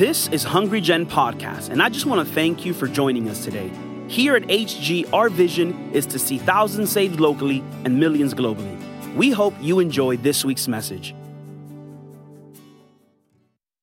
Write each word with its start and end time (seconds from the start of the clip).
This 0.00 0.28
is 0.28 0.42
Hungry 0.44 0.80
Gen 0.80 1.04
Podcast, 1.04 1.68
and 1.68 1.82
I 1.82 1.90
just 1.90 2.06
want 2.06 2.26
to 2.26 2.34
thank 2.34 2.64
you 2.64 2.72
for 2.72 2.88
joining 2.88 3.28
us 3.28 3.44
today. 3.44 3.70
Here 4.08 4.34
at 4.34 4.44
HG, 4.44 5.12
our 5.12 5.28
vision 5.28 5.90
is 5.92 6.06
to 6.06 6.18
see 6.18 6.38
thousands 6.38 6.90
saved 6.90 7.20
locally 7.20 7.62
and 7.84 8.00
millions 8.00 8.32
globally. 8.32 8.78
We 9.14 9.30
hope 9.30 9.52
you 9.60 9.78
enjoy 9.78 10.16
this 10.16 10.42
week's 10.42 10.66
message. 10.68 11.14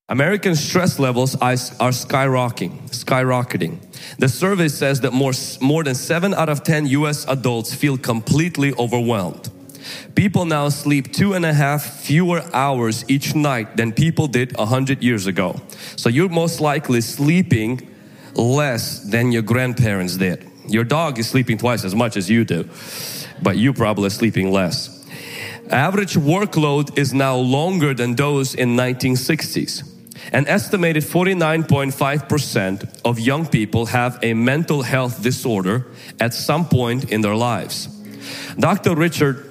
American 0.09 0.55
stress 0.55 0.97
levels 0.97 1.35
are 1.35 1.53
skyrocketing. 1.53 2.89
Skyrocketing. 2.89 3.77
The 4.17 4.27
survey 4.27 4.69
says 4.69 5.01
that 5.01 5.13
more, 5.13 5.33
more 5.61 5.83
than 5.83 5.93
7 5.93 6.33
out 6.33 6.49
of 6.49 6.63
10 6.63 6.87
US 6.87 7.27
adults 7.27 7.75
feel 7.75 7.95
completely 7.95 8.73
overwhelmed. 8.79 9.51
People 10.15 10.45
now 10.45 10.69
sleep 10.69 11.13
two 11.13 11.33
and 11.33 11.45
a 11.45 11.53
half 11.53 12.01
fewer 12.01 12.43
hours 12.53 13.05
each 13.07 13.35
night 13.35 13.77
than 13.77 13.91
people 13.91 14.27
did 14.27 14.57
a 14.59 14.65
hundred 14.65 15.03
years 15.03 15.27
ago. 15.27 15.59
So 15.95 16.09
you're 16.09 16.29
most 16.29 16.59
likely 16.59 17.01
sleeping 17.01 17.87
less 18.35 18.99
than 18.99 19.31
your 19.31 19.41
grandparents 19.41 20.17
did. 20.17 20.49
Your 20.67 20.83
dog 20.83 21.17
is 21.19 21.29
sleeping 21.29 21.57
twice 21.57 21.83
as 21.85 21.95
much 21.95 22.17
as 22.17 22.29
you 22.29 22.43
do, 22.43 22.69
but 23.41 23.57
you 23.57 23.73
probably 23.73 24.07
are 24.07 24.11
sleeping 24.11 24.51
less. 24.51 25.05
Average 25.69 26.15
workload 26.15 26.97
is 26.97 27.13
now 27.13 27.35
longer 27.35 27.93
than 27.93 28.15
those 28.15 28.55
in 28.55 28.75
1960s. 28.75 29.83
An 30.31 30.47
estimated 30.47 31.03
49.5% 31.03 33.01
of 33.05 33.19
young 33.19 33.45
people 33.45 33.85
have 33.87 34.19
a 34.21 34.33
mental 34.33 34.81
health 34.81 35.21
disorder 35.21 35.87
at 36.19 36.33
some 36.33 36.67
point 36.67 37.11
in 37.11 37.21
their 37.21 37.35
lives. 37.35 37.87
Dr. 38.59 38.95
Richard 38.95 39.46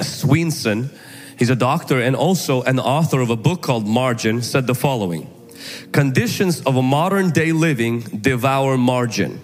Swenson, 0.00 0.90
he's 1.38 1.50
a 1.50 1.56
doctor 1.56 2.00
and 2.00 2.16
also 2.16 2.62
an 2.62 2.78
author 2.78 3.20
of 3.20 3.30
a 3.30 3.36
book 3.36 3.62
called 3.62 3.86
Margin, 3.86 4.42
said 4.42 4.66
the 4.66 4.74
following 4.74 5.28
Conditions 5.92 6.60
of 6.62 6.76
a 6.76 6.82
modern 6.82 7.30
day 7.30 7.52
living 7.52 8.00
devour 8.00 8.78
margin. 8.78 9.40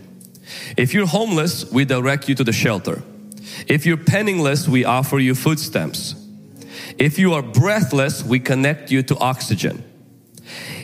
If 0.76 0.94
you're 0.94 1.06
homeless, 1.06 1.70
we 1.70 1.84
direct 1.84 2.28
you 2.28 2.34
to 2.36 2.44
the 2.44 2.52
shelter. 2.52 3.02
If 3.66 3.86
you're 3.86 3.96
penniless, 3.96 4.68
we 4.68 4.84
offer 4.84 5.18
you 5.18 5.34
food 5.34 5.58
stamps. 5.58 6.14
If 6.98 7.18
you 7.18 7.34
are 7.34 7.42
breathless, 7.42 8.24
we 8.24 8.40
connect 8.40 8.90
you 8.90 9.02
to 9.04 9.16
oxygen. 9.18 9.84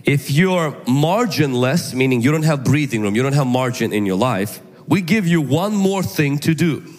If 0.04 0.30
you're 0.30 0.72
marginless, 0.86 1.94
meaning 1.94 2.22
you 2.22 2.32
don't 2.32 2.42
have 2.42 2.64
breathing 2.64 3.02
room, 3.02 3.14
you 3.14 3.22
don't 3.22 3.34
have 3.34 3.46
margin 3.46 3.92
in 3.92 4.04
your 4.04 4.16
life, 4.16 4.60
we 4.86 5.00
give 5.00 5.26
you 5.26 5.40
one 5.40 5.74
more 5.74 6.02
thing 6.02 6.38
to 6.40 6.54
do. 6.54 6.91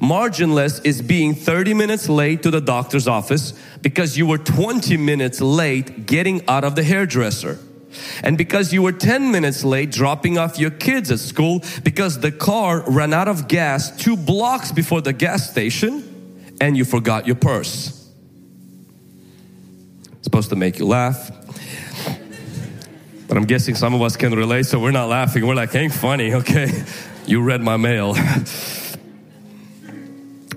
Marginless 0.00 0.84
is 0.84 1.02
being 1.02 1.34
30 1.34 1.74
minutes 1.74 2.08
late 2.08 2.42
to 2.42 2.50
the 2.50 2.60
doctor's 2.60 3.08
office 3.08 3.52
because 3.82 4.16
you 4.16 4.26
were 4.26 4.38
20 4.38 4.96
minutes 4.96 5.40
late 5.40 6.06
getting 6.06 6.46
out 6.48 6.64
of 6.64 6.74
the 6.74 6.82
hairdresser. 6.82 7.58
And 8.22 8.36
because 8.36 8.72
you 8.72 8.82
were 8.82 8.92
10 8.92 9.30
minutes 9.30 9.64
late 9.64 9.90
dropping 9.90 10.38
off 10.38 10.58
your 10.58 10.70
kids 10.70 11.10
at 11.10 11.20
school 11.20 11.62
because 11.82 12.18
the 12.20 12.32
car 12.32 12.82
ran 12.88 13.12
out 13.12 13.28
of 13.28 13.48
gas 13.48 13.96
two 13.96 14.16
blocks 14.16 14.72
before 14.72 15.00
the 15.00 15.12
gas 15.12 15.50
station 15.50 16.56
and 16.60 16.76
you 16.76 16.84
forgot 16.84 17.26
your 17.26 17.36
purse. 17.36 18.10
It's 20.12 20.24
supposed 20.24 20.50
to 20.50 20.56
make 20.56 20.78
you 20.78 20.86
laugh. 20.86 21.30
But 23.28 23.36
I'm 23.36 23.44
guessing 23.44 23.74
some 23.74 23.94
of 23.94 24.02
us 24.02 24.16
can 24.16 24.34
relate, 24.34 24.66
so 24.66 24.78
we're 24.78 24.90
not 24.90 25.08
laughing. 25.08 25.46
We're 25.46 25.54
like, 25.54 25.74
ain't 25.74 25.92
funny, 25.92 26.34
okay? 26.34 26.84
You 27.26 27.42
read 27.42 27.62
my 27.62 27.76
mail. 27.76 28.14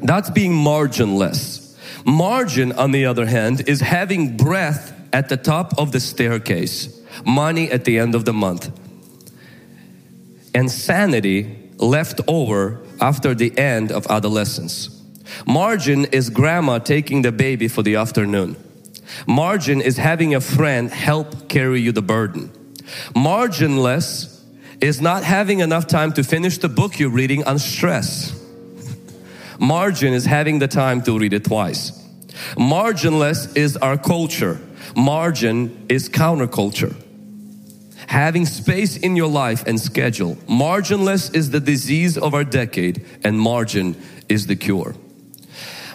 That's 0.08 0.30
being 0.30 0.54
marginless. 0.54 1.76
Margin, 2.06 2.72
on 2.72 2.92
the 2.92 3.06
other 3.06 3.26
hand, 3.26 3.68
is 3.68 3.82
having 3.82 4.38
breath 4.38 4.94
at 5.12 5.28
the 5.28 5.36
top 5.36 5.78
of 5.78 5.92
the 5.92 6.00
staircase, 6.00 7.02
money 7.26 7.70
at 7.70 7.84
the 7.84 8.00
end 8.00 8.16
of 8.16 8.24
the 8.24 8.32
month, 8.32 8.72
and 10.56 10.72
sanity 10.72 11.72
left 11.76 12.22
over 12.26 12.80
after 13.02 13.36
the 13.36 13.58
end 13.58 13.92
of 13.92 14.08
adolescence. 14.08 14.90
Margin 15.46 16.06
is 16.06 16.30
grandma 16.30 16.80
taking 16.80 17.22
the 17.22 17.34
baby 17.34 17.68
for 17.68 17.84
the 17.84 17.98
afternoon. 17.98 18.56
Margin 19.28 19.82
is 19.82 19.98
having 19.98 20.34
a 20.36 20.40
friend 20.40 20.90
help 20.90 21.50
carry 21.50 21.82
you 21.82 21.92
the 21.92 22.02
burden. 22.02 22.50
Marginless 23.14 24.42
is 24.80 25.02
not 25.02 25.26
having 25.26 25.60
enough 25.60 25.86
time 25.86 26.14
to 26.14 26.24
finish 26.24 26.60
the 26.60 26.70
book 26.70 26.98
you're 26.98 27.10
reading 27.10 27.44
on 27.44 27.60
stress. 27.60 28.37
Margin 29.60 30.14
is 30.14 30.26
having 30.26 30.60
the 30.60 30.68
time 30.68 31.02
to 31.04 31.18
read 31.18 31.34
it 31.34 31.46
twice. 31.46 31.92
Marginless 32.56 33.56
is 33.56 33.78
our 33.78 33.98
culture. 33.98 34.60
Margin 34.96 35.86
is 35.90 36.10
counterculture. 36.10 36.96
Having 38.08 38.46
space 38.46 38.96
in 38.98 39.16
your 39.16 39.28
life 39.28 39.66
and 39.68 39.80
schedule. 39.80 40.36
Marginless 40.48 41.34
is 41.36 41.50
the 41.50 41.60
disease 41.60 42.18
of 42.18 42.34
our 42.34 42.44
decade 42.44 43.06
and 43.24 43.40
margin 43.40 43.96
is 44.30 44.48
the 44.48 44.56
cure. 44.56 44.96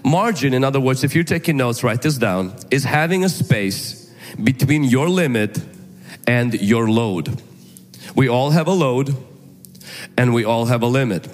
Margin, 0.04 0.52
in 0.52 0.64
other 0.64 0.80
words, 0.80 1.04
if 1.04 1.14
you're 1.14 1.24
taking 1.24 1.56
notes, 1.56 1.84
write 1.84 2.02
this 2.02 2.18
down, 2.18 2.54
is 2.70 2.84
having 2.84 3.24
a 3.24 3.28
space 3.28 4.12
between 4.42 4.84
your 4.84 5.08
limit 5.08 5.60
and 6.26 6.54
your 6.54 6.90
load. 6.90 7.40
We 8.14 8.28
all 8.28 8.50
have 8.50 8.66
a 8.66 8.72
load 8.72 9.16
and 10.16 10.34
we 10.34 10.44
all 10.44 10.66
have 10.66 10.82
a 10.82 10.86
limit. 10.86 11.28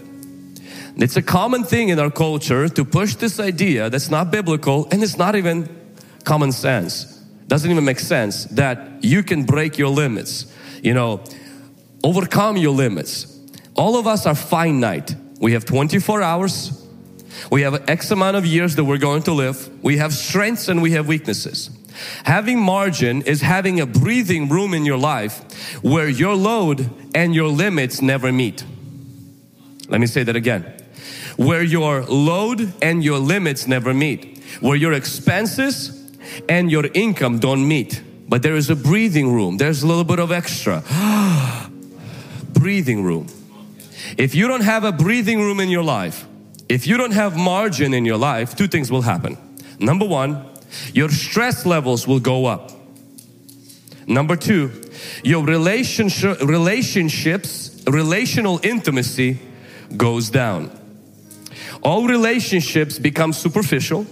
It's 0.99 1.17
a 1.17 1.23
common 1.23 1.63
thing 1.63 1.91
in 1.91 2.01
our 2.01 2.11
culture 2.11 2.69
to 2.69 2.85
push 2.85 3.15
this 3.15 3.39
idea 3.39 3.89
that's 3.89 4.11
not 4.11 4.33
biblical 4.33 4.89
and 4.91 5.01
it's 5.01 5.17
not 5.17 5.37
even 5.37 5.69
common 6.25 6.51
sense. 6.51 7.05
Doesn't 7.47 7.71
even 7.71 7.85
make 7.85 8.01
sense 8.01 8.45
that 8.47 9.05
you 9.05 9.23
can 9.23 9.45
break 9.45 9.79
your 9.79 9.91
limits, 9.91 10.53
you 10.83 10.95
know, 10.95 11.23
overcome 12.03 12.57
your 12.57 12.75
limits. 12.75 13.39
All 13.77 13.97
of 13.97 14.09
us 14.09 14.27
are 14.27 14.35
finite. 14.35 15.15
We 15.41 15.53
have 15.53 15.65
24 15.65 16.21
hours. 16.21 16.85
We 17.49 17.63
have 17.63 17.89
X 17.89 18.11
amount 18.11 18.37
of 18.37 18.45
years 18.45 18.75
that 18.75 18.85
we're 18.85 18.99
going 18.99 19.23
to 19.23 19.33
live. 19.33 19.71
We 19.83 19.99
have 19.99 20.13
strengths 20.13 20.67
and 20.67 20.83
we 20.83 20.93
have 20.93 21.07
weaknesses. 21.07 21.71
Having 22.25 22.61
margin 22.61 23.23
is 23.23 23.41
having 23.41 23.81
a 23.81 23.87
breathing 23.87 24.49
room 24.49 24.75
in 24.75 24.85
your 24.85 24.99
life 24.99 25.81
where 25.83 26.09
your 26.09 26.35
load 26.35 26.91
and 27.15 27.37
your 27.37 27.49
limits 27.49 28.03
never 28.03 28.33
meet. 28.33 28.65
Let 29.89 30.01
me 30.01 30.07
say 30.09 30.25
that 30.25 30.35
again. 30.35 30.78
Where 31.39 31.63
your 31.63 32.03
load 32.05 32.73
and 32.83 33.03
your 33.03 33.19
limits 33.19 33.67
never 33.67 33.95
meet. 33.95 34.43
Where 34.61 34.77
your 34.77 34.93
expenses 34.93 35.95
and 36.49 36.71
your 36.71 36.87
income 36.93 37.39
don't 37.39 37.67
meet. 37.67 38.03
But 38.29 38.43
there 38.43 38.57
is 38.57 38.69
a 38.69 38.77
breathing 38.77 39.33
room. 39.33 39.57
There's 39.57 39.83
a 39.83 39.87
little 39.87 40.05
bit 40.05 40.19
of 40.19 40.33
extra. 40.33 40.83
breathing 42.53 43.05
room. 43.05 43.29
If 44.17 44.35
you 44.35 44.49
don't 44.49 44.65
have 44.65 44.85
a 44.85 44.93
breathing 44.93 45.41
room 45.41 45.61
in 45.61 45.69
your 45.69 45.85
life, 45.85 46.27
if 46.69 46.87
you 46.87 46.97
don't 46.97 47.13
have 47.13 47.37
margin 47.37 47.95
in 47.95 48.05
your 48.05 48.19
life, 48.19 48.57
two 48.57 48.67
things 48.67 48.91
will 48.91 49.03
happen. 49.03 49.39
Number 49.79 50.05
one, 50.05 50.45
your 50.93 51.09
stress 51.09 51.65
levels 51.65 52.07
will 52.07 52.21
go 52.21 52.47
up. 52.47 52.73
Number 54.07 54.37
two, 54.37 54.73
your 55.23 55.45
relationship, 55.45 56.41
relationships, 56.41 57.83
relational 57.87 58.59
intimacy 58.63 59.39
goes 59.97 60.31
down. 60.31 60.78
All 61.83 62.07
relationships 62.07 62.99
become 62.99 63.33
superficial. 63.33 64.07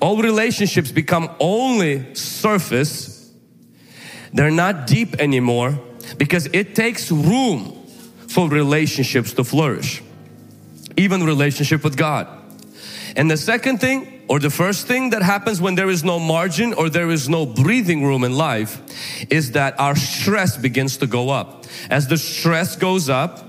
All 0.00 0.20
relationships 0.20 0.90
become 0.90 1.30
only 1.38 2.14
surface. 2.14 3.32
They're 4.32 4.50
not 4.50 4.86
deep 4.86 5.16
anymore 5.20 5.78
because 6.18 6.46
it 6.52 6.74
takes 6.74 7.10
room 7.10 7.76
for 8.28 8.48
relationships 8.48 9.32
to 9.34 9.44
flourish. 9.44 10.02
Even 10.96 11.24
relationship 11.24 11.82
with 11.82 11.96
God. 11.96 12.28
And 13.16 13.30
the 13.30 13.36
second 13.36 13.78
thing 13.78 14.22
or 14.28 14.38
the 14.38 14.50
first 14.50 14.86
thing 14.86 15.10
that 15.10 15.22
happens 15.22 15.60
when 15.60 15.74
there 15.74 15.90
is 15.90 16.04
no 16.04 16.20
margin 16.20 16.72
or 16.74 16.88
there 16.88 17.10
is 17.10 17.28
no 17.28 17.44
breathing 17.46 18.04
room 18.04 18.22
in 18.22 18.36
life 18.36 18.80
is 19.28 19.52
that 19.52 19.78
our 19.80 19.96
stress 19.96 20.56
begins 20.56 20.98
to 20.98 21.06
go 21.06 21.30
up. 21.30 21.64
As 21.90 22.06
the 22.06 22.16
stress 22.16 22.76
goes 22.76 23.08
up, 23.08 23.44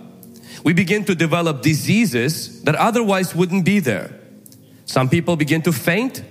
we 0.64 0.74
begin 0.74 1.06
to 1.06 1.16
develop 1.16 1.62
diseases 1.62 2.62
that 2.64 2.76
otherwise 2.76 3.36
wouldn't 3.36 3.66
be 3.66 3.80
there. 3.80 4.12
Some 4.86 5.10
people 5.10 5.36
begin 5.36 5.62
to 5.64 5.72
faint 5.72 6.24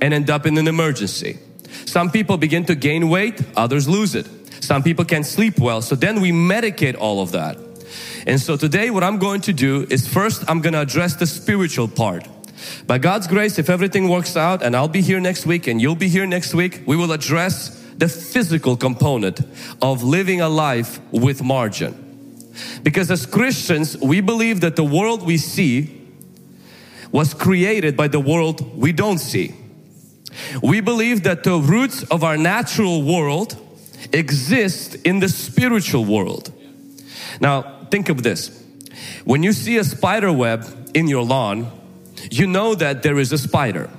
and 0.00 0.12
end 0.14 0.30
up 0.30 0.46
in 0.46 0.58
an 0.58 0.66
emergency. 0.66 1.38
Some 1.84 2.10
people 2.10 2.36
begin 2.36 2.64
to 2.66 2.74
gain 2.74 3.08
weight, 3.08 3.40
others 3.56 3.88
lose 3.88 4.14
it. 4.14 4.26
Some 4.62 4.82
people 4.82 5.04
can't 5.04 5.26
sleep 5.26 5.58
well, 5.58 5.82
so 5.82 5.94
then 5.94 6.20
we 6.20 6.32
medicate 6.32 6.96
all 6.98 7.20
of 7.20 7.32
that. 7.32 7.58
And 8.26 8.40
so 8.40 8.56
today 8.56 8.90
what 8.90 9.02
I'm 9.02 9.18
going 9.18 9.40
to 9.42 9.52
do 9.52 9.86
is 9.90 10.06
first 10.06 10.44
I'm 10.48 10.60
going 10.60 10.74
to 10.74 10.80
address 10.80 11.16
the 11.16 11.26
spiritual 11.26 11.88
part. 11.88 12.26
By 12.86 12.98
God's 12.98 13.26
grace, 13.26 13.58
if 13.58 13.68
everything 13.68 14.08
works 14.08 14.36
out 14.36 14.62
and 14.62 14.76
I'll 14.76 14.88
be 14.88 15.02
here 15.02 15.20
next 15.20 15.46
week 15.46 15.66
and 15.66 15.80
you'll 15.80 15.96
be 15.96 16.08
here 16.08 16.26
next 16.26 16.54
week, 16.54 16.82
we 16.86 16.96
will 16.96 17.12
address 17.12 17.80
the 17.96 18.08
physical 18.08 18.76
component 18.76 19.40
of 19.80 20.02
living 20.02 20.40
a 20.40 20.48
life 20.48 21.00
with 21.10 21.42
margin. 21.42 22.11
Because 22.82 23.10
as 23.10 23.26
Christians, 23.26 23.96
we 23.98 24.20
believe 24.20 24.60
that 24.60 24.76
the 24.76 24.84
world 24.84 25.24
we 25.24 25.36
see 25.36 26.00
was 27.10 27.34
created 27.34 27.96
by 27.96 28.08
the 28.08 28.20
world 28.20 28.76
we 28.76 28.92
don't 28.92 29.18
see. 29.18 29.54
We 30.62 30.80
believe 30.80 31.24
that 31.24 31.44
the 31.44 31.58
roots 31.58 32.02
of 32.04 32.24
our 32.24 32.36
natural 32.36 33.02
world 33.02 33.56
exist 34.12 34.94
in 35.06 35.20
the 35.20 35.28
spiritual 35.28 36.04
world. 36.04 36.52
Now, 37.40 37.86
think 37.90 38.08
of 38.08 38.22
this. 38.22 38.62
When 39.24 39.42
you 39.42 39.52
see 39.52 39.76
a 39.76 39.84
spider 39.84 40.32
web 40.32 40.90
in 40.94 41.06
your 41.08 41.24
lawn, 41.24 41.70
you 42.30 42.46
know 42.46 42.74
that 42.74 43.02
there 43.02 43.18
is 43.18 43.32
a 43.32 43.38
spider. 43.38 43.90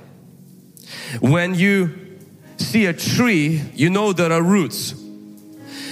When 1.20 1.54
you 1.54 2.18
see 2.56 2.86
a 2.86 2.92
tree, 2.92 3.62
you 3.74 3.90
know 3.90 4.12
there 4.12 4.32
are 4.32 4.42
roots. 4.42 4.94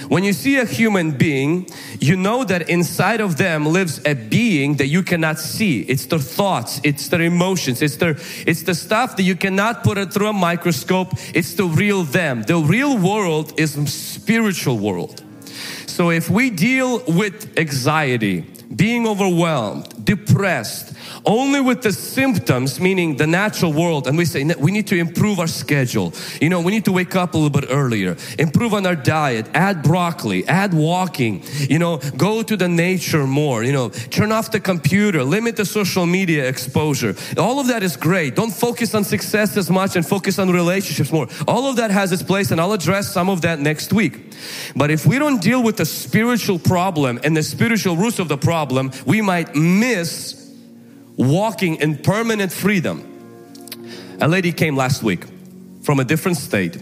When 0.07 0.23
you 0.23 0.33
see 0.33 0.57
a 0.57 0.65
human 0.65 1.11
being, 1.11 1.67
you 1.99 2.15
know 2.15 2.43
that 2.43 2.69
inside 2.69 3.21
of 3.21 3.37
them 3.37 3.65
lives 3.65 4.01
a 4.05 4.13
being 4.13 4.77
that 4.77 4.87
you 4.87 5.03
cannot 5.03 5.39
see. 5.39 5.81
It's 5.81 6.05
their 6.05 6.19
thoughts, 6.19 6.81
it's 6.83 7.07
their 7.07 7.21
emotions, 7.21 7.81
it's 7.81 7.97
their 7.97 8.15
it's 8.45 8.63
the 8.63 8.75
stuff 8.75 9.15
that 9.17 9.23
you 9.23 9.35
cannot 9.35 9.83
put 9.83 9.97
it 9.97 10.13
through 10.13 10.27
a 10.27 10.33
microscope. 10.33 11.13
It's 11.33 11.53
the 11.53 11.65
real 11.65 12.03
them. 12.03 12.43
The 12.43 12.57
real 12.57 12.97
world 12.97 13.53
is 13.57 13.73
spiritual 13.91 14.79
world. 14.79 15.23
So 15.87 16.09
if 16.09 16.29
we 16.29 16.49
deal 16.49 17.03
with 17.07 17.57
anxiety, 17.57 18.45
being 18.75 19.07
overwhelmed, 19.07 20.05
depressed, 20.05 20.92
only 21.25 21.61
with 21.61 21.81
the 21.81 21.91
symptoms, 21.91 22.79
meaning 22.79 23.15
the 23.15 23.27
natural 23.27 23.73
world, 23.73 24.07
and 24.07 24.17
we 24.17 24.25
say 24.25 24.43
we 24.59 24.71
need 24.71 24.87
to 24.87 24.97
improve 24.97 25.39
our 25.39 25.47
schedule. 25.47 26.13
You 26.41 26.49
know, 26.49 26.61
we 26.61 26.71
need 26.71 26.85
to 26.85 26.91
wake 26.91 27.15
up 27.15 27.33
a 27.33 27.37
little 27.37 27.49
bit 27.49 27.69
earlier, 27.69 28.17
improve 28.37 28.73
on 28.73 28.85
our 28.85 28.95
diet, 28.95 29.47
add 29.53 29.83
broccoli, 29.83 30.45
add 30.47 30.73
walking, 30.73 31.43
you 31.69 31.79
know, 31.79 31.97
go 32.17 32.43
to 32.43 32.57
the 32.57 32.67
nature 32.67 33.25
more, 33.25 33.63
you 33.63 33.71
know, 33.71 33.89
turn 33.89 34.31
off 34.31 34.51
the 34.51 34.59
computer, 34.59 35.23
limit 35.23 35.55
the 35.55 35.65
social 35.65 36.05
media 36.05 36.47
exposure. 36.47 37.15
All 37.37 37.59
of 37.59 37.67
that 37.67 37.83
is 37.83 37.97
great. 37.97 38.35
Don't 38.35 38.53
focus 38.53 38.93
on 38.93 39.03
success 39.03 39.57
as 39.57 39.69
much 39.69 39.95
and 39.95 40.05
focus 40.05 40.39
on 40.39 40.49
relationships 40.49 41.11
more. 41.11 41.27
All 41.47 41.69
of 41.69 41.77
that 41.77 41.91
has 41.91 42.11
its 42.11 42.23
place, 42.23 42.51
and 42.51 42.59
I'll 42.59 42.73
address 42.73 43.11
some 43.11 43.29
of 43.29 43.41
that 43.41 43.59
next 43.59 43.93
week. 43.93 44.33
But 44.75 44.91
if 44.91 45.05
we 45.05 45.19
don't 45.19 45.41
deal 45.41 45.63
with 45.63 45.77
the 45.77 45.85
spiritual 45.85 46.59
problem 46.59 47.19
and 47.23 47.35
the 47.35 47.43
spiritual 47.43 47.95
roots 47.95 48.19
of 48.19 48.27
the 48.27 48.37
problem, 48.37 48.91
we 49.05 49.21
might 49.21 49.55
miss 49.55 50.42
walking 51.17 51.75
in 51.75 51.97
permanent 51.97 52.51
freedom. 52.51 53.09
A 54.21 54.27
lady 54.27 54.51
came 54.51 54.75
last 54.75 55.03
week 55.03 55.25
from 55.81 55.99
a 55.99 56.03
different 56.03 56.37
state 56.37 56.81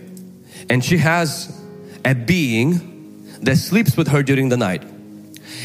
and 0.69 0.83
she 0.83 0.97
has 0.97 1.59
a 2.05 2.13
being 2.13 3.27
that 3.41 3.57
sleeps 3.57 3.97
with 3.97 4.07
her 4.09 4.23
during 4.23 4.49
the 4.49 4.57
night. 4.57 4.83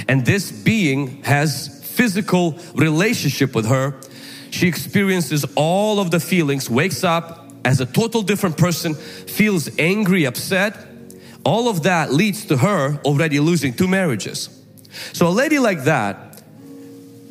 And 0.09 0.25
this 0.25 0.51
being 0.51 1.23
has 1.25 1.85
physical 1.85 2.59
relationship 2.75 3.55
with 3.55 3.67
her. 3.67 4.01
She 4.51 4.69
experiences 4.69 5.45
all 5.55 6.01
of 6.01 6.11
the 6.11 6.21
feelings, 6.21 6.69
wakes 6.69 7.05
up 7.05 7.51
as 7.65 7.81
a 7.81 7.87
total 7.87 8.23
different 8.23 8.57
person, 8.57 8.95
feels 8.95 9.69
angry, 9.79 10.25
upset. 10.25 10.77
All 11.45 11.69
of 11.69 11.85
that 11.85 12.13
leads 12.13 12.47
to 12.47 12.57
her 12.57 12.99
already 13.05 13.41
losing 13.41 13.75
two 13.75 13.89
marriages. 13.89 14.49
So 15.13 15.29
a 15.29 15.31
lady 15.31 15.59
like 15.59 15.85
that, 15.85 16.43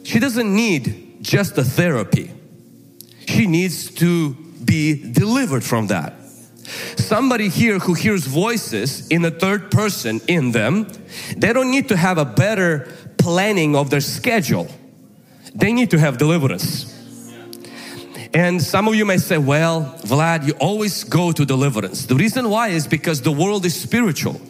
she 0.03 0.19
doesn't 0.19 0.53
need 0.53 1.04
just 1.25 1.57
a 1.57 1.63
therapy. 1.63 2.31
She 3.27 3.47
needs 3.47 3.91
to 3.95 4.33
be 4.33 5.11
delivered 5.11 5.63
from 5.63 5.87
that. 5.87 6.13
Somebody 6.97 7.49
here 7.49 7.79
who 7.79 7.93
hears 7.93 8.25
voices 8.25 9.07
in 9.09 9.21
the 9.21 9.31
third 9.31 9.71
person 9.71 10.21
in 10.27 10.51
them, 10.51 10.87
they 11.37 11.53
don't 11.53 11.71
need 11.71 11.89
to 11.89 11.97
have 11.97 12.17
a 12.17 12.25
better 12.25 12.91
planning 13.17 13.75
of 13.75 13.89
their 13.89 14.01
schedule. 14.01 14.67
They 15.53 15.73
need 15.73 15.91
to 15.91 15.99
have 15.99 16.17
deliverance. 16.17 16.91
And 18.33 18.61
some 18.61 18.87
of 18.87 18.95
you 18.95 19.05
may 19.05 19.17
say, 19.17 19.37
well, 19.37 19.97
Vlad, 20.03 20.45
you 20.45 20.53
always 20.59 21.03
go 21.05 21.31
to 21.31 21.45
deliverance. 21.45 22.05
The 22.05 22.15
reason 22.15 22.49
why 22.49 22.69
is 22.69 22.85
because 22.85 23.21
the 23.21 23.31
world 23.31 23.65
is 23.65 23.79
spiritual. 23.79 24.41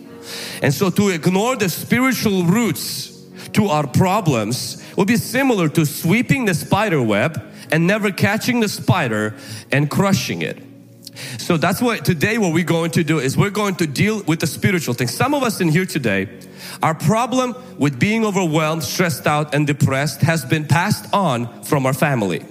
And 0.61 0.73
so 0.73 0.89
to 0.89 1.09
ignore 1.09 1.55
the 1.55 1.69
spiritual 1.69 2.45
roots 2.45 3.11
to 3.53 3.67
our 3.67 3.85
problems 3.85 4.83
will 4.95 5.05
be 5.05 5.17
similar 5.17 5.69
to 5.69 5.85
sweeping 5.85 6.45
the 6.45 6.53
spider 6.53 7.01
web 7.01 7.41
and 7.71 7.87
never 7.87 8.11
catching 8.11 8.59
the 8.59 8.69
spider 8.69 9.35
and 9.71 9.89
crushing 9.89 10.41
it. 10.41 10.61
So 11.37 11.57
that's 11.57 11.81
what 11.81 12.05
today 12.05 12.37
what 12.37 12.53
we're 12.53 12.63
going 12.65 12.91
to 12.91 13.03
do 13.03 13.19
is 13.19 13.37
we're 13.37 13.49
going 13.49 13.75
to 13.75 13.87
deal 13.87 14.21
with 14.23 14.39
the 14.39 14.47
spiritual 14.47 14.93
things. 14.93 15.13
Some 15.13 15.33
of 15.33 15.43
us 15.43 15.61
in 15.61 15.69
here 15.69 15.85
today, 15.85 16.27
our 16.83 16.93
problem 16.93 17.55
with 17.77 17.99
being 17.99 18.25
overwhelmed, 18.25 18.83
stressed 18.83 19.25
out 19.25 19.55
and 19.55 19.65
depressed 19.65 20.21
has 20.21 20.43
been 20.43 20.65
passed 20.65 21.13
on 21.13 21.63
from 21.63 21.85
our 21.85 21.93
family. 21.93 22.43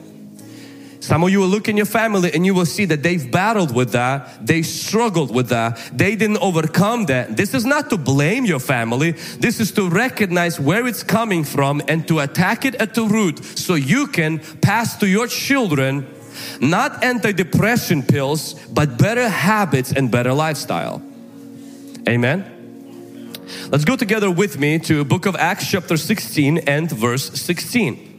Some 1.05 1.23
of 1.23 1.29
you 1.29 1.41
will 1.41 1.49
look 1.49 1.69
in 1.69 1.77
your 1.77 1.85
family 1.85 2.33
and 2.33 2.47
you 2.47 2.55
will 2.55 2.65
see 2.65 2.87
that 2.87 3.03
they've 3.03 3.31
battled 3.31 3.75
with 3.75 3.93
that. 3.93 4.47
They 4.47 4.63
struggled 4.63 5.35
with 5.35 5.51
that. 5.51 5.79
They 5.93 6.17
didn't 6.17 6.39
overcome 6.39 7.05
that. 7.07 7.37
This 7.37 7.53
is 7.53 7.67
not 7.67 7.91
to 7.91 7.99
blame 7.99 8.47
your 8.47 8.59
family. 8.59 9.11
This 9.39 9.61
is 9.61 9.71
to 9.73 9.91
recognize 9.91 10.59
where 10.59 10.87
it's 10.87 11.03
coming 11.03 11.45
from 11.45 11.83
and 11.89 12.09
to 12.09 12.21
attack 12.21 12.65
it 12.65 12.75
at 12.77 12.95
the 12.95 13.05
root 13.05 13.45
so 13.45 13.75
you 13.75 14.07
can 14.07 14.39
pass 14.63 14.97
to 15.01 15.07
your 15.07 15.27
children 15.27 16.07
not 16.59 17.03
antidepressant 17.03 18.09
pills, 18.09 18.55
but 18.73 18.97
better 18.97 19.29
habits 19.29 19.93
and 19.93 20.11
better 20.11 20.33
lifestyle. 20.33 21.03
Amen. 22.09 22.51
Let's 23.69 23.85
go 23.85 23.95
together 23.95 24.31
with 24.31 24.59
me 24.59 24.79
to 24.81 25.05
book 25.05 25.27
of 25.27 25.37
Acts 25.37 25.71
chapter 25.71 25.99
16 25.99 26.59
and 26.67 26.91
verse 26.91 27.31
16. 27.39 28.14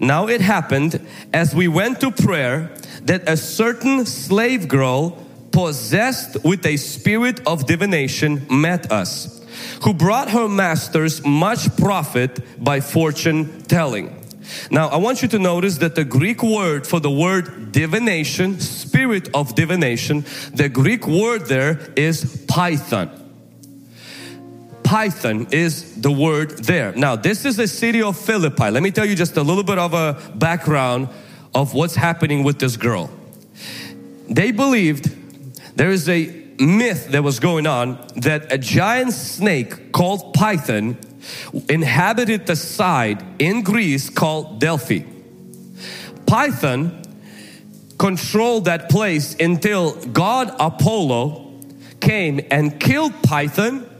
Now 0.00 0.28
it 0.28 0.40
happened 0.40 1.00
as 1.32 1.54
we 1.54 1.68
went 1.68 2.00
to 2.00 2.10
prayer 2.10 2.70
that 3.02 3.28
a 3.28 3.36
certain 3.36 4.06
slave 4.06 4.68
girl 4.68 5.26
possessed 5.52 6.36
with 6.44 6.66
a 6.66 6.76
spirit 6.76 7.40
of 7.46 7.66
divination 7.66 8.46
met 8.50 8.92
us, 8.92 9.42
who 9.82 9.94
brought 9.94 10.30
her 10.30 10.48
masters 10.48 11.24
much 11.24 11.74
profit 11.76 12.62
by 12.62 12.80
fortune 12.80 13.62
telling. 13.62 14.22
Now, 14.70 14.88
I 14.88 14.96
want 14.96 15.22
you 15.22 15.28
to 15.28 15.38
notice 15.38 15.78
that 15.78 15.94
the 15.94 16.04
Greek 16.04 16.42
word 16.42 16.86
for 16.86 17.00
the 17.00 17.10
word 17.10 17.72
divination, 17.72 18.60
spirit 18.60 19.28
of 19.34 19.54
divination, 19.54 20.24
the 20.52 20.68
Greek 20.68 21.06
word 21.06 21.46
there 21.46 21.92
is 21.96 22.44
python. 22.46 23.25
Python 24.86 25.48
is 25.50 26.00
the 26.00 26.12
word 26.12 26.58
there. 26.58 26.92
Now, 26.92 27.16
this 27.16 27.44
is 27.44 27.56
the 27.56 27.66
city 27.66 28.00
of 28.00 28.16
Philippi. 28.16 28.70
Let 28.70 28.84
me 28.84 28.92
tell 28.92 29.04
you 29.04 29.16
just 29.16 29.36
a 29.36 29.42
little 29.42 29.64
bit 29.64 29.78
of 29.78 29.94
a 29.94 30.16
background 30.36 31.08
of 31.56 31.74
what's 31.74 31.96
happening 31.96 32.44
with 32.44 32.60
this 32.60 32.76
girl. 32.76 33.10
They 34.28 34.52
believed 34.52 35.10
there 35.76 35.90
is 35.90 36.08
a 36.08 36.26
myth 36.60 37.08
that 37.08 37.24
was 37.24 37.40
going 37.40 37.66
on 37.66 37.98
that 38.14 38.52
a 38.52 38.58
giant 38.58 39.12
snake 39.12 39.90
called 39.90 40.32
Python 40.34 40.96
inhabited 41.68 42.46
the 42.46 42.54
side 42.54 43.24
in 43.40 43.62
Greece 43.62 44.08
called 44.08 44.60
Delphi. 44.60 45.00
Python 46.26 47.02
controlled 47.98 48.66
that 48.66 48.88
place 48.88 49.34
until 49.40 49.96
God 50.06 50.54
Apollo 50.60 51.54
came 52.00 52.40
and 52.52 52.78
killed 52.78 53.20
Python 53.24 53.90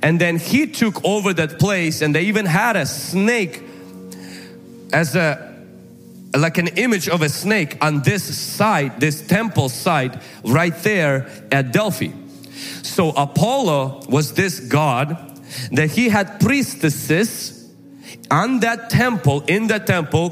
and 0.00 0.20
then 0.20 0.38
he 0.38 0.66
took 0.66 1.04
over 1.04 1.32
that 1.34 1.58
place 1.58 2.00
and 2.02 2.14
they 2.14 2.22
even 2.22 2.46
had 2.46 2.76
a 2.76 2.86
snake 2.86 3.62
as 4.92 5.16
a 5.16 5.50
like 6.34 6.56
an 6.56 6.68
image 6.68 7.08
of 7.08 7.20
a 7.20 7.28
snake 7.28 7.76
on 7.84 8.00
this 8.02 8.22
side, 8.38 8.98
this 9.00 9.26
temple 9.26 9.68
site, 9.68 10.14
right 10.44 10.74
there 10.82 11.28
at 11.50 11.72
Delphi. 11.72 12.10
So 12.82 13.10
Apollo 13.10 14.06
was 14.08 14.32
this 14.32 14.60
god 14.60 15.40
that 15.72 15.90
he 15.90 16.08
had 16.08 16.40
priestesses 16.40 17.70
on 18.30 18.60
that 18.60 18.88
temple, 18.88 19.42
in 19.46 19.66
that 19.66 19.86
temple, 19.86 20.30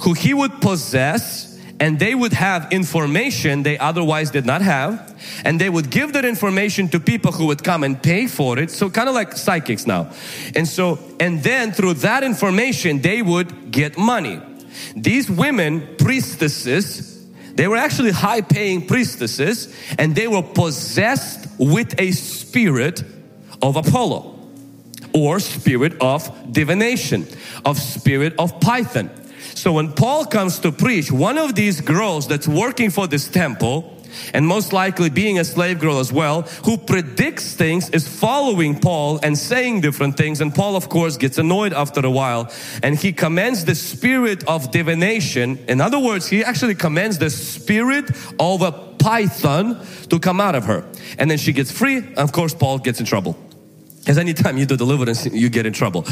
who 0.00 0.14
he 0.14 0.32
would 0.32 0.60
possess 0.62 1.51
and 1.82 1.98
they 1.98 2.14
would 2.14 2.32
have 2.32 2.70
information 2.70 3.64
they 3.64 3.76
otherwise 3.76 4.30
did 4.30 4.46
not 4.46 4.62
have. 4.62 5.12
And 5.44 5.60
they 5.60 5.68
would 5.68 5.90
give 5.90 6.12
that 6.12 6.24
information 6.24 6.86
to 6.90 7.00
people 7.00 7.32
who 7.32 7.46
would 7.46 7.64
come 7.64 7.82
and 7.82 8.00
pay 8.00 8.28
for 8.28 8.56
it. 8.56 8.70
So 8.70 8.88
kind 8.88 9.08
of 9.08 9.16
like 9.16 9.32
psychics 9.36 9.84
now. 9.84 10.12
And 10.54 10.68
so 10.68 11.00
and 11.18 11.42
then 11.42 11.72
through 11.72 11.94
that 11.94 12.22
information 12.22 13.02
they 13.02 13.20
would 13.20 13.72
get 13.72 13.98
money. 13.98 14.40
These 14.94 15.28
women 15.28 15.96
priestesses 15.98 17.10
they 17.56 17.66
were 17.66 17.76
actually 17.76 18.12
high 18.12 18.42
paying 18.42 18.86
priestesses 18.86 19.74
and 19.98 20.14
they 20.14 20.28
were 20.28 20.42
possessed 20.42 21.48
with 21.58 21.98
a 22.00 22.12
spirit 22.12 23.02
of 23.60 23.76
apollo 23.76 24.38
or 25.12 25.38
spirit 25.38 25.92
of 26.00 26.30
divination 26.50 27.26
of 27.66 27.78
spirit 27.78 28.34
of 28.38 28.58
python 28.60 29.10
so 29.62 29.74
when 29.74 29.92
Paul 29.92 30.24
comes 30.24 30.58
to 30.58 30.72
preach, 30.72 31.12
one 31.12 31.38
of 31.38 31.54
these 31.54 31.80
girls 31.80 32.26
that's 32.26 32.48
working 32.48 32.90
for 32.90 33.06
this 33.06 33.28
temple, 33.28 33.96
and 34.34 34.44
most 34.44 34.72
likely 34.72 35.08
being 35.08 35.38
a 35.38 35.44
slave 35.44 35.78
girl 35.78 36.00
as 36.00 36.12
well, 36.12 36.42
who 36.64 36.76
predicts 36.76 37.54
things, 37.54 37.88
is 37.90 38.08
following 38.08 38.80
Paul 38.80 39.20
and 39.22 39.38
saying 39.38 39.82
different 39.82 40.16
things. 40.16 40.40
And 40.40 40.52
Paul, 40.52 40.74
of 40.74 40.88
course, 40.88 41.16
gets 41.16 41.38
annoyed 41.38 41.72
after 41.72 42.04
a 42.04 42.10
while 42.10 42.50
and 42.82 42.96
he 42.96 43.12
commends 43.12 43.64
the 43.64 43.76
spirit 43.76 44.42
of 44.48 44.72
divination. 44.72 45.60
In 45.68 45.80
other 45.80 46.00
words, 46.00 46.26
he 46.26 46.42
actually 46.42 46.74
commends 46.74 47.18
the 47.18 47.30
spirit 47.30 48.10
of 48.40 48.62
a 48.62 48.72
python 48.72 49.80
to 50.08 50.18
come 50.18 50.40
out 50.40 50.56
of 50.56 50.64
her. 50.64 50.84
And 51.18 51.30
then 51.30 51.38
she 51.38 51.52
gets 51.52 51.70
free. 51.70 52.02
Of 52.16 52.32
course, 52.32 52.52
Paul 52.52 52.80
gets 52.80 52.98
in 52.98 53.06
trouble. 53.06 53.38
Because 54.02 54.18
anytime 54.18 54.58
you 54.58 54.66
do 54.66 54.76
deliverance, 54.76 55.26
you 55.26 55.48
get 55.48 55.64
in 55.64 55.72
trouble 55.72 56.02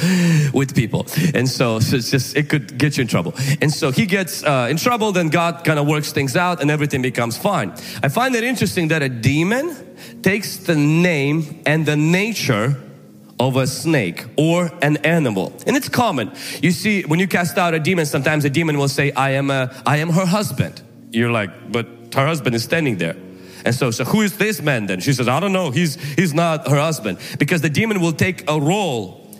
with 0.54 0.76
people. 0.76 1.06
And 1.34 1.48
so, 1.48 1.80
so, 1.80 1.96
it's 1.96 2.12
just, 2.12 2.36
it 2.36 2.48
could 2.48 2.78
get 2.78 2.96
you 2.96 3.02
in 3.02 3.08
trouble. 3.08 3.34
And 3.60 3.72
so 3.72 3.90
he 3.90 4.06
gets 4.06 4.44
uh, 4.44 4.68
in 4.70 4.76
trouble, 4.76 5.10
then 5.10 5.28
God 5.28 5.64
kind 5.64 5.76
of 5.76 5.88
works 5.88 6.12
things 6.12 6.36
out 6.36 6.62
and 6.62 6.70
everything 6.70 7.02
becomes 7.02 7.36
fine. 7.36 7.72
I 8.00 8.08
find 8.08 8.36
it 8.36 8.44
interesting 8.44 8.88
that 8.88 9.02
a 9.02 9.08
demon 9.08 9.74
takes 10.22 10.58
the 10.58 10.76
name 10.76 11.62
and 11.66 11.84
the 11.84 11.96
nature 11.96 12.80
of 13.40 13.56
a 13.56 13.66
snake 13.66 14.24
or 14.36 14.70
an 14.82 14.98
animal. 14.98 15.52
And 15.66 15.76
it's 15.76 15.88
common. 15.88 16.30
You 16.62 16.70
see, 16.70 17.02
when 17.02 17.18
you 17.18 17.26
cast 17.26 17.58
out 17.58 17.74
a 17.74 17.80
demon, 17.80 18.06
sometimes 18.06 18.44
a 18.44 18.50
demon 18.50 18.78
will 18.78 18.88
say, 18.88 19.10
I 19.12 19.30
am, 19.30 19.50
a, 19.50 19.74
I 19.84 19.96
am 19.96 20.10
her 20.10 20.26
husband. 20.26 20.80
You're 21.10 21.32
like, 21.32 21.72
but 21.72 21.88
her 22.14 22.26
husband 22.26 22.54
is 22.54 22.62
standing 22.62 22.98
there. 22.98 23.16
And 23.64 23.74
so, 23.74 23.90
so 23.90 24.04
who 24.04 24.22
is 24.22 24.36
this 24.38 24.60
man 24.60 24.86
then? 24.86 25.00
She 25.00 25.12
says, 25.12 25.28
I 25.28 25.40
don't 25.40 25.52
know. 25.52 25.70
He's, 25.70 25.96
he's 26.14 26.34
not 26.34 26.68
her 26.68 26.78
husband. 26.78 27.18
Because 27.38 27.60
the 27.60 27.70
demon 27.70 28.00
will 28.00 28.12
take 28.12 28.48
a 28.48 28.60
role. 28.60 29.36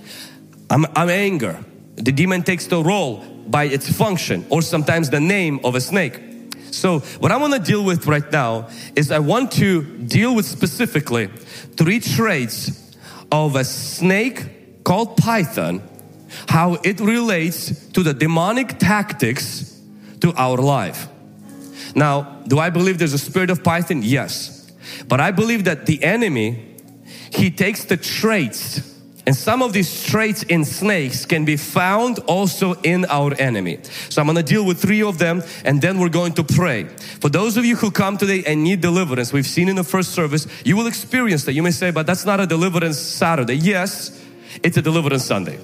I'm, 0.68 0.86
I'm 0.94 1.08
anger. 1.08 1.64
The 1.96 2.12
demon 2.12 2.42
takes 2.42 2.66
the 2.66 2.82
role 2.82 3.24
by 3.48 3.64
its 3.64 3.90
function 3.90 4.46
or 4.48 4.62
sometimes 4.62 5.10
the 5.10 5.20
name 5.20 5.60
of 5.64 5.74
a 5.74 5.80
snake. 5.80 6.20
So 6.70 7.00
what 7.18 7.32
I 7.32 7.36
want 7.36 7.52
to 7.54 7.58
deal 7.58 7.84
with 7.84 8.06
right 8.06 8.30
now 8.30 8.68
is 8.94 9.10
I 9.10 9.18
want 9.18 9.52
to 9.52 9.82
deal 9.82 10.34
with 10.34 10.46
specifically 10.46 11.26
three 11.26 12.00
traits 12.00 12.94
of 13.32 13.56
a 13.56 13.64
snake 13.64 14.84
called 14.84 15.16
python, 15.16 15.82
how 16.48 16.74
it 16.84 17.00
relates 17.00 17.86
to 17.88 18.02
the 18.02 18.14
demonic 18.14 18.78
tactics 18.78 19.80
to 20.20 20.32
our 20.34 20.58
life. 20.58 21.08
Now, 21.94 22.22
do 22.46 22.58
I 22.58 22.70
believe 22.70 22.98
there's 22.98 23.12
a 23.12 23.18
spirit 23.18 23.50
of 23.50 23.62
python? 23.64 24.02
Yes. 24.02 24.70
But 25.08 25.20
I 25.20 25.30
believe 25.30 25.64
that 25.64 25.86
the 25.86 26.02
enemy, 26.02 26.76
he 27.30 27.50
takes 27.50 27.84
the 27.84 27.96
traits 27.96 28.90
and 29.26 29.36
some 29.36 29.62
of 29.62 29.72
these 29.72 30.02
traits 30.04 30.42
in 30.44 30.64
snakes 30.64 31.26
can 31.26 31.44
be 31.44 31.56
found 31.56 32.18
also 32.20 32.74
in 32.82 33.04
our 33.04 33.32
enemy. 33.34 33.78
So 34.08 34.20
I'm 34.20 34.26
going 34.26 34.36
to 34.36 34.42
deal 34.42 34.64
with 34.64 34.80
three 34.80 35.02
of 35.02 35.18
them 35.18 35.42
and 35.64 35.80
then 35.80 36.00
we're 36.00 36.08
going 36.08 36.32
to 36.34 36.44
pray. 36.44 36.84
For 37.20 37.28
those 37.28 37.56
of 37.56 37.64
you 37.64 37.76
who 37.76 37.90
come 37.90 38.16
today 38.16 38.42
and 38.46 38.64
need 38.64 38.80
deliverance, 38.80 39.32
we've 39.32 39.46
seen 39.46 39.68
in 39.68 39.76
the 39.76 39.84
first 39.84 40.12
service, 40.12 40.46
you 40.64 40.76
will 40.76 40.86
experience 40.86 41.44
that. 41.44 41.52
You 41.52 41.62
may 41.62 41.70
say, 41.70 41.90
but 41.90 42.06
that's 42.06 42.24
not 42.24 42.40
a 42.40 42.46
deliverance 42.46 42.98
Saturday. 42.98 43.54
Yes, 43.54 44.20
it's 44.62 44.76
a 44.76 44.82
deliverance 44.82 45.24
Sunday. 45.24 45.60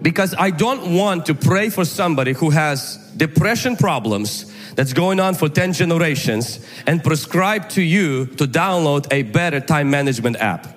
Because 0.00 0.34
I 0.38 0.50
don't 0.50 0.94
want 0.94 1.26
to 1.26 1.34
pray 1.34 1.68
for 1.68 1.84
somebody 1.84 2.32
who 2.32 2.50
has 2.50 2.98
depression 3.16 3.76
problems 3.76 4.52
that's 4.74 4.92
going 4.92 5.20
on 5.20 5.34
for 5.34 5.48
10 5.48 5.72
generations 5.72 6.64
and 6.86 7.02
prescribe 7.02 7.68
to 7.70 7.82
you 7.82 8.26
to 8.26 8.46
download 8.46 9.06
a 9.10 9.22
better 9.22 9.60
time 9.60 9.90
management 9.90 10.36
app. 10.36 10.76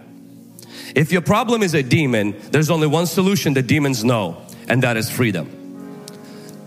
If 0.95 1.11
your 1.11 1.21
problem 1.21 1.61
is 1.61 1.73
a 1.73 1.83
demon, 1.83 2.35
there's 2.51 2.69
only 2.69 2.87
one 2.87 3.05
solution 3.05 3.53
the 3.53 3.61
demons 3.61 4.03
know, 4.03 4.41
and 4.67 4.81
that 4.83 4.97
is 4.97 5.09
freedom. 5.09 5.55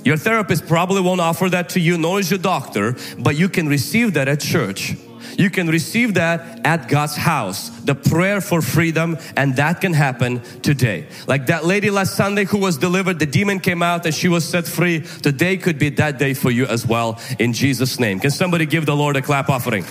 Your 0.05 0.17
therapist 0.17 0.67
probably 0.67 1.00
won't 1.00 1.21
offer 1.21 1.49
that 1.49 1.69
to 1.71 1.81
you, 1.81 1.97
nor 1.97 2.19
is 2.19 2.31
your 2.31 2.38
doctor, 2.38 2.97
but 3.19 3.37
you 3.37 3.49
can 3.49 3.69
receive 3.69 4.14
that 4.14 4.29
at 4.29 4.41
church. 4.41 4.95
You 5.39 5.51
can 5.51 5.69
receive 5.69 6.15
that 6.15 6.65
at 6.67 6.89
God's 6.89 7.17
house, 7.17 7.71
the 7.81 7.95
prayer 7.95 8.41
for 8.41 8.62
freedom, 8.62 9.19
and 9.37 9.57
that 9.57 9.81
can 9.81 9.93
happen 9.93 10.43
today. 10.62 11.07
Like 11.27 11.47
that 11.47 11.65
lady 11.65 11.91
last 11.91 12.17
Sunday 12.17 12.45
who 12.45 12.59
was 12.59 12.77
delivered, 12.77 13.19
the 13.19 13.27
demon 13.27 13.61
came 13.61 13.83
out 13.83 14.05
and 14.05 14.15
she 14.15 14.29
was 14.29 14.47
set 14.49 14.67
free. 14.67 15.01
Today 15.01 15.57
could 15.57 15.79
be 15.79 15.89
that 15.91 16.19
day 16.19 16.35
for 16.35 16.51
you 16.51 16.67
as 16.67 16.87
well, 16.87 17.21
in 17.39 17.53
Jesus' 17.53 17.99
name. 17.99 18.21
Can 18.21 18.31
somebody 18.31 18.67
give 18.67 18.87
the 18.87 18.97
Lord 18.97 19.17
a 19.17 19.23
clap 19.23 19.49
offering? 19.49 19.85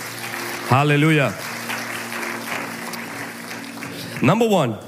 Hallelujah. 0.68 1.34
Number 4.22 4.46
one, 4.48 4.78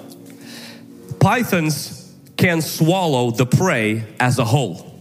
pythons 1.18 2.14
can 2.36 2.62
swallow 2.62 3.30
the 3.30 3.46
prey 3.46 4.04
as 4.20 4.38
a 4.38 4.44
whole. 4.44 4.93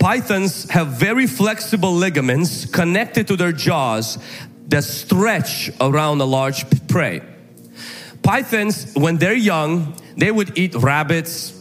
Pythons 0.00 0.68
have 0.70 0.88
very 0.88 1.26
flexible 1.26 1.92
ligaments 1.92 2.64
connected 2.64 3.28
to 3.28 3.36
their 3.36 3.52
jaws 3.52 4.16
that 4.68 4.82
stretch 4.82 5.70
around 5.78 6.22
a 6.22 6.24
large 6.24 6.64
prey. 6.88 7.20
Pythons, 8.22 8.94
when 8.94 9.18
they're 9.18 9.34
young, 9.34 9.94
they 10.16 10.30
would 10.30 10.56
eat 10.56 10.74
rabbits, 10.74 11.52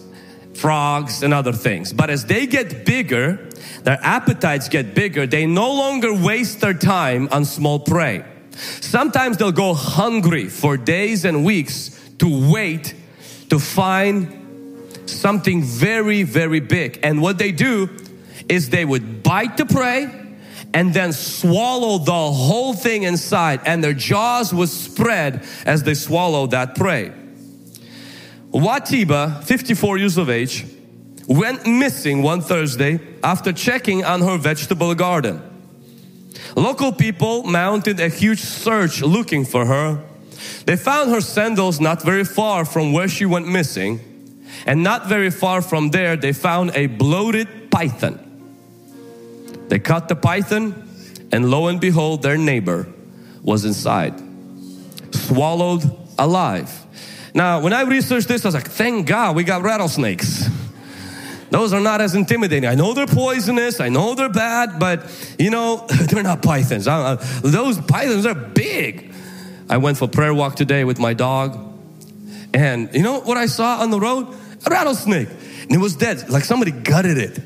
frogs, 0.53 1.21
and 1.21 1.33
other 1.33 1.51
things. 1.51 1.91
But 1.91 2.09
as 2.09 2.25
they 2.27 2.47
get 2.47 2.85
bigger, 2.85 3.49
their 3.83 3.99
appetites 4.01 4.69
get 4.69 4.95
bigger, 4.95 5.27
they 5.27 5.45
no 5.45 5.73
longer 5.73 6.13
waste 6.13 6.61
their 6.61 6.73
time 6.73 7.27
on 7.31 7.43
small 7.43 7.79
prey. 7.79 8.23
Sometimes 8.51 9.35
they'll 9.35 9.51
go 9.51 9.73
hungry 9.73 10.47
for 10.47 10.77
days 10.77 11.25
and 11.25 11.43
weeks 11.43 11.99
to 12.19 12.51
wait 12.51 12.95
to 13.49 13.59
find 13.59 15.09
something 15.09 15.61
very, 15.61 16.23
very 16.23 16.61
big. 16.61 16.99
And 17.03 17.21
what 17.21 17.37
they 17.37 17.51
do 17.51 17.89
is 18.49 18.69
they 18.69 18.85
would 18.85 19.23
bite 19.23 19.57
the 19.57 19.65
prey 19.65 20.11
and 20.73 20.93
then 20.93 21.13
swallow 21.13 21.97
the 21.97 22.11
whole 22.11 22.73
thing 22.73 23.03
inside, 23.03 23.61
and 23.65 23.83
their 23.83 23.93
jaws 23.93 24.53
would 24.53 24.69
spread 24.69 25.43
as 25.65 25.83
they 25.83 25.93
swallowed 25.93 26.51
that 26.51 26.75
prey. 26.75 27.11
Wa 28.51 28.79
Tiba, 28.79 29.43
54 29.43 29.97
years 29.97 30.17
of 30.17 30.29
age, 30.29 30.65
went 31.27 31.65
missing 31.65 32.23
one 32.23 32.41
Thursday 32.41 32.99
after 33.23 33.53
checking 33.53 34.03
on 34.03 34.21
her 34.21 34.37
vegetable 34.37 34.93
garden. 34.95 35.41
Local 36.55 36.91
people 36.91 37.43
mounted 37.43 37.99
a 37.99 38.09
huge 38.09 38.39
search 38.39 39.01
looking 39.01 39.45
for 39.45 39.65
her. 39.65 40.03
They 40.65 40.75
found 40.75 41.11
her 41.11 41.21
sandals 41.21 41.79
not 41.79 42.01
very 42.03 42.23
far 42.23 42.65
from 42.65 42.93
where 42.93 43.07
she 43.07 43.25
went 43.25 43.47
missing, 43.47 43.99
and 44.65 44.83
not 44.83 45.07
very 45.07 45.29
far 45.29 45.61
from 45.61 45.89
there, 45.89 46.15
they 46.15 46.33
found 46.33 46.71
a 46.75 46.87
bloated 46.87 47.71
python. 47.71 48.28
They 49.69 49.79
caught 49.79 50.09
the 50.09 50.15
python, 50.15 50.89
and 51.31 51.49
lo 51.49 51.67
and 51.67 51.79
behold, 51.79 52.23
their 52.23 52.37
neighbor 52.37 52.87
was 53.41 53.65
inside, 53.65 54.19
swallowed 55.11 55.83
alive. 56.17 56.85
Now, 57.33 57.61
when 57.61 57.73
I 57.73 57.83
researched 57.83 58.27
this, 58.27 58.43
I 58.43 58.47
was 58.49 58.55
like, 58.55 58.67
thank 58.69 59.07
God 59.07 59.35
we 59.35 59.43
got 59.43 59.61
rattlesnakes. 59.61 60.49
Those 61.51 61.73
are 61.73 61.79
not 61.79 62.01
as 62.01 62.15
intimidating. 62.15 62.69
I 62.69 62.75
know 62.75 62.93
they're 62.93 63.07
poisonous, 63.07 63.79
I 63.79 63.89
know 63.89 64.15
they're 64.15 64.29
bad, 64.29 64.79
but 64.79 65.05
you 65.39 65.49
know, 65.49 65.87
they're 66.09 66.23
not 66.23 66.41
pythons. 66.41 66.85
Those 66.85 67.79
pythons 67.81 68.25
are 68.25 68.35
big. 68.35 69.13
I 69.69 69.77
went 69.77 69.97
for 69.97 70.05
a 70.05 70.09
prayer 70.09 70.33
walk 70.33 70.55
today 70.55 70.83
with 70.83 70.99
my 70.99 71.13
dog, 71.13 71.57
and 72.53 72.89
you 72.93 73.03
know 73.03 73.19
what 73.19 73.37
I 73.37 73.45
saw 73.45 73.81
on 73.81 73.91
the 73.91 73.99
road? 73.99 74.27
A 74.65 74.69
rattlesnake. 74.69 75.29
And 75.61 75.71
it 75.71 75.77
was 75.77 75.95
dead, 75.95 76.29
like 76.29 76.43
somebody 76.43 76.71
gutted 76.71 77.17
it. 77.19 77.39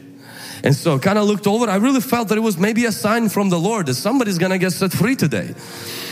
And 0.64 0.74
so 0.74 0.98
kind 0.98 1.18
of 1.18 1.28
looked 1.28 1.46
over. 1.46 1.70
I 1.70 1.76
really 1.76 2.00
felt 2.00 2.30
that 2.30 2.38
it 2.38 2.42
was 2.42 2.58
maybe 2.58 2.86
a 2.86 2.92
sign 2.92 3.30
from 3.30 3.50
the 3.50 3.60
Lord 3.60 3.88
that 3.88 3.96
somebody's 3.96 4.38
gonna 4.38 4.58
get 4.58 4.72
set 4.72 4.94
free 4.94 5.16
today. 5.16 5.54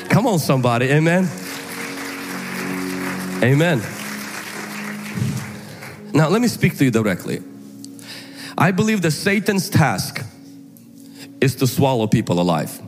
Come 0.10 0.28
on, 0.28 0.40
somebody. 0.40 0.88
Amen. 0.88 1.30
Amen. 3.42 3.82
Now, 6.14 6.28
let 6.28 6.42
me 6.42 6.50
speak 6.50 6.78
to 6.78 6.84
you 6.84 6.92
directly. 6.92 7.42
I 8.58 8.72
believe 8.72 9.02
that 9.04 9.12
Satan's 9.12 9.70
task 9.70 10.24
is 11.40 11.56
to 11.56 11.68
swallow 11.68 12.08
people 12.08 12.40
alive. 12.40 12.80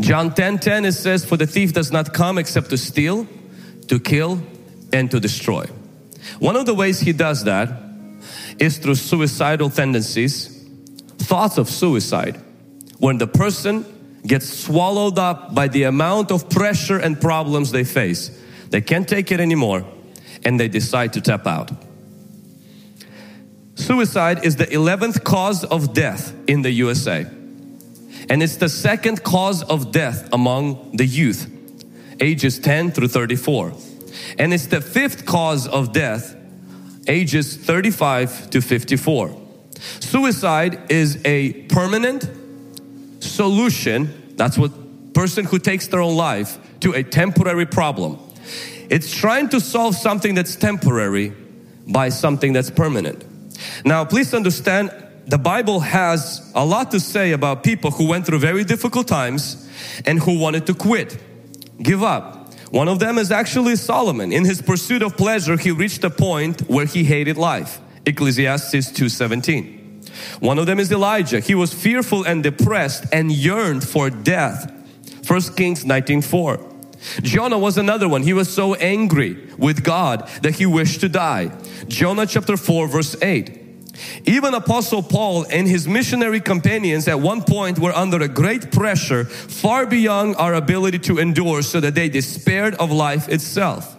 John 0.00 0.34
10 0.34 0.58
10 0.58 0.84
it 0.84 0.92
says, 0.92 1.24
For 1.24 1.36
the 1.36 1.46
thief 1.46 1.72
does 1.72 1.92
not 1.92 2.12
come 2.12 2.36
except 2.36 2.70
to 2.70 2.76
steal, 2.76 3.26
to 3.88 4.00
kill, 4.00 4.42
and 4.92 5.10
to 5.10 5.20
destroy. 5.20 5.66
One 6.40 6.56
of 6.56 6.66
the 6.66 6.74
ways 6.74 7.00
he 7.00 7.12
does 7.12 7.44
that 7.44 7.72
is 8.58 8.78
through 8.78 8.96
suicidal 8.96 9.70
tendencies, 9.70 10.53
thoughts 11.24 11.58
of 11.58 11.68
suicide, 11.68 12.40
when 12.98 13.18
the 13.18 13.26
person 13.26 13.84
gets 14.26 14.48
swallowed 14.48 15.18
up 15.18 15.54
by 15.54 15.68
the 15.68 15.82
amount 15.84 16.30
of 16.30 16.48
pressure 16.48 16.98
and 16.98 17.20
problems 17.20 17.70
they 17.72 17.84
face. 17.84 18.30
They 18.70 18.80
can't 18.80 19.06
take 19.06 19.30
it 19.30 19.40
anymore 19.40 19.84
and 20.44 20.58
they 20.58 20.68
decide 20.68 21.12
to 21.14 21.20
tap 21.20 21.46
out. 21.46 21.70
Suicide 23.74 24.44
is 24.44 24.56
the 24.56 24.66
11th 24.66 25.24
cause 25.24 25.64
of 25.64 25.92
death 25.92 26.34
in 26.46 26.62
the 26.62 26.70
USA. 26.70 27.26
And 28.30 28.42
it's 28.42 28.56
the 28.56 28.68
second 28.68 29.22
cause 29.22 29.62
of 29.62 29.92
death 29.92 30.28
among 30.32 30.96
the 30.96 31.04
youth, 31.04 31.50
ages 32.20 32.58
10 32.58 32.92
through 32.92 33.08
34. 33.08 33.74
And 34.38 34.54
it's 34.54 34.66
the 34.66 34.80
fifth 34.80 35.26
cause 35.26 35.66
of 35.68 35.92
death, 35.92 36.34
ages 37.06 37.56
35 37.56 38.50
to 38.50 38.62
54. 38.62 39.43
Suicide 40.00 40.90
is 40.90 41.18
a 41.24 41.52
permanent 41.64 42.28
solution, 43.20 44.34
that's 44.36 44.58
what 44.58 44.72
person 45.14 45.44
who 45.44 45.58
takes 45.58 45.86
their 45.88 46.00
own 46.00 46.16
life, 46.16 46.58
to 46.80 46.92
a 46.92 47.02
temporary 47.02 47.66
problem. 47.66 48.18
It's 48.90 49.14
trying 49.14 49.48
to 49.50 49.60
solve 49.60 49.96
something 49.96 50.34
that's 50.34 50.56
temporary 50.56 51.32
by 51.86 52.10
something 52.10 52.52
that's 52.52 52.70
permanent. 52.70 53.24
Now, 53.84 54.04
please 54.04 54.34
understand, 54.34 54.90
the 55.26 55.38
Bible 55.38 55.80
has 55.80 56.50
a 56.54 56.64
lot 56.64 56.90
to 56.90 57.00
say 57.00 57.32
about 57.32 57.62
people 57.62 57.90
who 57.90 58.08
went 58.08 58.26
through 58.26 58.40
very 58.40 58.64
difficult 58.64 59.08
times 59.08 59.68
and 60.04 60.18
who 60.20 60.38
wanted 60.38 60.66
to 60.66 60.74
quit, 60.74 61.16
give 61.82 62.02
up. 62.02 62.52
One 62.70 62.88
of 62.88 62.98
them 62.98 63.18
is 63.18 63.30
actually 63.30 63.76
Solomon. 63.76 64.32
In 64.32 64.44
his 64.44 64.60
pursuit 64.60 65.02
of 65.02 65.16
pleasure, 65.16 65.56
he 65.56 65.70
reached 65.70 66.02
a 66.04 66.10
point 66.10 66.62
where 66.62 66.86
he 66.86 67.04
hated 67.04 67.36
life. 67.36 67.80
Ecclesiastes 68.04 68.90
2:17. 68.90 69.73
One 70.40 70.58
of 70.58 70.66
them 70.66 70.78
is 70.78 70.90
Elijah. 70.90 71.40
He 71.40 71.54
was 71.54 71.72
fearful 71.72 72.24
and 72.24 72.42
depressed 72.42 73.04
and 73.12 73.30
yearned 73.30 73.86
for 73.86 74.10
death. 74.10 74.70
1 75.26 75.56
Kings 75.56 75.84
19:4. 75.84 76.60
Jonah 77.22 77.58
was 77.58 77.76
another 77.76 78.08
one. 78.08 78.22
He 78.22 78.32
was 78.32 78.52
so 78.52 78.74
angry 78.74 79.36
with 79.58 79.84
God 79.84 80.28
that 80.42 80.54
he 80.54 80.66
wished 80.66 81.00
to 81.00 81.08
die. 81.08 81.50
Jonah 81.88 82.26
chapter 82.26 82.56
4 82.56 82.88
verse 82.88 83.16
8. 83.20 83.60
Even 84.26 84.54
Apostle 84.54 85.02
Paul 85.02 85.46
and 85.50 85.68
his 85.68 85.86
missionary 85.86 86.40
companions 86.40 87.06
at 87.06 87.20
one 87.20 87.42
point 87.42 87.78
were 87.78 87.92
under 87.92 88.20
a 88.22 88.28
great 88.28 88.72
pressure 88.72 89.24
far 89.24 89.86
beyond 89.86 90.36
our 90.36 90.54
ability 90.54 90.98
to 91.00 91.18
endure 91.18 91.62
so 91.62 91.80
that 91.80 91.94
they 91.94 92.08
despaired 92.08 92.74
of 92.76 92.90
life 92.90 93.28
itself. 93.28 93.96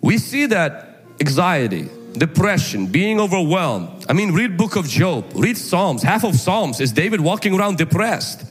We 0.00 0.18
see 0.18 0.46
that 0.46 1.04
anxiety, 1.20 1.88
depression, 2.12 2.86
being 2.86 3.20
overwhelmed. 3.20 4.06
I 4.08 4.12
mean, 4.12 4.32
read 4.32 4.56
book 4.56 4.76
of 4.76 4.86
Job, 4.88 5.24
read 5.34 5.56
Psalms. 5.56 6.02
Half 6.02 6.24
of 6.24 6.34
Psalms 6.36 6.80
is 6.80 6.92
David 6.92 7.20
walking 7.20 7.54
around 7.58 7.78
depressed. 7.78 8.44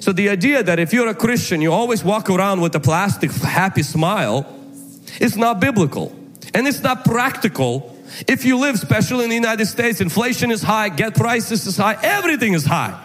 So 0.00 0.12
the 0.12 0.28
idea 0.28 0.62
that 0.62 0.78
if 0.78 0.92
you're 0.92 1.08
a 1.08 1.14
Christian, 1.14 1.60
you 1.60 1.72
always 1.72 2.04
walk 2.04 2.30
around 2.30 2.60
with 2.60 2.74
a 2.74 2.80
plastic 2.80 3.30
happy 3.30 3.82
smile 3.82 4.46
is 5.20 5.36
not 5.36 5.60
biblical. 5.60 6.14
And 6.54 6.66
it's 6.66 6.80
not 6.80 7.04
practical. 7.04 7.96
If 8.26 8.44
you 8.44 8.58
live, 8.58 8.74
especially 8.74 9.24
in 9.24 9.30
the 9.30 9.36
United 9.36 9.66
States, 9.66 10.00
inflation 10.00 10.50
is 10.50 10.62
high, 10.62 10.88
get 10.88 11.14
prices 11.14 11.66
is 11.66 11.76
high, 11.76 11.98
everything 12.02 12.54
is 12.54 12.64
high. 12.64 13.04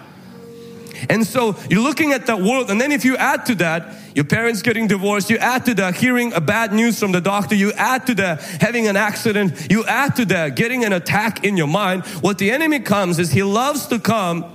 And 1.09 1.25
so 1.25 1.55
you're 1.69 1.81
looking 1.81 2.13
at 2.13 2.27
that 2.27 2.41
world, 2.41 2.69
and 2.69 2.79
then 2.79 2.91
if 2.91 3.05
you 3.05 3.17
add 3.17 3.45
to 3.47 3.55
that, 3.55 3.95
your 4.15 4.25
parents 4.25 4.61
getting 4.61 4.87
divorced, 4.87 5.29
you 5.29 5.37
add 5.37 5.65
to 5.65 5.73
that 5.75 5.95
hearing 5.95 6.33
a 6.33 6.41
bad 6.41 6.71
news 6.71 6.99
from 6.99 7.11
the 7.11 7.21
doctor, 7.21 7.55
you 7.55 7.71
add 7.73 8.07
to 8.07 8.15
that 8.15 8.41
having 8.41 8.87
an 8.87 8.95
accident, 8.95 9.67
you 9.71 9.83
add 9.85 10.15
to 10.17 10.25
that 10.25 10.55
getting 10.55 10.85
an 10.85 10.93
attack 10.93 11.43
in 11.43 11.57
your 11.57 11.67
mind. 11.67 12.05
What 12.21 12.37
the 12.37 12.51
enemy 12.51 12.79
comes 12.79 13.19
is 13.19 13.31
he 13.31 13.43
loves 13.43 13.87
to 13.87 13.99
come 13.99 14.45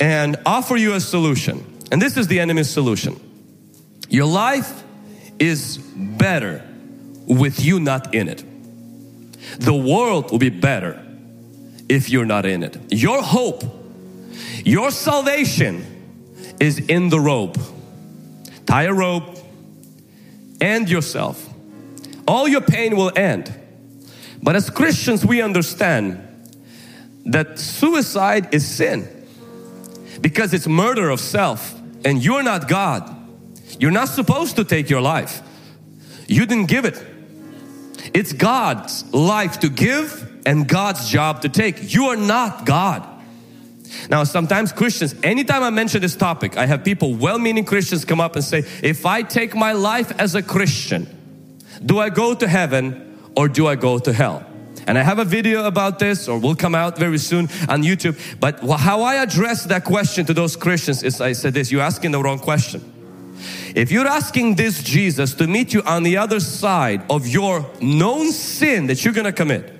and 0.00 0.36
offer 0.46 0.76
you 0.76 0.94
a 0.94 1.00
solution. 1.00 1.64
And 1.90 2.00
this 2.00 2.16
is 2.16 2.28
the 2.28 2.40
enemy's 2.40 2.70
solution. 2.70 3.18
Your 4.08 4.26
life 4.26 4.84
is 5.38 5.78
better 5.78 6.62
with 7.26 7.64
you 7.64 7.80
not 7.80 8.14
in 8.14 8.28
it. 8.28 8.44
The 9.58 9.74
world 9.74 10.30
will 10.30 10.38
be 10.38 10.50
better 10.50 11.02
if 11.88 12.10
you're 12.10 12.26
not 12.26 12.46
in 12.46 12.62
it. 12.62 12.76
Your 12.90 13.22
hope, 13.22 13.64
your 14.64 14.90
salvation 14.90 15.97
is 16.60 16.78
in 16.78 17.08
the 17.08 17.20
rope. 17.20 17.56
Tie 18.66 18.84
a 18.84 18.92
rope 18.92 19.38
and 20.60 20.88
yourself. 20.88 21.48
All 22.26 22.46
your 22.46 22.60
pain 22.60 22.96
will 22.96 23.12
end. 23.16 23.52
But 24.42 24.56
as 24.56 24.70
Christians, 24.70 25.24
we 25.24 25.40
understand 25.40 26.22
that 27.26 27.58
suicide 27.58 28.54
is 28.54 28.66
sin 28.66 29.08
because 30.20 30.52
it's 30.54 30.66
murder 30.66 31.10
of 31.10 31.20
self 31.20 31.74
and 32.04 32.22
you're 32.22 32.42
not 32.42 32.68
God. 32.68 33.14
You're 33.78 33.90
not 33.90 34.08
supposed 34.08 34.56
to 34.56 34.64
take 34.64 34.90
your 34.90 35.00
life. 35.00 35.42
You 36.26 36.46
didn't 36.46 36.66
give 36.66 36.84
it. 36.84 37.02
It's 38.14 38.32
God's 38.32 39.12
life 39.14 39.60
to 39.60 39.68
give 39.68 40.42
and 40.44 40.68
God's 40.68 41.08
job 41.08 41.42
to 41.42 41.48
take. 41.48 41.94
You 41.94 42.06
are 42.06 42.16
not 42.16 42.66
God. 42.66 43.07
Now, 44.08 44.24
sometimes 44.24 44.72
Christians, 44.72 45.14
anytime 45.22 45.62
I 45.62 45.70
mention 45.70 46.00
this 46.00 46.16
topic, 46.16 46.56
I 46.56 46.66
have 46.66 46.84
people, 46.84 47.14
well 47.14 47.38
meaning 47.38 47.64
Christians, 47.64 48.04
come 48.04 48.20
up 48.20 48.36
and 48.36 48.44
say, 48.44 48.64
If 48.82 49.06
I 49.06 49.22
take 49.22 49.54
my 49.54 49.72
life 49.72 50.12
as 50.18 50.34
a 50.34 50.42
Christian, 50.42 51.06
do 51.84 51.98
I 51.98 52.10
go 52.10 52.34
to 52.34 52.48
heaven 52.48 53.18
or 53.36 53.48
do 53.48 53.66
I 53.66 53.76
go 53.76 53.98
to 53.98 54.12
hell? 54.12 54.44
And 54.86 54.96
I 54.96 55.02
have 55.02 55.18
a 55.18 55.24
video 55.24 55.66
about 55.66 55.98
this, 55.98 56.28
or 56.28 56.38
will 56.38 56.56
come 56.56 56.74
out 56.74 56.96
very 56.96 57.18
soon 57.18 57.44
on 57.68 57.82
YouTube. 57.82 58.18
But 58.40 58.60
how 58.80 59.02
I 59.02 59.16
address 59.16 59.64
that 59.64 59.84
question 59.84 60.24
to 60.24 60.32
those 60.32 60.56
Christians 60.56 61.02
is 61.02 61.20
I 61.20 61.32
said 61.32 61.52
this 61.52 61.70
you're 61.70 61.82
asking 61.82 62.12
the 62.12 62.22
wrong 62.22 62.38
question. 62.38 62.80
If 63.74 63.92
you're 63.92 64.06
asking 64.06 64.54
this 64.54 64.82
Jesus 64.82 65.34
to 65.34 65.46
meet 65.46 65.74
you 65.74 65.82
on 65.82 66.04
the 66.04 66.16
other 66.16 66.40
side 66.40 67.02
of 67.10 67.28
your 67.28 67.70
known 67.82 68.32
sin 68.32 68.86
that 68.86 69.04
you're 69.04 69.12
gonna 69.12 69.30
commit, 69.30 69.77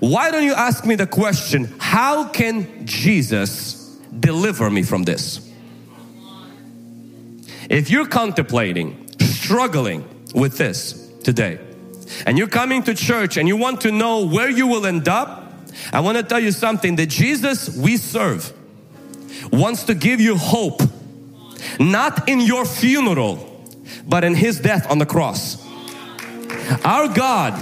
why 0.00 0.30
don't 0.30 0.44
you 0.44 0.54
ask 0.54 0.84
me 0.84 0.94
the 0.94 1.06
question, 1.06 1.74
how 1.78 2.28
can 2.28 2.86
Jesus 2.86 3.98
deliver 4.18 4.70
me 4.70 4.82
from 4.82 5.04
this? 5.04 5.40
If 7.70 7.90
you're 7.90 8.06
contemplating, 8.06 9.08
struggling 9.20 10.04
with 10.34 10.58
this 10.58 11.10
today, 11.22 11.58
and 12.26 12.36
you're 12.36 12.48
coming 12.48 12.82
to 12.84 12.94
church 12.94 13.36
and 13.36 13.48
you 13.48 13.56
want 13.56 13.80
to 13.82 13.90
know 13.90 14.26
where 14.26 14.50
you 14.50 14.66
will 14.66 14.86
end 14.86 15.08
up, 15.08 15.44
I 15.92 16.00
want 16.00 16.16
to 16.18 16.22
tell 16.22 16.40
you 16.40 16.52
something 16.52 16.96
that 16.96 17.06
Jesus 17.06 17.76
we 17.76 17.96
serve 17.96 18.52
wants 19.50 19.84
to 19.84 19.94
give 19.94 20.20
you 20.20 20.36
hope, 20.36 20.82
not 21.80 22.28
in 22.28 22.40
your 22.40 22.64
funeral, 22.64 23.50
but 24.06 24.24
in 24.24 24.34
His 24.34 24.60
death 24.60 24.90
on 24.90 24.98
the 24.98 25.06
cross. 25.06 25.62
Our 26.84 27.08
God 27.08 27.54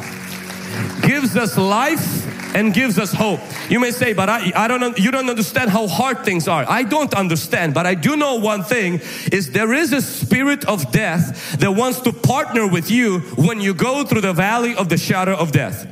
gives 1.02 1.36
us 1.36 1.56
life 1.58 2.54
and 2.54 2.74
gives 2.74 2.98
us 2.98 3.12
hope. 3.12 3.40
You 3.68 3.80
may 3.80 3.90
say, 3.90 4.12
but 4.12 4.28
I, 4.28 4.52
I 4.54 4.68
don't, 4.68 4.98
you 4.98 5.10
don't 5.10 5.28
understand 5.28 5.70
how 5.70 5.86
hard 5.86 6.24
things 6.24 6.48
are. 6.48 6.64
I 6.68 6.82
don't 6.82 7.14
understand, 7.14 7.74
but 7.74 7.86
I 7.86 7.94
do 7.94 8.16
know 8.16 8.36
one 8.36 8.62
thing 8.62 9.00
is 9.32 9.52
there 9.52 9.72
is 9.72 9.92
a 9.92 10.02
spirit 10.02 10.64
of 10.66 10.90
death 10.92 11.58
that 11.58 11.72
wants 11.72 12.00
to 12.00 12.12
partner 12.12 12.66
with 12.66 12.90
you 12.90 13.20
when 13.36 13.60
you 13.60 13.74
go 13.74 14.04
through 14.04 14.20
the 14.20 14.32
valley 14.32 14.74
of 14.74 14.88
the 14.88 14.98
shadow 14.98 15.36
of 15.36 15.52
death. 15.52 15.86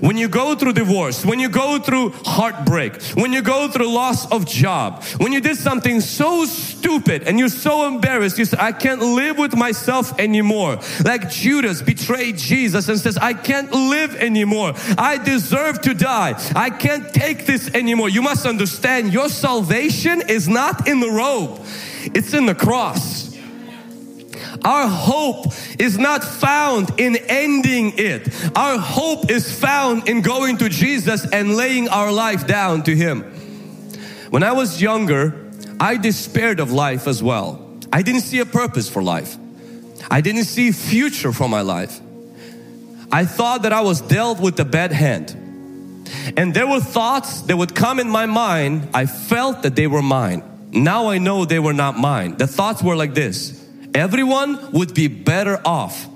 When 0.00 0.16
you 0.16 0.28
go 0.28 0.54
through 0.54 0.74
divorce, 0.74 1.24
when 1.24 1.40
you 1.40 1.48
go 1.48 1.78
through 1.78 2.10
heartbreak, 2.24 3.02
when 3.14 3.32
you 3.32 3.42
go 3.42 3.68
through 3.68 3.88
loss 3.88 4.30
of 4.30 4.46
job, 4.46 5.04
when 5.18 5.32
you 5.32 5.40
did 5.40 5.56
something 5.56 6.00
so 6.00 6.44
stupid 6.44 7.22
and 7.24 7.38
you're 7.38 7.48
so 7.48 7.86
embarrassed, 7.86 8.38
you 8.38 8.44
say, 8.44 8.56
I 8.58 8.72
can't 8.72 9.00
live 9.00 9.38
with 9.38 9.56
myself 9.56 10.18
anymore. 10.18 10.78
Like 11.04 11.30
Judas 11.30 11.82
betrayed 11.82 12.38
Jesus 12.38 12.88
and 12.88 12.98
says, 12.98 13.16
I 13.16 13.32
can't 13.32 13.72
live 13.72 14.14
anymore. 14.16 14.74
I 14.98 15.18
deserve 15.18 15.80
to 15.82 15.94
die. 15.94 16.34
I 16.54 16.70
can't 16.70 17.12
take 17.12 17.46
this 17.46 17.72
anymore. 17.74 18.08
You 18.08 18.22
must 18.22 18.46
understand 18.46 19.12
your 19.12 19.28
salvation 19.28 20.22
is 20.28 20.48
not 20.48 20.88
in 20.88 21.00
the 21.00 21.10
robe. 21.10 21.64
It's 22.14 22.34
in 22.34 22.46
the 22.46 22.54
cross. 22.54 23.25
Our 24.64 24.88
hope 24.88 25.46
is 25.78 25.98
not 25.98 26.24
found 26.24 26.98
in 26.98 27.16
ending 27.28 27.94
it. 27.96 28.28
Our 28.56 28.78
hope 28.78 29.30
is 29.30 29.58
found 29.58 30.08
in 30.08 30.22
going 30.22 30.58
to 30.58 30.68
Jesus 30.68 31.26
and 31.30 31.56
laying 31.56 31.88
our 31.88 32.12
life 32.12 32.46
down 32.46 32.82
to 32.84 32.94
Him. 32.94 33.22
When 34.30 34.42
I 34.42 34.52
was 34.52 34.80
younger, 34.80 35.50
I 35.78 35.96
despaired 35.96 36.60
of 36.60 36.72
life 36.72 37.06
as 37.06 37.22
well. 37.22 37.62
I 37.92 38.02
didn't 38.02 38.22
see 38.22 38.40
a 38.40 38.46
purpose 38.46 38.88
for 38.88 39.02
life. 39.02 39.36
I 40.10 40.20
didn't 40.20 40.44
see 40.44 40.72
future 40.72 41.32
for 41.32 41.48
my 41.48 41.62
life. 41.62 42.00
I 43.12 43.24
thought 43.24 43.62
that 43.62 43.72
I 43.72 43.82
was 43.82 44.00
dealt 44.00 44.40
with 44.40 44.58
a 44.60 44.64
bad 44.64 44.92
hand. 44.92 45.34
And 46.36 46.54
there 46.54 46.66
were 46.66 46.80
thoughts 46.80 47.42
that 47.42 47.56
would 47.56 47.74
come 47.74 47.98
in 47.98 48.08
my 48.08 48.26
mind. 48.26 48.88
I 48.94 49.06
felt 49.06 49.62
that 49.62 49.76
they 49.76 49.86
were 49.86 50.02
mine. 50.02 50.42
Now 50.72 51.08
I 51.08 51.18
know 51.18 51.44
they 51.44 51.58
were 51.58 51.72
not 51.72 51.96
mine. 51.96 52.36
The 52.36 52.46
thoughts 52.46 52.82
were 52.82 52.96
like 52.96 53.14
this 53.14 53.65
Everyone 53.96 54.72
would 54.72 54.92
be 54.92 55.08
better 55.08 55.58
off 55.64 56.06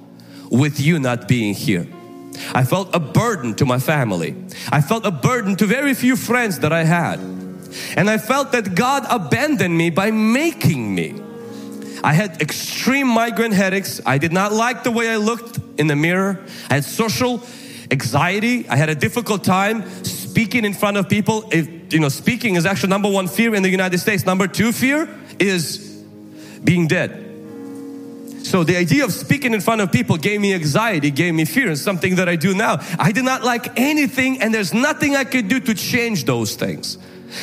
with 0.51 0.79
you 0.79 0.99
not 0.99 1.27
being 1.27 1.55
here. 1.55 1.87
I 2.55 2.63
felt 2.63 2.95
a 2.95 3.01
burden 3.01 3.55
to 3.55 3.65
my 3.65 3.79
family. 3.79 4.37
I 4.71 4.83
felt 4.83 5.07
a 5.07 5.11
burden 5.11 5.57
to 5.57 5.67
very 5.67 5.95
few 5.95 6.17
friends 6.17 6.59
that 6.59 6.75
I 6.75 6.85
had. 6.85 7.21
And 7.97 8.11
I 8.11 8.19
felt 8.19 8.53
that 8.53 8.75
God 8.75 9.07
abandoned 9.09 9.79
me 9.79 9.89
by 9.89 10.11
making 10.11 10.95
me. 10.95 11.23
I 12.05 12.13
had 12.13 12.43
extreme 12.43 13.07
migraine 13.07 13.53
headaches. 13.53 13.99
I 14.05 14.19
did 14.19 14.33
not 14.33 14.53
like 14.53 14.85
the 14.85 14.91
way 14.91 15.09
I 15.09 15.17
looked 15.17 15.59
in 15.79 15.87
the 15.87 15.97
mirror. 15.97 16.45
I 16.69 16.75
had 16.75 16.85
social 16.85 17.43
anxiety. 17.91 18.69
I 18.69 18.77
had 18.77 18.91
a 18.91 18.95
difficult 18.95 19.43
time 19.43 19.89
speaking 20.05 20.67
in 20.67 20.75
front 20.75 20.99
of 20.99 21.09
people. 21.09 21.49
If, 21.51 21.95
you 21.95 22.01
know, 22.01 22.11
speaking 22.11 22.57
is 22.57 22.67
actually 22.67 22.91
number 22.91 23.11
one 23.11 23.27
fear 23.27 23.55
in 23.55 23.63
the 23.63 23.71
United 23.71 24.01
States. 24.01 24.27
Number 24.27 24.47
two 24.47 24.71
fear 24.71 25.09
is 25.39 26.05
being 26.63 26.87
dead. 26.87 27.30
So 28.51 28.65
the 28.65 28.77
idea 28.77 29.05
of 29.05 29.13
speaking 29.13 29.55
in 29.55 29.61
front 29.61 29.81
of 29.81 29.93
people 29.93 30.17
gave 30.17 30.41
me 30.41 30.53
anxiety, 30.55 31.13
gave 31.13 31.35
me 31.35 31.45
fear, 31.45 31.69
and 31.69 31.79
something 31.79 32.17
that 32.17 32.29
I 32.29 32.35
do 32.35 32.53
now. 32.53 32.81
I 32.99 33.13
did 33.13 33.25
not 33.25 33.45
like 33.45 33.79
anything, 33.79 34.43
and 34.43 34.53
there's 34.53 34.75
nothing 34.75 35.15
I 35.15 35.23
could 35.23 35.47
do 35.47 35.61
to 35.61 35.73
change 35.73 36.25
those 36.25 36.57
things. 36.57 36.99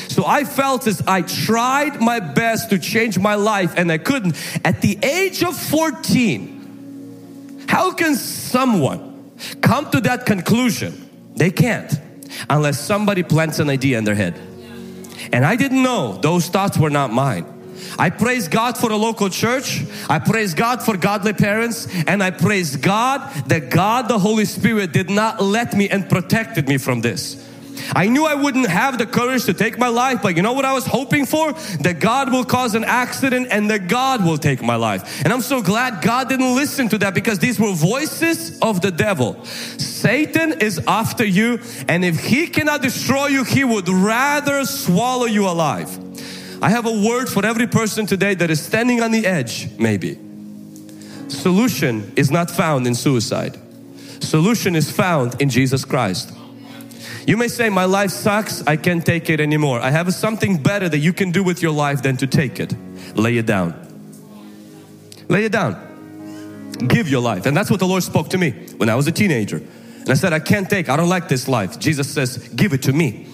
So 0.09 0.25
I 0.25 0.43
felt 0.43 0.85
as 0.85 1.01
I 1.07 1.21
tried 1.21 2.01
my 2.01 2.19
best 2.19 2.71
to 2.71 2.77
change 2.77 3.17
my 3.17 3.35
life 3.35 3.73
and 3.77 3.89
I 3.89 3.99
couldn't. 3.99 4.35
At 4.65 4.81
the 4.81 4.99
age 5.01 5.43
of 5.43 5.57
14, 5.57 7.67
how 7.69 7.93
can 7.93 8.15
someone 8.15 9.31
come 9.61 9.89
to 9.91 10.01
that 10.01 10.25
conclusion? 10.25 11.09
They 11.37 11.51
can't. 11.51 11.97
unless 12.49 12.79
somebody 12.79 13.23
plants 13.23 13.59
an 13.59 13.69
idea 13.69 13.97
in 13.97 14.03
their 14.03 14.15
head. 14.15 14.39
And 15.31 15.45
I 15.45 15.55
didn't 15.55 15.81
know 15.81 16.17
those 16.17 16.47
thoughts 16.47 16.77
were 16.77 16.89
not 16.89 17.11
mine. 17.11 17.45
I 17.97 18.09
praise 18.09 18.47
God 18.47 18.77
for 18.77 18.91
a 18.91 18.97
local 18.97 19.29
church. 19.29 19.83
I 20.09 20.19
praise 20.19 20.53
God 20.53 20.83
for 20.83 20.97
godly 20.97 21.33
parents. 21.33 21.87
And 22.07 22.23
I 22.23 22.31
praise 22.31 22.75
God 22.75 23.21
that 23.47 23.69
God, 23.69 24.07
the 24.07 24.19
Holy 24.19 24.45
Spirit, 24.45 24.91
did 24.91 25.09
not 25.09 25.41
let 25.41 25.73
me 25.73 25.89
and 25.89 26.09
protected 26.09 26.67
me 26.67 26.77
from 26.77 27.01
this. 27.01 27.43
I 27.95 28.07
knew 28.07 28.25
I 28.25 28.35
wouldn't 28.35 28.67
have 28.67 28.97
the 28.97 29.05
courage 29.05 29.45
to 29.45 29.53
take 29.53 29.77
my 29.77 29.87
life, 29.87 30.21
but 30.21 30.35
you 30.35 30.41
know 30.41 30.53
what 30.53 30.65
I 30.65 30.73
was 30.73 30.85
hoping 30.85 31.25
for? 31.25 31.53
That 31.81 31.99
God 31.99 32.31
will 32.31 32.43
cause 32.43 32.75
an 32.75 32.83
accident 32.83 33.47
and 33.51 33.69
that 33.69 33.87
God 33.87 34.25
will 34.25 34.37
take 34.37 34.61
my 34.61 34.75
life. 34.75 35.23
And 35.23 35.31
I'm 35.31 35.41
so 35.41 35.61
glad 35.61 36.01
God 36.01 36.29
didn't 36.29 36.55
listen 36.55 36.89
to 36.89 36.97
that 36.99 37.13
because 37.13 37.39
these 37.39 37.59
were 37.59 37.73
voices 37.73 38.59
of 38.59 38.81
the 38.81 38.91
devil. 38.91 39.43
Satan 39.45 40.61
is 40.61 40.79
after 40.87 41.25
you, 41.25 41.59
and 41.87 42.03
if 42.03 42.19
he 42.19 42.47
cannot 42.47 42.81
destroy 42.81 43.27
you, 43.27 43.43
he 43.43 43.63
would 43.63 43.89
rather 43.89 44.65
swallow 44.65 45.25
you 45.25 45.47
alive. 45.47 46.06
I 46.61 46.69
have 46.69 46.85
a 46.85 46.91
word 47.07 47.29
for 47.29 47.45
every 47.45 47.67
person 47.67 48.05
today 48.05 48.33
that 48.35 48.49
is 48.49 48.61
standing 48.61 49.01
on 49.01 49.11
the 49.11 49.25
edge, 49.25 49.69
maybe. 49.77 50.17
Solution 51.27 52.11
is 52.15 52.31
not 52.31 52.49
found 52.49 52.87
in 52.87 52.95
suicide. 52.95 53.57
Solution 54.21 54.75
is 54.75 54.89
found 54.89 55.39
in 55.41 55.49
Jesus 55.49 55.85
Christ. 55.85 56.31
You 57.27 57.37
may 57.37 57.47
say, 57.47 57.69
My 57.69 57.85
life 57.85 58.11
sucks, 58.11 58.65
I 58.65 58.77
can't 58.77 59.05
take 59.05 59.29
it 59.29 59.39
anymore. 59.39 59.79
I 59.81 59.91
have 59.91 60.11
something 60.13 60.57
better 60.57 60.89
that 60.89 60.99
you 60.99 61.13
can 61.13 61.31
do 61.31 61.43
with 61.43 61.61
your 61.61 61.73
life 61.73 62.01
than 62.01 62.17
to 62.17 62.27
take 62.27 62.59
it. 62.59 62.73
Lay 63.15 63.37
it 63.37 63.45
down. 63.45 63.75
Lay 65.27 65.45
it 65.45 65.51
down. 65.51 65.83
Give 66.87 67.07
your 67.09 67.21
life. 67.21 67.45
And 67.45 67.55
that's 67.55 67.69
what 67.69 67.79
the 67.79 67.87
Lord 67.87 68.03
spoke 68.03 68.29
to 68.29 68.37
me 68.37 68.51
when 68.77 68.89
I 68.89 68.95
was 68.95 69.07
a 69.07 69.11
teenager. 69.11 69.57
And 69.57 70.09
I 70.09 70.13
said, 70.13 70.31
I 70.31 70.39
can't 70.39 70.69
take, 70.69 70.89
I 70.89 70.95
don't 70.95 71.09
like 71.09 71.27
this 71.27 71.47
life. 71.47 71.77
Jesus 71.79 72.09
says, 72.09 72.37
Give 72.49 72.73
it 72.73 72.83
to 72.83 72.93
me 72.93 73.27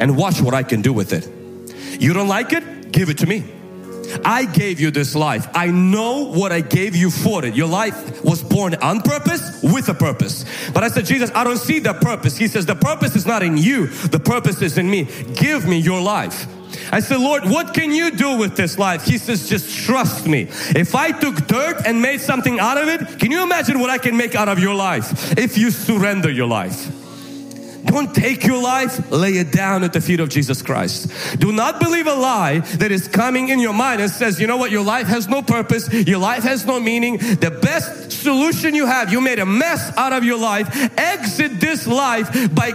and 0.00 0.16
watch 0.16 0.40
what 0.40 0.54
I 0.54 0.62
can 0.62 0.80
do 0.80 0.92
with 0.92 1.12
it. 1.12 1.28
You 2.02 2.12
don't 2.12 2.26
like 2.26 2.52
it? 2.52 2.90
Give 2.90 3.10
it 3.10 3.18
to 3.18 3.26
me. 3.26 3.44
I 4.24 4.44
gave 4.44 4.80
you 4.80 4.90
this 4.90 5.14
life. 5.14 5.46
I 5.54 5.68
know 5.68 6.24
what 6.24 6.50
I 6.50 6.60
gave 6.60 6.96
you 6.96 7.10
for 7.10 7.44
it. 7.44 7.54
Your 7.54 7.68
life 7.68 8.24
was 8.24 8.42
born 8.42 8.74
on 8.74 9.02
purpose 9.02 9.62
with 9.62 9.88
a 9.88 9.94
purpose. 9.94 10.44
But 10.74 10.82
I 10.82 10.88
said, 10.88 11.06
Jesus, 11.06 11.30
I 11.32 11.44
don't 11.44 11.58
see 11.58 11.78
the 11.78 11.94
purpose. 11.94 12.36
He 12.36 12.48
says, 12.48 12.66
the 12.66 12.74
purpose 12.74 13.14
is 13.14 13.24
not 13.24 13.44
in 13.44 13.56
you. 13.56 13.86
The 13.86 14.18
purpose 14.18 14.60
is 14.62 14.78
in 14.78 14.90
me. 14.90 15.04
Give 15.34 15.64
me 15.66 15.78
your 15.78 16.02
life. 16.02 16.48
I 16.92 16.98
said, 16.98 17.20
Lord, 17.20 17.44
what 17.44 17.72
can 17.72 17.92
you 17.92 18.10
do 18.10 18.36
with 18.36 18.56
this 18.56 18.78
life? 18.78 19.04
He 19.04 19.16
says, 19.16 19.48
just 19.48 19.86
trust 19.86 20.26
me. 20.26 20.48
If 20.74 20.96
I 20.96 21.12
took 21.12 21.46
dirt 21.46 21.86
and 21.86 22.02
made 22.02 22.20
something 22.20 22.58
out 22.58 22.78
of 22.78 22.88
it, 22.88 23.20
can 23.20 23.30
you 23.30 23.44
imagine 23.44 23.78
what 23.78 23.90
I 23.90 23.98
can 23.98 24.16
make 24.16 24.34
out 24.34 24.48
of 24.48 24.58
your 24.58 24.74
life 24.74 25.38
if 25.38 25.56
you 25.56 25.70
surrender 25.70 26.30
your 26.30 26.48
life? 26.48 27.01
Don't 27.92 28.14
take 28.14 28.46
your 28.46 28.60
life, 28.62 29.10
lay 29.10 29.32
it 29.32 29.52
down 29.52 29.84
at 29.84 29.92
the 29.92 30.00
feet 30.00 30.18
of 30.18 30.30
Jesus 30.30 30.62
Christ. 30.62 31.12
Do 31.38 31.52
not 31.52 31.78
believe 31.78 32.06
a 32.06 32.14
lie 32.14 32.60
that 32.78 32.90
is 32.90 33.06
coming 33.06 33.50
in 33.50 33.60
your 33.60 33.74
mind 33.74 34.00
and 34.00 34.10
says, 34.10 34.40
you 34.40 34.46
know 34.46 34.56
what, 34.56 34.70
your 34.70 34.82
life 34.82 35.06
has 35.08 35.28
no 35.28 35.42
purpose, 35.42 35.92
your 35.92 36.18
life 36.18 36.42
has 36.42 36.64
no 36.64 36.80
meaning. 36.80 37.18
The 37.18 37.50
best 37.62 38.10
solution 38.10 38.74
you 38.74 38.86
have, 38.86 39.12
you 39.12 39.20
made 39.20 39.38
a 39.40 39.44
mess 39.44 39.94
out 39.98 40.14
of 40.14 40.24
your 40.24 40.38
life. 40.38 40.74
Exit 40.98 41.60
this 41.60 41.86
life 41.86 42.54
by 42.54 42.72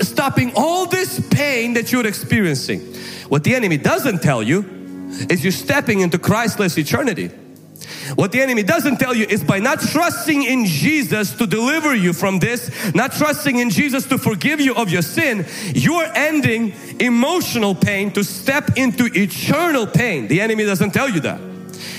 stopping 0.00 0.52
all 0.56 0.86
this 0.86 1.20
pain 1.28 1.74
that 1.74 1.92
you're 1.92 2.06
experiencing. 2.06 2.80
What 3.28 3.44
the 3.44 3.54
enemy 3.54 3.76
doesn't 3.76 4.22
tell 4.22 4.42
you 4.42 4.64
is 5.28 5.42
you're 5.42 5.52
stepping 5.52 6.00
into 6.00 6.18
Christless 6.18 6.78
eternity. 6.78 7.30
What 8.14 8.32
the 8.32 8.40
enemy 8.40 8.62
doesn't 8.62 8.98
tell 8.98 9.14
you 9.14 9.26
is 9.26 9.42
by 9.42 9.58
not 9.58 9.80
trusting 9.80 10.42
in 10.42 10.64
Jesus 10.66 11.34
to 11.36 11.46
deliver 11.46 11.94
you 11.94 12.12
from 12.12 12.38
this, 12.38 12.70
not 12.94 13.12
trusting 13.12 13.58
in 13.58 13.70
Jesus 13.70 14.06
to 14.06 14.18
forgive 14.18 14.60
you 14.60 14.74
of 14.74 14.90
your 14.90 15.02
sin, 15.02 15.46
you're 15.74 16.06
ending 16.14 16.74
emotional 17.00 17.74
pain 17.74 18.10
to 18.12 18.24
step 18.24 18.76
into 18.76 19.06
eternal 19.14 19.86
pain. 19.86 20.28
The 20.28 20.40
enemy 20.40 20.64
doesn't 20.64 20.92
tell 20.92 21.08
you 21.08 21.20
that. 21.20 21.40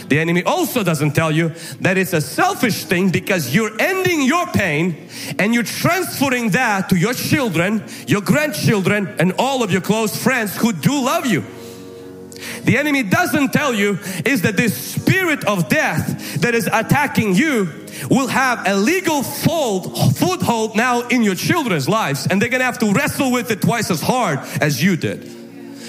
The 0.10 0.20
enemy 0.20 0.44
also 0.44 0.84
doesn't 0.84 1.14
tell 1.14 1.32
you 1.32 1.50
that 1.82 1.98
it's 1.98 2.14
a 2.14 2.22
selfish 2.22 2.84
thing 2.86 3.10
because 3.10 3.54
you're 3.54 3.72
ending 3.80 4.22
your 4.22 4.46
pain 4.48 5.08
and 5.40 5.54
you're 5.54 5.64
transferring 5.64 6.52
that 6.52 6.90
to 6.90 6.96
your 6.96 7.14
children, 7.14 7.84
your 8.08 8.22
grandchildren, 8.22 9.16
and 9.20 9.34
all 9.40 9.64
of 9.64 9.72
your 9.72 9.82
close 9.82 10.16
friends 10.22 10.56
who 10.56 10.74
do 10.74 11.04
love 11.04 11.26
you. 11.26 11.44
The 12.64 12.78
enemy 12.78 13.04
doesn't 13.04 13.54
tell 13.54 13.74
you 13.74 14.00
is 14.26 14.42
that 14.42 14.58
this 14.58 14.76
spirit 14.76 15.44
of 15.46 15.70
death 15.70 16.42
that 16.42 16.56
is 16.56 16.68
attacking 16.72 17.36
you 17.36 17.72
will 18.10 18.28
have 18.28 18.68
a 18.68 18.76
legal 18.76 19.24
fold, 19.24 20.16
foothold 20.18 20.76
now 20.76 21.08
in 21.08 21.24
your 21.24 21.36
children's 21.36 21.88
lives 21.88 22.28
and 22.28 22.42
they're 22.42 22.50
gonna 22.50 22.64
have 22.64 22.80
to 22.80 22.92
wrestle 22.92 23.32
with 23.32 23.52
it 23.52 23.62
twice 23.62 23.90
as 23.90 24.02
hard 24.02 24.40
as 24.62 24.84
you 24.84 24.96
did. 24.98 25.45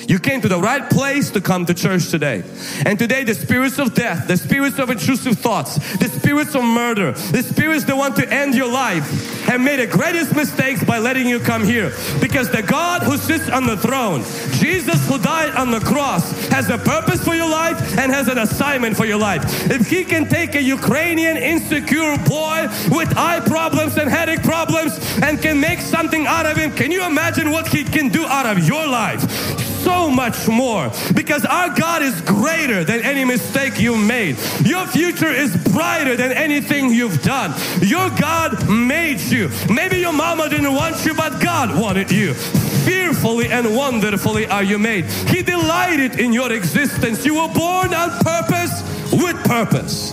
You 0.08 0.20
came 0.20 0.40
to 0.42 0.48
the 0.48 0.60
right 0.60 0.88
place 0.88 1.30
to 1.32 1.40
come 1.40 1.66
to 1.66 1.74
church 1.74 2.10
today. 2.10 2.44
And 2.84 2.98
today 2.98 3.24
the 3.24 3.34
spirits 3.34 3.78
of 3.78 3.94
death, 3.94 4.28
the 4.28 4.36
spirits 4.36 4.78
of 4.78 4.90
intrusive 4.90 5.38
thoughts, 5.38 5.76
the 5.98 6.08
spirits 6.08 6.54
of 6.54 6.62
murder, 6.62 7.12
the 7.12 7.42
spirits 7.42 7.84
that 7.84 7.96
want 7.96 8.16
to 8.16 8.32
end 8.32 8.54
your 8.54 8.70
life 8.70 9.04
have 9.46 9.60
made 9.60 9.80
the 9.80 9.86
greatest 9.86 10.34
mistakes 10.34 10.84
by 10.84 10.98
letting 10.98 11.28
you 11.28 11.40
come 11.40 11.64
here. 11.64 11.92
Because 12.20 12.50
the 12.50 12.62
God 12.62 13.02
who 13.02 13.16
sits 13.16 13.48
on 13.48 13.66
the 13.66 13.76
throne, 13.76 14.22
Jesus 14.60 15.08
who 15.08 15.18
died 15.18 15.54
on 15.56 15.70
the 15.70 15.80
cross, 15.80 16.30
has 16.48 16.70
a 16.70 16.78
purpose 16.78 17.24
for 17.24 17.34
your 17.34 17.50
life 17.50 17.98
and 17.98 18.12
has 18.12 18.28
an 18.28 18.38
assignment 18.38 18.96
for 18.96 19.06
your 19.06 19.18
life. 19.18 19.42
If 19.70 19.88
he 19.88 20.04
can 20.04 20.28
take 20.28 20.54
a 20.54 20.62
Ukrainian 20.62 21.36
insecure 21.36 22.16
boy 22.18 22.68
with 22.90 23.16
eye 23.16 23.40
problems 23.44 23.96
and 23.96 24.08
headache 24.08 24.42
problems 24.42 24.98
and 25.22 25.42
can 25.42 25.60
make 25.60 25.80
something 25.80 26.26
out 26.26 26.46
of 26.46 26.56
him, 26.56 26.72
can 26.72 26.92
you 26.92 27.04
imagine 27.04 27.50
what 27.50 27.66
he 27.66 27.82
can 27.82 28.08
do 28.08 28.24
out 28.26 28.46
of 28.46 28.66
your 28.66 28.86
life? 28.86 29.75
So 29.87 30.11
much 30.11 30.49
more 30.49 30.90
because 31.14 31.44
our 31.44 31.70
God 31.70 32.03
is 32.03 32.20
greater 32.22 32.83
than 32.83 33.03
any 33.03 33.25
mistake 33.25 33.79
you 33.79 33.96
made. 33.96 34.37
Your 34.64 34.85
future 34.85 35.31
is 35.31 35.57
brighter 35.72 36.16
than 36.16 36.33
anything 36.33 36.90
you've 36.90 37.22
done. 37.22 37.55
Your 37.81 38.11
God 38.18 38.68
made 38.68 39.20
you. 39.20 39.49
Maybe 39.72 39.99
your 39.99 40.12
mama 40.12 40.49
didn't 40.49 40.75
want 40.75 41.07
you, 41.07 41.14
but 41.14 41.40
God 41.40 41.79
wanted 41.81 42.11
you. 42.11 42.35
Fearfully 42.35 43.46
and 43.46 43.77
wonderfully 43.77 44.46
are 44.49 44.64
you 44.64 44.77
made. 44.77 45.05
He 45.05 45.42
delighted 45.42 46.18
in 46.18 46.33
your 46.33 46.51
existence. 46.53 47.25
You 47.25 47.35
were 47.35 47.55
born 47.55 47.94
on 47.94 48.11
purpose 48.25 48.83
with 49.12 49.37
purpose. 49.44 50.12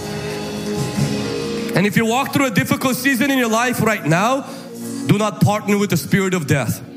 And 1.75 1.87
if 1.87 1.97
you 1.97 2.05
walk 2.05 2.31
through 2.31 2.45
a 2.45 2.51
difficult 2.51 2.95
season 2.95 3.31
in 3.31 3.39
your 3.39 3.49
life 3.49 3.81
right 3.81 4.05
now, 4.05 4.41
do 5.07 5.17
not 5.17 5.41
partner 5.41 5.79
with 5.79 5.89
the 5.89 5.97
spirit 5.97 6.35
of 6.35 6.45
death. 6.45 6.92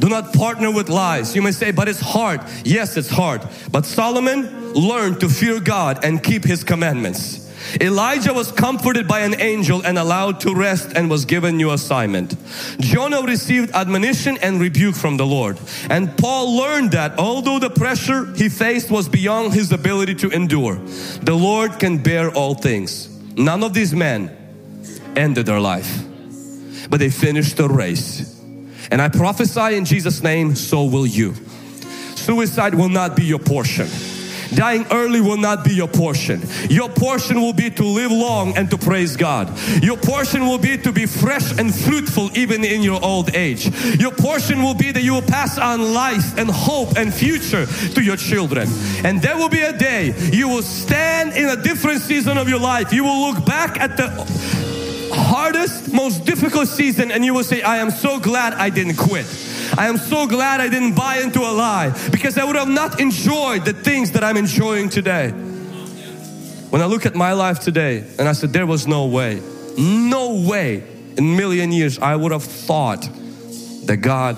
Do 0.00 0.08
not 0.08 0.32
partner 0.32 0.70
with 0.72 0.88
lies. 0.88 1.36
You 1.36 1.42
may 1.42 1.52
say, 1.52 1.72
but 1.72 1.86
it's 1.86 2.00
hard. 2.00 2.40
Yes, 2.64 2.96
it's 2.96 3.10
hard. 3.10 3.42
But 3.70 3.84
Solomon 3.84 4.72
learned 4.72 5.20
to 5.20 5.28
fear 5.28 5.60
God 5.60 6.04
and 6.04 6.22
keep 6.22 6.42
his 6.42 6.64
commandments. 6.64 7.46
Elijah 7.78 8.32
was 8.32 8.50
comforted 8.50 9.06
by 9.06 9.20
an 9.20 9.38
angel 9.38 9.82
and 9.84 9.98
allowed 9.98 10.40
to 10.40 10.54
rest 10.54 10.92
and 10.96 11.10
was 11.10 11.26
given 11.26 11.58
new 11.58 11.70
assignment. 11.70 12.34
Jonah 12.80 13.22
received 13.22 13.70
admonition 13.72 14.38
and 14.40 14.58
rebuke 14.58 14.94
from 14.94 15.18
the 15.18 15.26
Lord. 15.26 15.58
And 15.90 16.16
Paul 16.16 16.56
learned 16.56 16.92
that 16.92 17.18
although 17.18 17.58
the 17.58 17.68
pressure 17.68 18.32
he 18.34 18.48
faced 18.48 18.90
was 18.90 19.06
beyond 19.06 19.52
his 19.52 19.70
ability 19.70 20.14
to 20.16 20.30
endure, 20.30 20.76
the 21.20 21.34
Lord 21.34 21.78
can 21.78 21.98
bear 21.98 22.30
all 22.30 22.54
things. 22.54 23.08
None 23.36 23.62
of 23.62 23.74
these 23.74 23.94
men 23.94 24.34
ended 25.14 25.44
their 25.44 25.60
life, 25.60 26.02
but 26.88 26.98
they 27.00 27.10
finished 27.10 27.58
the 27.58 27.68
race 27.68 28.39
and 28.90 29.00
I 29.00 29.08
prophesy 29.08 29.76
in 29.76 29.84
Jesus' 29.84 30.22
name, 30.22 30.54
so 30.54 30.84
will 30.84 31.06
you. 31.06 31.34
Suicide 32.16 32.74
will 32.74 32.88
not 32.88 33.16
be 33.16 33.24
your 33.24 33.38
portion. 33.38 33.88
Dying 34.54 34.84
early 34.90 35.20
will 35.20 35.36
not 35.36 35.64
be 35.64 35.72
your 35.72 35.88
portion. 35.88 36.42
Your 36.68 36.88
portion 36.88 37.40
will 37.40 37.52
be 37.52 37.70
to 37.70 37.84
live 37.84 38.10
long 38.10 38.56
and 38.56 38.70
to 38.70 38.78
praise 38.78 39.16
God. 39.16 39.48
Your 39.82 39.96
portion 39.96 40.46
will 40.46 40.58
be 40.58 40.76
to 40.78 40.92
be 40.92 41.06
fresh 41.06 41.56
and 41.58 41.74
fruitful 41.74 42.36
even 42.36 42.64
in 42.64 42.82
your 42.82 43.02
old 43.04 43.34
age. 43.34 43.66
Your 44.00 44.10
portion 44.10 44.62
will 44.62 44.74
be 44.74 44.90
that 44.92 45.02
you 45.02 45.14
will 45.14 45.22
pass 45.22 45.58
on 45.58 45.94
life 45.94 46.36
and 46.36 46.50
hope 46.50 46.96
and 46.96 47.14
future 47.14 47.66
to 47.66 48.02
your 48.02 48.16
children. 48.16 48.68
And 49.04 49.22
there 49.22 49.36
will 49.36 49.48
be 49.48 49.60
a 49.60 49.76
day 49.76 50.14
you 50.32 50.48
will 50.48 50.62
stand 50.62 51.34
in 51.34 51.48
a 51.48 51.62
different 51.62 52.00
season 52.00 52.36
of 52.36 52.48
your 52.48 52.60
life. 52.60 52.92
You 52.92 53.04
will 53.04 53.30
look 53.30 53.44
back 53.46 53.80
at 53.80 53.96
the 53.96 54.69
most 55.92 56.24
difficult 56.24 56.68
season 56.68 57.10
and 57.10 57.24
you 57.24 57.34
will 57.34 57.44
say, 57.44 57.62
I 57.62 57.78
am 57.78 57.90
so 57.90 58.18
glad 58.20 58.54
I 58.54 58.70
didn't 58.70 58.96
quit. 58.96 59.26
I 59.76 59.88
am 59.88 59.96
so 59.96 60.26
glad 60.26 60.60
I 60.60 60.68
didn't 60.68 60.94
buy 60.94 61.18
into 61.18 61.40
a 61.40 61.52
lie 61.52 61.90
because 62.10 62.36
I 62.38 62.44
would 62.44 62.56
have 62.56 62.68
not 62.68 63.00
enjoyed 63.00 63.64
the 63.64 63.72
things 63.72 64.12
that 64.12 64.24
I'm 64.24 64.36
enjoying 64.36 64.88
today. 64.88 65.30
When 66.70 66.82
I 66.82 66.86
look 66.86 67.06
at 67.06 67.14
my 67.14 67.32
life 67.32 67.60
today 67.60 68.04
and 68.18 68.28
I 68.28 68.32
said, 68.32 68.52
there 68.52 68.66
was 68.66 68.86
no 68.86 69.06
way, 69.06 69.40
no 69.76 70.46
way 70.46 70.84
in 71.16 71.18
a 71.18 71.36
million 71.36 71.72
years 71.72 71.98
I 71.98 72.14
would 72.16 72.32
have 72.32 72.44
thought 72.44 73.08
that 73.86 73.98
God 73.98 74.36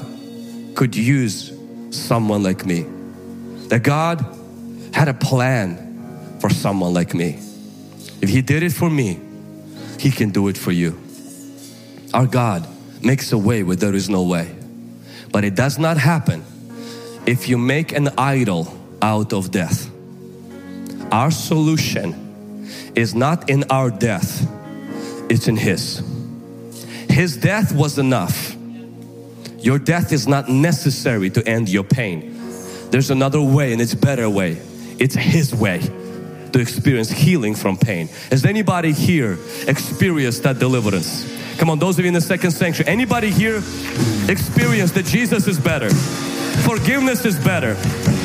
could 0.74 0.96
use 0.96 1.52
someone 1.90 2.42
like 2.42 2.64
me. 2.64 2.86
That 3.68 3.82
God 3.82 4.24
had 4.92 5.08
a 5.08 5.14
plan 5.14 6.38
for 6.40 6.50
someone 6.50 6.94
like 6.94 7.14
me. 7.14 7.38
If 8.20 8.28
He 8.28 8.42
did 8.42 8.62
it 8.62 8.72
for 8.72 8.90
me, 8.90 9.20
He 9.98 10.10
can 10.10 10.30
do 10.30 10.48
it 10.48 10.56
for 10.56 10.72
you. 10.72 10.98
Our 12.14 12.26
God 12.26 12.66
makes 13.02 13.32
a 13.32 13.38
way 13.38 13.62
where 13.62 13.76
there 13.76 13.94
is 13.94 14.08
no 14.08 14.22
way. 14.22 14.54
But 15.32 15.44
it 15.44 15.54
does 15.54 15.78
not 15.78 15.96
happen 15.96 16.44
if 17.26 17.48
you 17.48 17.56
make 17.56 17.92
an 17.92 18.10
idol 18.18 18.78
out 19.00 19.32
of 19.32 19.50
death. 19.50 19.90
Our 21.10 21.30
solution 21.30 22.68
is 22.94 23.14
not 23.14 23.48
in 23.48 23.64
our 23.70 23.90
death, 23.90 24.46
it's 25.30 25.48
in 25.48 25.56
His. 25.56 26.02
His 27.08 27.36
death 27.36 27.74
was 27.74 27.98
enough. 27.98 28.56
Your 29.58 29.78
death 29.78 30.12
is 30.12 30.26
not 30.26 30.48
necessary 30.48 31.30
to 31.30 31.46
end 31.46 31.68
your 31.68 31.84
pain. 31.84 32.38
There's 32.90 33.10
another 33.10 33.40
way 33.40 33.72
and 33.72 33.80
it's 33.80 33.94
better 33.94 34.28
way. 34.28 34.60
It's 34.98 35.14
His 35.14 35.54
way 35.54 35.80
to 36.52 36.58
experience 36.58 37.10
healing 37.10 37.54
from 37.54 37.78
pain. 37.78 38.08
Has 38.30 38.44
anybody 38.44 38.92
here 38.92 39.38
experienced 39.66 40.42
that 40.42 40.58
deliverance? 40.58 41.41
Come 41.62 41.70
on, 41.70 41.78
those 41.78 41.96
of 41.96 42.04
you 42.04 42.08
in 42.08 42.14
the 42.14 42.20
second 42.20 42.50
sanctuary, 42.50 42.90
anybody 42.90 43.30
here 43.30 43.58
experienced 44.28 44.96
that 44.96 45.04
Jesus 45.04 45.46
is 45.46 45.60
better? 45.60 45.88
Forgiveness 46.66 47.24
is 47.24 47.38
better. 47.38 47.74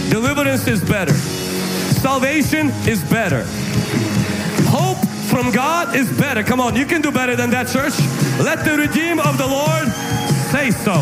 Deliverance 0.10 0.66
is 0.66 0.84
better. 0.84 1.14
Salvation 1.14 2.70
is 2.88 3.04
better. 3.12 3.44
Hope 4.70 4.98
from 5.30 5.52
God 5.52 5.96
is 5.96 6.12
better. 6.18 6.42
Come 6.42 6.60
on, 6.60 6.76
you 6.76 6.88
can 6.88 7.00
do 7.00 7.12
better 7.12 7.36
than 7.36 7.52
that, 7.52 7.68
church. 7.68 7.94
Let 8.44 8.66
the 8.66 8.76
redeem 8.76 9.20
of 9.20 9.38
the 9.38 9.46
Lord 9.46 9.88
say 10.50 10.72
so. 10.72 10.96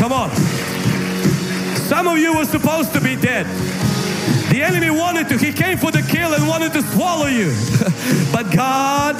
Come 0.00 0.12
on. 0.12 0.34
Some 1.86 2.08
of 2.08 2.18
you 2.18 2.36
were 2.36 2.46
supposed 2.46 2.92
to 2.94 3.00
be 3.00 3.14
dead. 3.14 3.46
The 4.54 4.62
enemy 4.62 4.88
wanted 4.88 5.28
to, 5.30 5.36
he 5.36 5.52
came 5.52 5.76
for 5.78 5.90
the 5.90 6.00
kill 6.00 6.32
and 6.32 6.46
wanted 6.46 6.72
to 6.74 6.82
swallow 6.82 7.26
you. 7.26 7.52
but 8.32 8.54
God, 8.54 9.16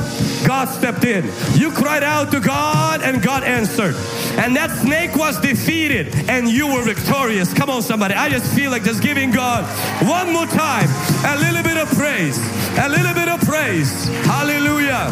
God 0.47 0.67
stepped 0.67 1.03
in. 1.03 1.25
You 1.59 1.73
cried 1.73 2.05
out 2.05 2.31
to 2.31 2.39
God 2.39 3.03
and 3.03 3.21
God 3.21 3.43
answered. 3.43 3.97
And 4.39 4.55
that 4.55 4.71
snake 4.71 5.17
was 5.17 5.41
defeated 5.41 6.15
and 6.31 6.49
you 6.49 6.69
were 6.69 6.83
victorious. 6.83 7.53
Come 7.53 7.69
on, 7.69 7.83
somebody. 7.83 8.15
I 8.15 8.29
just 8.29 8.55
feel 8.55 8.71
like 8.71 8.85
just 8.85 9.03
giving 9.03 9.33
God 9.33 9.65
one 10.07 10.33
more 10.33 10.47
time 10.47 10.89
a 11.27 11.37
little 11.41 11.65
bit 11.65 11.79
of 11.79 11.89
praise. 11.99 12.39
A 12.79 12.89
little 12.89 13.13
bit 13.13 13.27
of 13.27 13.41
praise. 13.41 14.07
Hallelujah. 14.27 15.11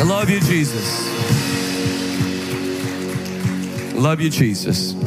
I 0.00 0.02
love 0.04 0.28
you, 0.28 0.40
Jesus. 0.40 1.06
Love 3.94 4.20
you, 4.20 4.30
Jesus. 4.30 4.99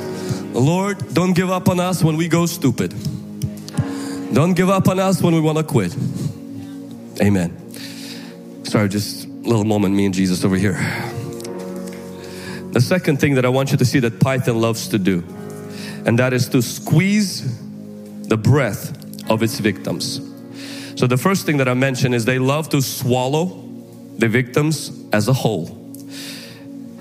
Lord, 0.53 1.13
don't 1.13 1.33
give 1.33 1.49
up 1.49 1.67
on 1.67 1.79
us 1.79 2.03
when 2.03 2.15
we 2.15 2.27
go 2.27 2.45
stupid. 2.45 2.93
Don't 4.33 4.53
give 4.53 4.69
up 4.69 4.87
on 4.87 4.99
us 4.99 5.21
when 5.21 5.33
we 5.33 5.39
want 5.39 5.57
to 5.57 5.63
quit. 5.63 5.95
Amen. 7.21 7.73
Sorry, 8.63 8.87
just 8.89 9.25
a 9.25 9.29
little 9.29 9.63
moment, 9.63 9.95
me 9.95 10.05
and 10.05 10.13
Jesus 10.13 10.43
over 10.43 10.55
here. 10.55 10.73
The 12.71 12.81
second 12.81 13.19
thing 13.19 13.35
that 13.35 13.45
I 13.45 13.49
want 13.49 13.71
you 13.71 13.77
to 13.77 13.85
see 13.85 13.99
that 13.99 14.19
Python 14.19 14.59
loves 14.59 14.87
to 14.89 14.97
do, 14.97 15.23
and 16.05 16.17
that 16.19 16.33
is 16.33 16.49
to 16.49 16.61
squeeze 16.61 17.59
the 18.27 18.37
breath 18.37 19.29
of 19.29 19.43
its 19.43 19.59
victims. 19.59 20.21
So, 20.95 21.07
the 21.07 21.17
first 21.17 21.45
thing 21.45 21.57
that 21.57 21.67
I 21.67 21.73
mentioned 21.73 22.15
is 22.15 22.25
they 22.25 22.39
love 22.39 22.69
to 22.69 22.81
swallow 22.81 23.63
the 24.17 24.27
victims 24.27 24.91
as 25.11 25.27
a 25.27 25.33
whole. 25.33 25.67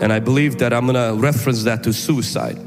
And 0.00 0.12
I 0.12 0.18
believe 0.18 0.58
that 0.58 0.72
I'm 0.72 0.86
gonna 0.86 1.14
reference 1.14 1.64
that 1.64 1.84
to 1.84 1.92
suicide. 1.92 2.58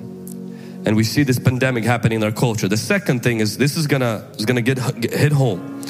And 0.86 0.96
we 0.96 1.04
see 1.04 1.24
this 1.24 1.40
pandemic 1.40 1.84
happening 1.84 2.18
in 2.18 2.24
our 2.24 2.32
culture. 2.32 2.68
The 2.68 2.78
second 2.78 3.24
thing 3.24 3.40
is 3.40 3.58
this 3.58 3.76
is 3.76 3.88
gonna 3.88 4.30
is 4.38 4.46
gonna 4.46 4.62
get, 4.62 4.78
hit 4.78 5.32
home. 5.32 5.82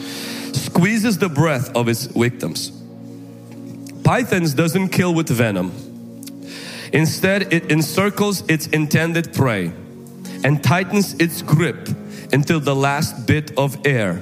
Squeezes 0.53 1.17
the 1.17 1.29
breath 1.29 1.75
of 1.75 1.89
its 1.89 2.05
victims. 2.05 2.71
Pythons 4.03 4.53
doesn't 4.53 4.89
kill 4.89 5.13
with 5.13 5.29
venom. 5.29 5.71
Instead, 6.93 7.51
it 7.51 7.67
encircles 7.69 8.49
its 8.49 8.67
intended 8.67 9.33
prey 9.33 9.73
and 10.43 10.63
tightens 10.63 11.13
its 11.15 11.41
grip 11.41 11.89
until 12.31 12.59
the 12.59 12.75
last 12.75 13.25
bit 13.25 13.51
of 13.57 13.85
air 13.85 14.21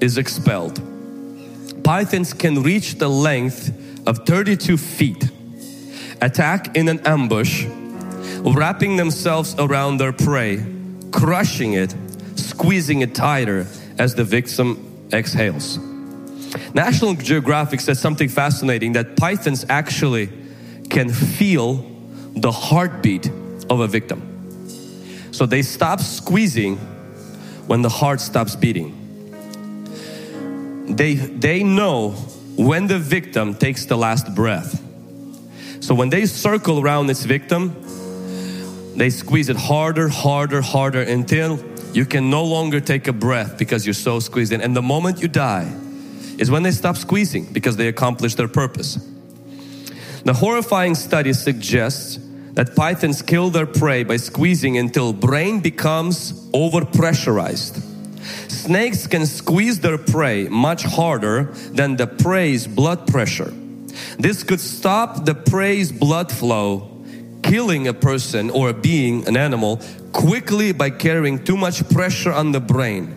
is 0.00 0.18
expelled. 0.18 0.80
Pythons 1.84 2.34
can 2.34 2.62
reach 2.62 2.96
the 2.96 3.08
length 3.08 3.72
of 4.06 4.26
32 4.26 4.76
feet, 4.76 5.30
attack 6.20 6.76
in 6.76 6.88
an 6.88 7.00
ambush, 7.06 7.64
wrapping 8.44 8.96
themselves 8.96 9.54
around 9.58 9.98
their 9.98 10.12
prey, 10.12 10.64
crushing 11.10 11.74
it, 11.74 11.94
squeezing 12.34 13.00
it 13.00 13.14
tighter 13.14 13.66
as 13.98 14.14
the 14.14 14.24
victim 14.24 15.08
exhales. 15.12 15.78
National 16.74 17.14
Geographic 17.14 17.80
says 17.80 18.00
something 18.00 18.28
fascinating 18.28 18.92
that 18.92 19.16
pythons 19.16 19.64
actually 19.68 20.28
can 20.90 21.08
feel 21.10 21.88
the 22.34 22.52
heartbeat 22.52 23.28
of 23.70 23.80
a 23.80 23.86
victim. 23.86 24.28
So 25.32 25.46
they 25.46 25.62
stop 25.62 26.00
squeezing 26.00 26.76
when 27.66 27.82
the 27.82 27.88
heart 27.88 28.20
stops 28.20 28.56
beating. 28.56 28.98
They, 30.94 31.14
they 31.14 31.62
know 31.62 32.10
when 32.56 32.86
the 32.86 32.98
victim 32.98 33.54
takes 33.54 33.86
the 33.86 33.96
last 33.96 34.34
breath. 34.34 34.82
So 35.80 35.94
when 35.94 36.10
they 36.10 36.26
circle 36.26 36.80
around 36.80 37.08
its 37.08 37.24
victim, 37.24 37.74
they 38.96 39.10
squeeze 39.10 39.48
it 39.48 39.56
harder, 39.56 40.08
harder, 40.08 40.60
harder 40.60 41.02
until 41.02 41.58
you 41.92 42.04
can 42.06 42.30
no 42.30 42.44
longer 42.44 42.80
take 42.80 43.08
a 43.08 43.12
breath 43.12 43.58
because 43.58 43.86
you're 43.86 43.94
so 43.94 44.20
squeezed 44.20 44.52
in. 44.52 44.60
And 44.60 44.74
the 44.74 44.82
moment 44.82 45.20
you 45.20 45.28
die 45.28 45.72
is 46.38 46.50
when 46.50 46.62
they 46.62 46.70
stop 46.70 46.96
squeezing 46.96 47.46
because 47.52 47.76
they 47.76 47.88
accomplish 47.88 48.34
their 48.34 48.48
purpose. 48.48 48.96
The 50.24 50.32
horrifying 50.32 50.94
study 50.94 51.32
suggests 51.32 52.18
that 52.52 52.76
pythons 52.76 53.22
kill 53.22 53.50
their 53.50 53.66
prey 53.66 54.04
by 54.04 54.16
squeezing 54.18 54.78
until 54.78 55.12
brain 55.12 55.60
becomes 55.60 56.48
overpressurized. 56.50 57.82
Snakes 58.50 59.06
can 59.06 59.26
squeeze 59.26 59.80
their 59.80 59.98
prey 59.98 60.48
much 60.48 60.84
harder 60.84 61.44
than 61.72 61.96
the 61.96 62.06
prey's 62.06 62.66
blood 62.66 63.06
pressure. 63.06 63.52
This 64.18 64.42
could 64.42 64.60
stop 64.60 65.24
the 65.24 65.34
prey's 65.34 65.90
blood 65.90 66.30
flow, 66.30 66.91
killing 67.42 67.88
a 67.88 67.94
person 67.94 68.50
or 68.50 68.70
a 68.70 68.74
being, 68.74 69.26
an 69.28 69.36
animal, 69.36 69.80
quickly 70.12 70.72
by 70.72 70.90
carrying 70.90 71.42
too 71.42 71.56
much 71.56 71.88
pressure 71.90 72.32
on 72.32 72.52
the 72.52 72.60
brain, 72.60 73.14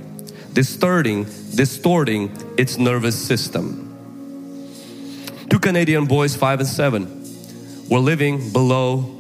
distorting, 0.54 1.26
distorting 1.56 2.32
its 2.58 2.78
nervous 2.78 3.16
system. 3.16 3.82
Two 5.50 5.60
Canadian 5.60 6.06
boys, 6.06 6.36
five 6.36 6.60
and 6.60 6.68
seven, 6.68 7.24
were 7.90 8.00
living 8.00 8.52
below 8.52 9.12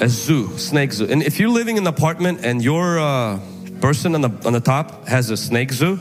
a 0.00 0.08
zoo, 0.08 0.56
snake 0.56 0.92
zoo. 0.92 1.06
And 1.06 1.22
if 1.22 1.38
you're 1.38 1.50
living 1.50 1.76
in 1.76 1.86
an 1.86 1.94
apartment 1.94 2.44
and 2.44 2.64
your 2.64 2.98
uh, 2.98 3.38
person 3.80 4.14
on 4.14 4.22
the 4.22 4.30
on 4.46 4.54
the 4.54 4.60
top 4.60 5.06
has 5.08 5.30
a 5.30 5.36
snake 5.36 5.72
zoo, 5.72 5.98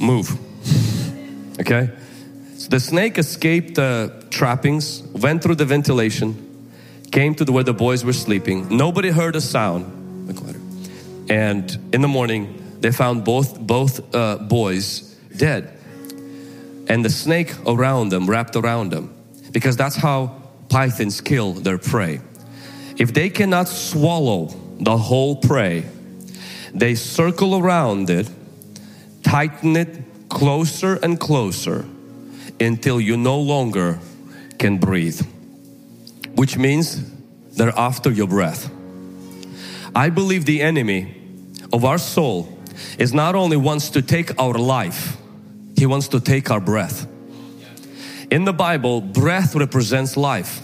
move. 0.00 0.30
okay. 1.60 1.90
So 2.56 2.68
the 2.68 2.80
snake 2.80 3.18
escaped 3.18 3.74
the 3.74 4.24
trappings, 4.30 5.02
went 5.02 5.42
through 5.42 5.56
the 5.56 5.66
ventilation, 5.66 6.49
came 7.10 7.34
to 7.34 7.44
the, 7.44 7.52
where 7.52 7.64
the 7.64 7.74
boys 7.74 8.04
were 8.04 8.12
sleeping. 8.12 8.76
Nobody 8.76 9.10
heard 9.10 9.36
a 9.36 9.40
sound. 9.40 9.96
And 11.28 11.78
in 11.92 12.00
the 12.00 12.08
morning, 12.08 12.60
they 12.80 12.90
found 12.90 13.24
both 13.24 13.60
both 13.60 14.14
uh, 14.14 14.38
boys 14.38 15.16
dead, 15.36 15.78
and 16.88 17.04
the 17.04 17.10
snake 17.10 17.54
around 17.66 18.08
them, 18.08 18.28
wrapped 18.28 18.56
around 18.56 18.90
them, 18.90 19.14
because 19.52 19.76
that's 19.76 19.94
how 19.94 20.42
pythons 20.68 21.20
kill 21.20 21.52
their 21.52 21.78
prey. 21.78 22.20
If 22.98 23.14
they 23.14 23.30
cannot 23.30 23.68
swallow 23.68 24.48
the 24.80 24.96
whole 24.96 25.36
prey, 25.36 25.84
they 26.74 26.96
circle 26.96 27.56
around 27.56 28.10
it, 28.10 28.28
tighten 29.22 29.76
it 29.76 30.28
closer 30.28 30.96
and 30.96 31.20
closer 31.20 31.84
until 32.58 33.00
you 33.00 33.16
no 33.16 33.38
longer 33.38 34.00
can 34.58 34.78
breathe, 34.78 35.20
which 36.40 36.56
means 36.56 37.04
they're 37.52 37.78
after 37.78 38.10
your 38.10 38.26
breath. 38.26 38.70
I 39.94 40.08
believe 40.08 40.46
the 40.46 40.62
enemy 40.62 41.14
of 41.70 41.84
our 41.84 41.98
soul 41.98 42.48
is 42.98 43.12
not 43.12 43.34
only 43.34 43.58
wants 43.58 43.90
to 43.90 44.00
take 44.00 44.40
our 44.40 44.54
life, 44.54 45.18
he 45.76 45.84
wants 45.84 46.08
to 46.08 46.18
take 46.18 46.50
our 46.50 46.58
breath. 46.58 47.06
In 48.30 48.46
the 48.46 48.54
Bible, 48.54 49.02
breath 49.02 49.54
represents 49.54 50.16
life. 50.16 50.62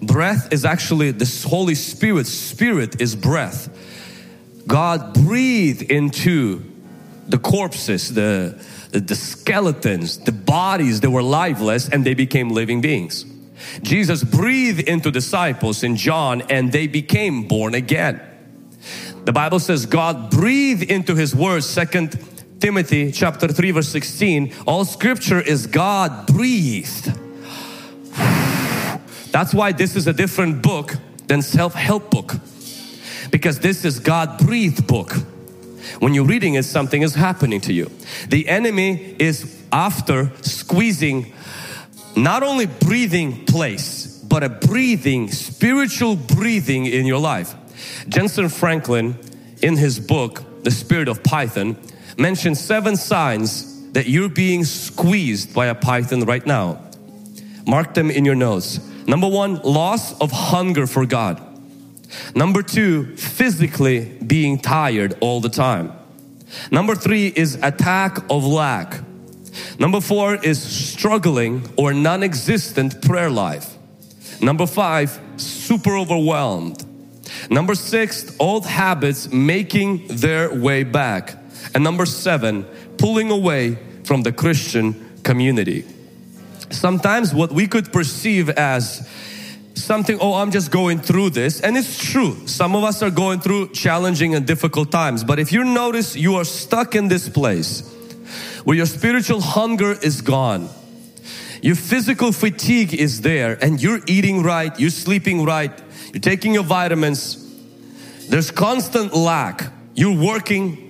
Breath 0.00 0.54
is 0.54 0.64
actually 0.64 1.10
the 1.10 1.30
Holy 1.46 1.74
Spirit. 1.74 2.26
Spirit 2.26 2.98
is 2.98 3.14
breath. 3.14 3.68
God 4.66 5.12
breathed 5.12 5.82
into 5.82 6.64
the 7.28 7.36
corpses, 7.36 8.14
the, 8.14 8.58
the 8.92 9.14
skeletons, 9.14 10.16
the 10.16 10.32
bodies 10.32 11.02
that 11.02 11.10
were 11.10 11.22
lifeless 11.22 11.90
and 11.90 12.06
they 12.06 12.14
became 12.14 12.48
living 12.48 12.80
beings. 12.80 13.26
Jesus 13.82 14.24
breathed 14.24 14.80
into 14.80 15.10
disciples 15.10 15.82
in 15.82 15.96
John 15.96 16.42
and 16.42 16.72
they 16.72 16.86
became 16.86 17.46
born 17.46 17.74
again. 17.74 18.20
The 19.24 19.32
Bible 19.32 19.60
says 19.60 19.86
God 19.86 20.30
breathed 20.30 20.82
into 20.84 21.14
his 21.14 21.34
words, 21.34 21.66
second 21.66 22.18
Timothy 22.60 23.10
chapter 23.12 23.48
3 23.48 23.70
verse 23.72 23.88
16, 23.88 24.52
all 24.66 24.84
scripture 24.84 25.40
is 25.40 25.66
God 25.66 26.26
breathed. 26.26 27.06
That's 29.30 29.54
why 29.54 29.72
this 29.72 29.96
is 29.96 30.06
a 30.06 30.12
different 30.12 30.62
book 30.62 30.96
than 31.26 31.42
self-help 31.42 32.10
book. 32.10 32.34
Because 33.30 33.60
this 33.60 33.84
is 33.84 34.00
God-breathed 34.00 34.86
book. 34.86 35.12
When 36.00 36.14
you're 36.14 36.24
reading 36.24 36.54
it, 36.54 36.64
something 36.64 37.02
is 37.02 37.14
happening 37.14 37.60
to 37.62 37.72
you. 37.72 37.90
The 38.28 38.48
enemy 38.48 39.14
is 39.18 39.62
after 39.72 40.32
squeezing 40.42 41.32
not 42.16 42.42
only 42.42 42.66
breathing 42.66 43.44
place, 43.46 44.18
but 44.28 44.42
a 44.42 44.48
breathing, 44.48 45.30
spiritual 45.30 46.16
breathing 46.16 46.86
in 46.86 47.06
your 47.06 47.18
life. 47.18 47.54
Jentezen 48.08 48.50
Franklin, 48.50 49.16
in 49.62 49.76
his 49.76 49.98
book, 49.98 50.42
The 50.62 50.70
Spirit 50.70 51.08
of 51.08 51.22
Python, 51.22 51.76
mentioned 52.16 52.56
seven 52.56 52.96
signs 52.96 53.90
that 53.92 54.06
you're 54.06 54.28
being 54.28 54.64
squeezed 54.64 55.54
by 55.54 55.66
a 55.66 55.74
python 55.74 56.24
right 56.24 56.44
now. 56.46 56.80
Mark 57.66 57.94
them 57.94 58.10
in 58.10 58.24
your 58.24 58.34
notes. 58.34 58.80
Number 59.06 59.28
one, 59.28 59.56
loss 59.62 60.18
of 60.20 60.30
hunger 60.30 60.86
for 60.86 61.06
God. 61.06 61.42
Number 62.34 62.62
two, 62.62 63.16
physically 63.16 64.04
being 64.26 64.58
tired 64.58 65.16
all 65.20 65.40
the 65.40 65.48
time. 65.48 65.92
Number 66.70 66.94
three 66.94 67.28
is 67.28 67.56
attack 67.62 68.18
of 68.30 68.44
lack. 68.44 69.00
Number 69.78 70.00
four 70.00 70.34
is 70.36 70.62
struggling 70.62 71.68
or 71.76 71.92
non 71.92 72.22
existent 72.22 73.02
prayer 73.02 73.30
life. 73.30 73.76
Number 74.40 74.66
five, 74.66 75.18
super 75.36 75.96
overwhelmed. 75.96 76.84
Number 77.50 77.74
six, 77.74 78.34
old 78.38 78.66
habits 78.66 79.30
making 79.32 80.06
their 80.08 80.54
way 80.54 80.82
back. 80.82 81.36
And 81.74 81.84
number 81.84 82.06
seven, 82.06 82.64
pulling 82.98 83.30
away 83.30 83.78
from 84.04 84.22
the 84.22 84.32
Christian 84.32 84.94
community. 85.22 85.84
Sometimes 86.70 87.34
what 87.34 87.52
we 87.52 87.66
could 87.66 87.92
perceive 87.92 88.48
as 88.50 89.08
something, 89.74 90.18
oh, 90.20 90.34
I'm 90.34 90.50
just 90.50 90.70
going 90.70 91.00
through 91.00 91.30
this. 91.30 91.60
And 91.60 91.76
it's 91.76 91.98
true. 91.98 92.46
Some 92.46 92.74
of 92.76 92.84
us 92.84 93.02
are 93.02 93.10
going 93.10 93.40
through 93.40 93.70
challenging 93.70 94.34
and 94.34 94.46
difficult 94.46 94.90
times. 94.90 95.24
But 95.24 95.38
if 95.38 95.52
you 95.52 95.64
notice 95.64 96.16
you 96.16 96.36
are 96.36 96.44
stuck 96.44 96.94
in 96.94 97.08
this 97.08 97.28
place 97.28 97.96
where 98.64 98.76
your 98.76 98.86
spiritual 98.86 99.40
hunger 99.40 99.92
is 100.02 100.20
gone, 100.20 100.68
your 101.62 101.76
physical 101.76 102.32
fatigue 102.32 102.94
is 102.94 103.20
there, 103.20 103.58
and 103.62 103.82
you're 103.82 104.00
eating 104.06 104.42
right, 104.42 104.78
you're 104.78 104.90
sleeping 104.90 105.44
right, 105.44 105.72
you're 106.12 106.20
taking 106.20 106.54
your 106.54 106.64
vitamins, 106.64 107.36
there's 108.28 108.50
constant 108.50 109.14
lack, 109.14 109.72
you're 109.94 110.16
working, 110.16 110.86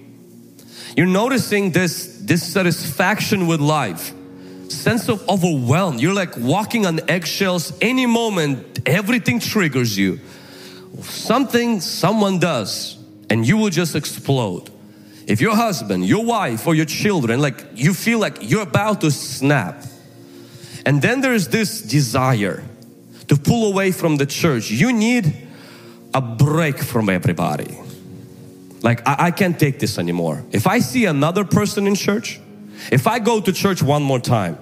you're 0.96 1.06
noticing 1.06 1.72
this 1.72 2.06
dissatisfaction 2.06 3.46
with 3.46 3.60
life 3.60 4.12
sense 4.70 5.08
of 5.08 5.28
overwhelm. 5.28 5.98
You're 5.98 6.14
like 6.14 6.36
walking 6.36 6.86
on 6.86 7.00
eggshells. 7.08 7.72
Any 7.80 8.06
moment, 8.06 8.80
everything 8.86 9.40
triggers 9.40 9.96
you. 9.96 10.20
Something 11.02 11.80
someone 11.80 12.38
does, 12.38 12.98
and 13.28 13.46
you 13.46 13.56
will 13.56 13.70
just 13.70 13.94
explode. 13.94 14.70
If 15.30 15.40
your 15.40 15.54
husband, 15.54 16.04
your 16.04 16.24
wife, 16.24 16.66
or 16.66 16.74
your 16.74 16.86
children, 16.86 17.40
like 17.40 17.64
you 17.76 17.94
feel 17.94 18.18
like 18.18 18.38
you're 18.40 18.62
about 18.62 19.00
to 19.02 19.12
snap, 19.12 19.84
and 20.84 21.00
then 21.00 21.20
there's 21.20 21.46
this 21.46 21.80
desire 21.80 22.64
to 23.28 23.36
pull 23.36 23.70
away 23.70 23.92
from 23.92 24.16
the 24.16 24.26
church, 24.26 24.72
you 24.72 24.92
need 24.92 25.32
a 26.12 26.20
break 26.20 26.78
from 26.78 27.08
everybody. 27.08 27.78
Like, 28.82 29.06
I, 29.06 29.26
I 29.26 29.30
can't 29.30 29.56
take 29.56 29.78
this 29.78 30.00
anymore. 30.00 30.42
If 30.50 30.66
I 30.66 30.80
see 30.80 31.04
another 31.04 31.44
person 31.44 31.86
in 31.86 31.94
church, 31.94 32.40
if 32.90 33.06
I 33.06 33.20
go 33.20 33.40
to 33.40 33.52
church 33.52 33.84
one 33.84 34.02
more 34.02 34.18
time, 34.18 34.58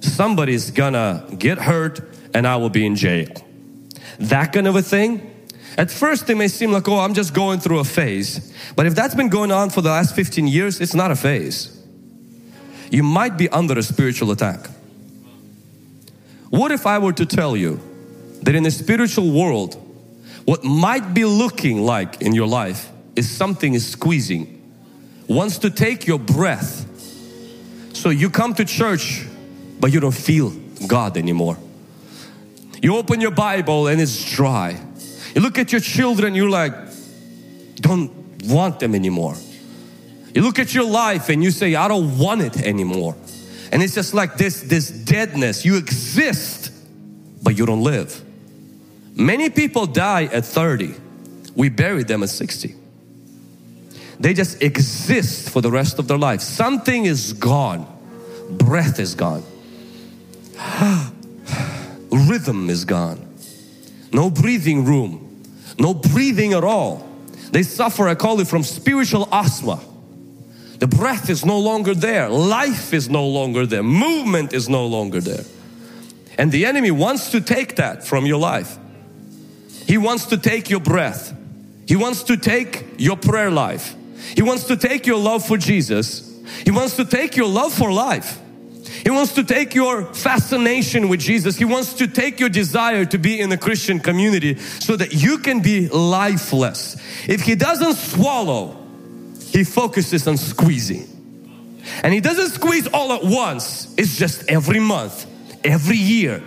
somebody's 0.00 0.72
gonna 0.72 1.24
get 1.38 1.56
hurt 1.56 2.00
and 2.34 2.46
I 2.46 2.56
will 2.56 2.68
be 2.68 2.84
in 2.84 2.96
jail. 2.96 3.30
That 4.18 4.52
kind 4.52 4.66
of 4.66 4.76
a 4.76 4.82
thing. 4.82 5.35
At 5.78 5.90
first, 5.90 6.28
it 6.30 6.36
may 6.36 6.48
seem 6.48 6.72
like, 6.72 6.88
oh, 6.88 6.98
I'm 7.00 7.12
just 7.12 7.34
going 7.34 7.60
through 7.60 7.80
a 7.80 7.84
phase. 7.84 8.52
But 8.74 8.86
if 8.86 8.94
that's 8.94 9.14
been 9.14 9.28
going 9.28 9.52
on 9.52 9.70
for 9.70 9.82
the 9.82 9.90
last 9.90 10.16
15 10.16 10.46
years, 10.46 10.80
it's 10.80 10.94
not 10.94 11.10
a 11.10 11.16
phase. 11.16 11.72
You 12.90 13.02
might 13.02 13.36
be 13.36 13.48
under 13.50 13.78
a 13.78 13.82
spiritual 13.82 14.30
attack. 14.30 14.70
What 16.48 16.72
if 16.72 16.86
I 16.86 16.98
were 16.98 17.12
to 17.12 17.26
tell 17.26 17.56
you 17.56 17.80
that 18.42 18.54
in 18.54 18.62
the 18.62 18.70
spiritual 18.70 19.30
world, 19.32 19.74
what 20.44 20.64
might 20.64 21.12
be 21.12 21.24
looking 21.24 21.82
like 21.82 22.22
in 22.22 22.34
your 22.34 22.46
life 22.46 22.88
is 23.16 23.28
something 23.28 23.74
is 23.74 23.86
squeezing, 23.86 24.62
wants 25.28 25.58
to 25.58 25.70
take 25.70 26.06
your 26.06 26.18
breath. 26.18 26.84
So 27.94 28.10
you 28.10 28.30
come 28.30 28.54
to 28.54 28.64
church, 28.64 29.26
but 29.80 29.92
you 29.92 30.00
don't 30.00 30.14
feel 30.14 30.50
God 30.86 31.16
anymore. 31.16 31.58
You 32.80 32.96
open 32.96 33.20
your 33.20 33.32
Bible 33.32 33.88
and 33.88 34.00
it's 34.00 34.32
dry. 34.32 34.80
You 35.36 35.42
look 35.42 35.58
at 35.58 35.70
your 35.70 35.82
children, 35.82 36.34
you're 36.34 36.48
like, 36.48 36.72
don't 37.74 38.10
want 38.44 38.80
them 38.80 38.94
anymore. 38.94 39.36
You 40.34 40.40
look 40.40 40.58
at 40.58 40.74
your 40.74 40.86
life 40.86 41.28
and 41.28 41.44
you 41.44 41.50
say, 41.50 41.74
I 41.74 41.88
don't 41.88 42.16
want 42.16 42.40
it 42.40 42.62
anymore. 42.62 43.14
And 43.70 43.82
it's 43.82 43.94
just 43.94 44.14
like 44.14 44.38
this, 44.38 44.62
this 44.62 44.88
deadness. 44.88 45.62
You 45.62 45.76
exist, 45.76 46.72
but 47.42 47.58
you 47.58 47.66
don't 47.66 47.82
live. 47.82 48.18
Many 49.14 49.50
people 49.50 49.84
die 49.84 50.24
at 50.24 50.46
30. 50.46 50.94
We 51.54 51.68
bury 51.68 52.02
them 52.02 52.22
at 52.22 52.30
60. 52.30 52.74
They 54.18 54.32
just 54.32 54.62
exist 54.62 55.50
for 55.50 55.60
the 55.60 55.70
rest 55.70 55.98
of 55.98 56.08
their 56.08 56.16
life. 56.16 56.40
Something 56.40 57.04
is 57.04 57.34
gone. 57.34 57.86
Breath 58.52 58.98
is 58.98 59.14
gone. 59.14 59.42
Rhythm 62.10 62.70
is 62.70 62.86
gone. 62.86 63.22
No 64.14 64.30
breathing 64.30 64.86
room. 64.86 65.25
No 65.78 65.94
breathing 65.94 66.52
at 66.52 66.64
all. 66.64 67.06
They 67.52 67.62
suffer, 67.62 68.08
I 68.08 68.14
call 68.14 68.40
it 68.40 68.48
from 68.48 68.62
spiritual 68.62 69.28
asthma. 69.32 69.80
The 70.78 70.86
breath 70.86 71.30
is 71.30 71.44
no 71.44 71.58
longer 71.58 71.94
there. 71.94 72.28
Life 72.28 72.92
is 72.92 73.08
no 73.08 73.26
longer 73.26 73.66
there. 73.66 73.82
Movement 73.82 74.52
is 74.52 74.68
no 74.68 74.86
longer 74.86 75.20
there. 75.20 75.44
And 76.38 76.52
the 76.52 76.66
enemy 76.66 76.90
wants 76.90 77.30
to 77.30 77.40
take 77.40 77.76
that 77.76 78.06
from 78.06 78.26
your 78.26 78.38
life. 78.38 78.76
He 79.86 79.96
wants 79.96 80.26
to 80.26 80.36
take 80.36 80.68
your 80.68 80.80
breath. 80.80 81.34
He 81.86 81.96
wants 81.96 82.24
to 82.24 82.36
take 82.36 82.84
your 82.98 83.16
prayer 83.16 83.50
life. 83.50 83.94
He 84.34 84.42
wants 84.42 84.64
to 84.64 84.76
take 84.76 85.06
your 85.06 85.18
love 85.18 85.46
for 85.46 85.56
Jesus. 85.56 86.36
He 86.64 86.70
wants 86.70 86.96
to 86.96 87.04
take 87.04 87.36
your 87.36 87.48
love 87.48 87.72
for 87.72 87.92
life. 87.92 88.38
He 89.06 89.10
wants 89.10 89.34
to 89.34 89.44
take 89.44 89.72
your 89.72 90.02
fascination 90.02 91.08
with 91.08 91.20
Jesus. 91.20 91.54
He 91.54 91.64
wants 91.64 91.94
to 91.94 92.08
take 92.08 92.40
your 92.40 92.48
desire 92.48 93.04
to 93.04 93.18
be 93.18 93.38
in 93.38 93.52
a 93.52 93.56
Christian 93.56 94.00
community 94.00 94.58
so 94.58 94.96
that 94.96 95.14
you 95.14 95.38
can 95.38 95.60
be 95.60 95.88
lifeless. 95.88 96.96
If 97.28 97.42
He 97.42 97.54
doesn't 97.54 97.94
swallow, 97.94 98.76
He 99.52 99.62
focuses 99.62 100.26
on 100.26 100.36
squeezing. 100.36 101.06
And 102.02 102.12
He 102.12 102.18
doesn't 102.18 102.50
squeeze 102.50 102.88
all 102.88 103.12
at 103.12 103.22
once, 103.22 103.94
it's 103.96 104.16
just 104.16 104.50
every 104.50 104.80
month, 104.80 105.24
every 105.62 105.98
year. 105.98 106.42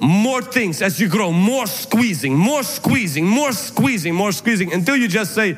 More 0.00 0.42
things 0.42 0.82
as 0.82 0.98
you 0.98 1.08
grow, 1.08 1.30
more 1.30 1.68
squeezing, 1.68 2.36
more 2.36 2.64
squeezing, 2.64 3.24
more 3.24 3.52
squeezing, 3.52 4.16
more 4.16 4.32
squeezing 4.32 4.72
until 4.72 4.96
you 4.96 5.06
just 5.06 5.32
say, 5.32 5.56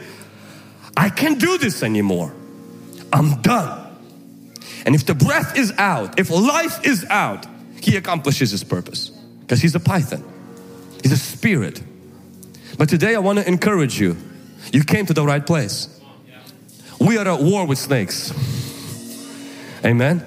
I 0.99 1.09
can't 1.09 1.41
do 1.41 1.57
this 1.57 1.83
anymore. 1.83 2.35
I'm 3.11 3.41
done. 3.41 3.82
And 4.85 4.95
if 4.95 5.07
the 5.07 5.15
breath 5.15 5.57
is 5.57 5.73
out, 5.79 6.19
if 6.19 6.31
life 6.31 6.85
is 6.85 7.05
out, 7.09 7.47
he 7.81 7.97
accomplishes 7.97 8.51
his 8.51 8.65
purpose 8.65 9.11
because 9.41 9.61
he's 9.61 9.75
a 9.75 9.81
python. 9.81 10.25
He's 11.03 11.13
a 11.13 11.17
spirit. 11.17 11.83
But 12.79 12.89
today 12.89 13.15
I 13.15 13.19
want 13.19 13.39
to 13.39 13.47
encourage 13.47 14.01
you. 14.01 14.17
You 14.73 14.85
came 14.85 15.07
to 15.07 15.15
the 15.15 15.25
right 15.25 15.45
place. 15.45 15.89
We 17.01 17.19
are 17.19 17.27
at 17.27 17.41
war 17.41 17.67
with 17.67 17.79
snakes. 17.79 18.33
Amen. 19.85 20.25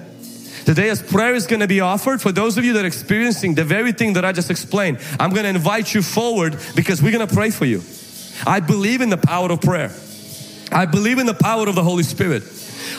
Today 0.66 0.90
as 0.90 1.00
prayer 1.00 1.34
is 1.34 1.46
going 1.46 1.60
to 1.60 1.68
be 1.68 1.80
offered 1.80 2.20
for 2.20 2.32
those 2.32 2.58
of 2.58 2.64
you 2.64 2.72
that 2.74 2.84
are 2.84 2.88
experiencing 2.88 3.54
the 3.54 3.64
very 3.64 3.92
thing 3.92 4.14
that 4.14 4.24
I 4.24 4.32
just 4.32 4.50
explained. 4.50 4.98
I'm 5.18 5.30
going 5.30 5.44
to 5.44 5.50
invite 5.50 5.94
you 5.94 6.02
forward 6.02 6.58
because 6.74 7.02
we're 7.02 7.12
going 7.12 7.26
to 7.26 7.32
pray 7.32 7.50
for 7.50 7.64
you. 7.64 7.82
I 8.46 8.60
believe 8.60 9.00
in 9.00 9.08
the 9.08 9.16
power 9.16 9.50
of 9.50 9.60
prayer. 9.60 9.94
I 10.72 10.86
believe 10.86 11.18
in 11.18 11.26
the 11.26 11.34
power 11.34 11.68
of 11.68 11.74
the 11.74 11.84
Holy 11.84 12.02
Spirit. 12.02 12.42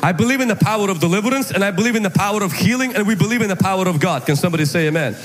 I 0.02 0.12
believe 0.12 0.42
in 0.42 0.48
the 0.48 0.56
power 0.56 0.90
of 0.90 1.00
deliverance 1.00 1.52
and 1.52 1.64
I 1.64 1.72
believe 1.72 1.96
in 1.96 2.04
the 2.04 2.10
power 2.10 2.44
of 2.44 2.54
healing 2.54 2.96
and 2.96 3.08
we 3.08 3.16
believe 3.16 3.42
in 3.42 3.50
the 3.50 3.56
power 3.56 3.88
of 3.88 4.00
God. 4.00 4.26
Can 4.26 4.36
somebody 4.36 4.66
say 4.66 4.88
amen? 4.88 5.16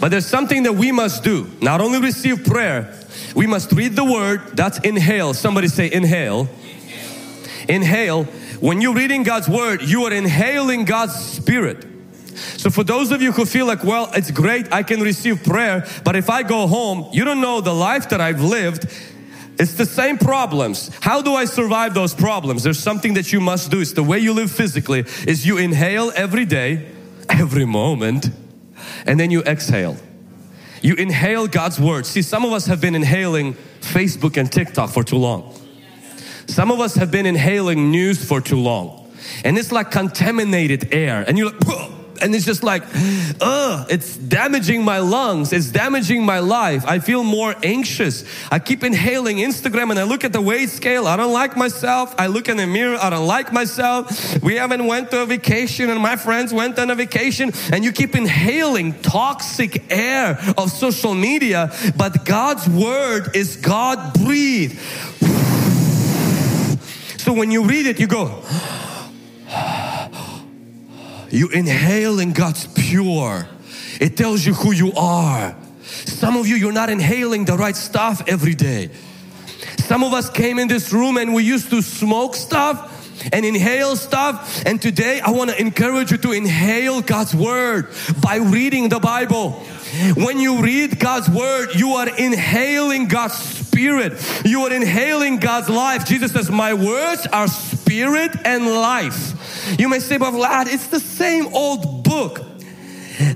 But 0.00 0.10
there's 0.10 0.26
something 0.26 0.64
that 0.64 0.74
we 0.74 0.90
must 0.90 1.22
do. 1.22 1.48
Not 1.60 1.80
only 1.80 2.00
receive 2.00 2.44
prayer, 2.44 2.92
we 3.36 3.46
must 3.46 3.70
read 3.70 3.94
the 3.94 4.04
word. 4.04 4.56
That's 4.56 4.80
inhale. 4.80 5.32
Somebody 5.32 5.68
say 5.68 5.92
inhale. 5.92 6.48
Inhale. 7.68 8.24
When 8.58 8.80
you're 8.80 8.94
reading 8.94 9.22
God's 9.22 9.48
word, 9.48 9.80
you 9.80 10.02
are 10.02 10.12
inhaling 10.12 10.86
God's 10.86 11.14
spirit. 11.14 11.91
So 12.36 12.70
for 12.70 12.84
those 12.84 13.10
of 13.10 13.22
you 13.22 13.32
who 13.32 13.44
feel 13.44 13.66
like, 13.66 13.84
well, 13.84 14.10
it's 14.14 14.30
great, 14.30 14.72
I 14.72 14.82
can 14.82 15.00
receive 15.00 15.42
prayer, 15.44 15.86
but 16.04 16.16
if 16.16 16.30
I 16.30 16.42
go 16.42 16.66
home, 16.66 17.08
you 17.12 17.24
don't 17.24 17.40
know 17.40 17.60
the 17.60 17.74
life 17.74 18.08
that 18.10 18.20
I've 18.20 18.42
lived. 18.42 18.86
It's 19.58 19.74
the 19.74 19.86
same 19.86 20.18
problems. 20.18 20.90
How 21.00 21.22
do 21.22 21.34
I 21.34 21.44
survive 21.44 21.94
those 21.94 22.14
problems? 22.14 22.62
There's 22.62 22.78
something 22.78 23.14
that 23.14 23.32
you 23.32 23.40
must 23.40 23.70
do. 23.70 23.80
It's 23.80 23.92
the 23.92 24.02
way 24.02 24.18
you 24.18 24.32
live 24.32 24.50
physically 24.50 25.00
is 25.26 25.46
you 25.46 25.58
inhale 25.58 26.10
every 26.16 26.44
day, 26.44 26.90
every 27.28 27.66
moment, 27.66 28.30
and 29.06 29.20
then 29.20 29.30
you 29.30 29.42
exhale. 29.42 29.96
You 30.80 30.94
inhale 30.94 31.46
God's 31.46 31.78
word. 31.78 32.06
See, 32.06 32.22
some 32.22 32.44
of 32.44 32.52
us 32.52 32.66
have 32.66 32.80
been 32.80 32.94
inhaling 32.94 33.54
Facebook 33.80 34.36
and 34.36 34.50
TikTok 34.50 34.90
for 34.90 35.04
too 35.04 35.18
long. 35.18 35.54
Some 36.46 36.72
of 36.72 36.80
us 36.80 36.96
have 36.96 37.10
been 37.10 37.26
inhaling 37.26 37.90
news 37.90 38.24
for 38.24 38.40
too 38.40 38.58
long. 38.58 39.10
And 39.44 39.56
it's 39.56 39.70
like 39.70 39.90
contaminated 39.90 40.92
air. 40.92 41.24
And 41.26 41.38
you're 41.38 41.52
like, 41.52 41.90
and 42.22 42.34
it's 42.34 42.44
just 42.44 42.62
like, 42.62 42.82
ugh, 43.40 43.86
it's 43.90 44.16
damaging 44.16 44.84
my 44.84 45.00
lungs, 45.00 45.52
it's 45.52 45.70
damaging 45.70 46.24
my 46.24 46.38
life. 46.38 46.84
I 46.86 47.00
feel 47.00 47.24
more 47.24 47.54
anxious. 47.62 48.24
I 48.50 48.58
keep 48.58 48.84
inhaling 48.84 49.38
Instagram 49.38 49.90
and 49.90 49.98
I 49.98 50.04
look 50.04 50.24
at 50.24 50.32
the 50.32 50.40
weight 50.40 50.70
scale, 50.70 51.06
I 51.06 51.16
don't 51.16 51.32
like 51.32 51.56
myself. 51.56 52.14
I 52.18 52.28
look 52.28 52.48
in 52.48 52.56
the 52.56 52.66
mirror, 52.66 52.96
I 53.00 53.10
don't 53.10 53.26
like 53.26 53.52
myself. 53.52 54.40
We 54.42 54.56
haven't 54.56 54.86
went 54.86 55.10
to 55.10 55.22
a 55.22 55.26
vacation 55.26 55.90
and 55.90 56.00
my 56.00 56.16
friends 56.16 56.54
went 56.54 56.78
on 56.78 56.90
a 56.90 56.94
vacation 56.94 57.52
and 57.72 57.84
you 57.84 57.92
keep 57.92 58.14
inhaling 58.14 59.00
toxic 59.02 59.90
air 59.90 60.38
of 60.56 60.70
social 60.70 61.14
media, 61.14 61.72
but 61.96 62.24
God's 62.24 62.68
word 62.68 63.34
is 63.34 63.56
God 63.56 64.14
breathed. 64.14 64.78
So 67.22 67.32
when 67.32 67.52
you 67.52 67.62
read 67.62 67.86
it, 67.86 68.00
you 68.00 68.08
go, 68.08 68.42
you 71.32 71.48
inhale 71.48 72.24
God's 72.32 72.66
pure. 72.66 73.48
It 74.00 74.16
tells 74.16 74.44
you 74.44 74.54
who 74.54 74.72
you 74.72 74.92
are. 74.92 75.56
Some 75.82 76.36
of 76.36 76.46
you, 76.46 76.56
you're 76.56 76.72
not 76.72 76.90
inhaling 76.90 77.44
the 77.44 77.56
right 77.56 77.74
stuff 77.74 78.22
every 78.28 78.54
day. 78.54 78.90
Some 79.78 80.04
of 80.04 80.12
us 80.12 80.30
came 80.30 80.58
in 80.58 80.68
this 80.68 80.92
room 80.92 81.16
and 81.16 81.34
we 81.34 81.42
used 81.42 81.70
to 81.70 81.82
smoke 81.82 82.34
stuff 82.34 82.90
and 83.32 83.44
inhale 83.44 83.96
stuff. 83.96 84.62
And 84.66 84.80
today 84.80 85.20
I 85.20 85.30
want 85.30 85.50
to 85.50 85.60
encourage 85.60 86.10
you 86.10 86.18
to 86.18 86.32
inhale 86.32 87.02
God's 87.02 87.34
Word 87.34 87.88
by 88.20 88.36
reading 88.36 88.88
the 88.88 88.98
Bible. 88.98 89.52
When 90.16 90.38
you 90.38 90.62
read 90.62 90.98
God's 90.98 91.28
Word, 91.28 91.74
you 91.74 91.90
are 91.94 92.08
inhaling 92.16 93.08
God's 93.08 93.34
Spirit. 93.34 94.14
You 94.44 94.62
are 94.62 94.72
inhaling 94.72 95.38
God's 95.38 95.68
life. 95.68 96.06
Jesus 96.06 96.32
says, 96.32 96.50
My 96.50 96.74
words 96.74 97.26
are 97.26 97.48
spirit 97.92 98.34
and 98.46 98.66
life. 98.66 99.78
You 99.78 99.88
may 99.88 99.98
say, 99.98 100.16
but 100.16 100.32
Vlad, 100.32 100.72
it's 100.72 100.86
the 100.86 101.00
same 101.00 101.54
old 101.54 102.04
book. 102.04 102.40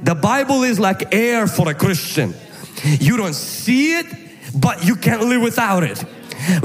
The 0.02 0.14
Bible 0.14 0.62
is 0.64 0.80
like 0.80 1.14
air 1.14 1.46
for 1.46 1.68
a 1.68 1.74
Christian. 1.74 2.34
You 2.82 3.18
don't 3.18 3.34
see 3.34 3.98
it, 3.98 4.06
but 4.54 4.84
you 4.84 4.96
can't 4.96 5.22
live 5.22 5.42
without 5.42 5.82
it. 5.82 6.02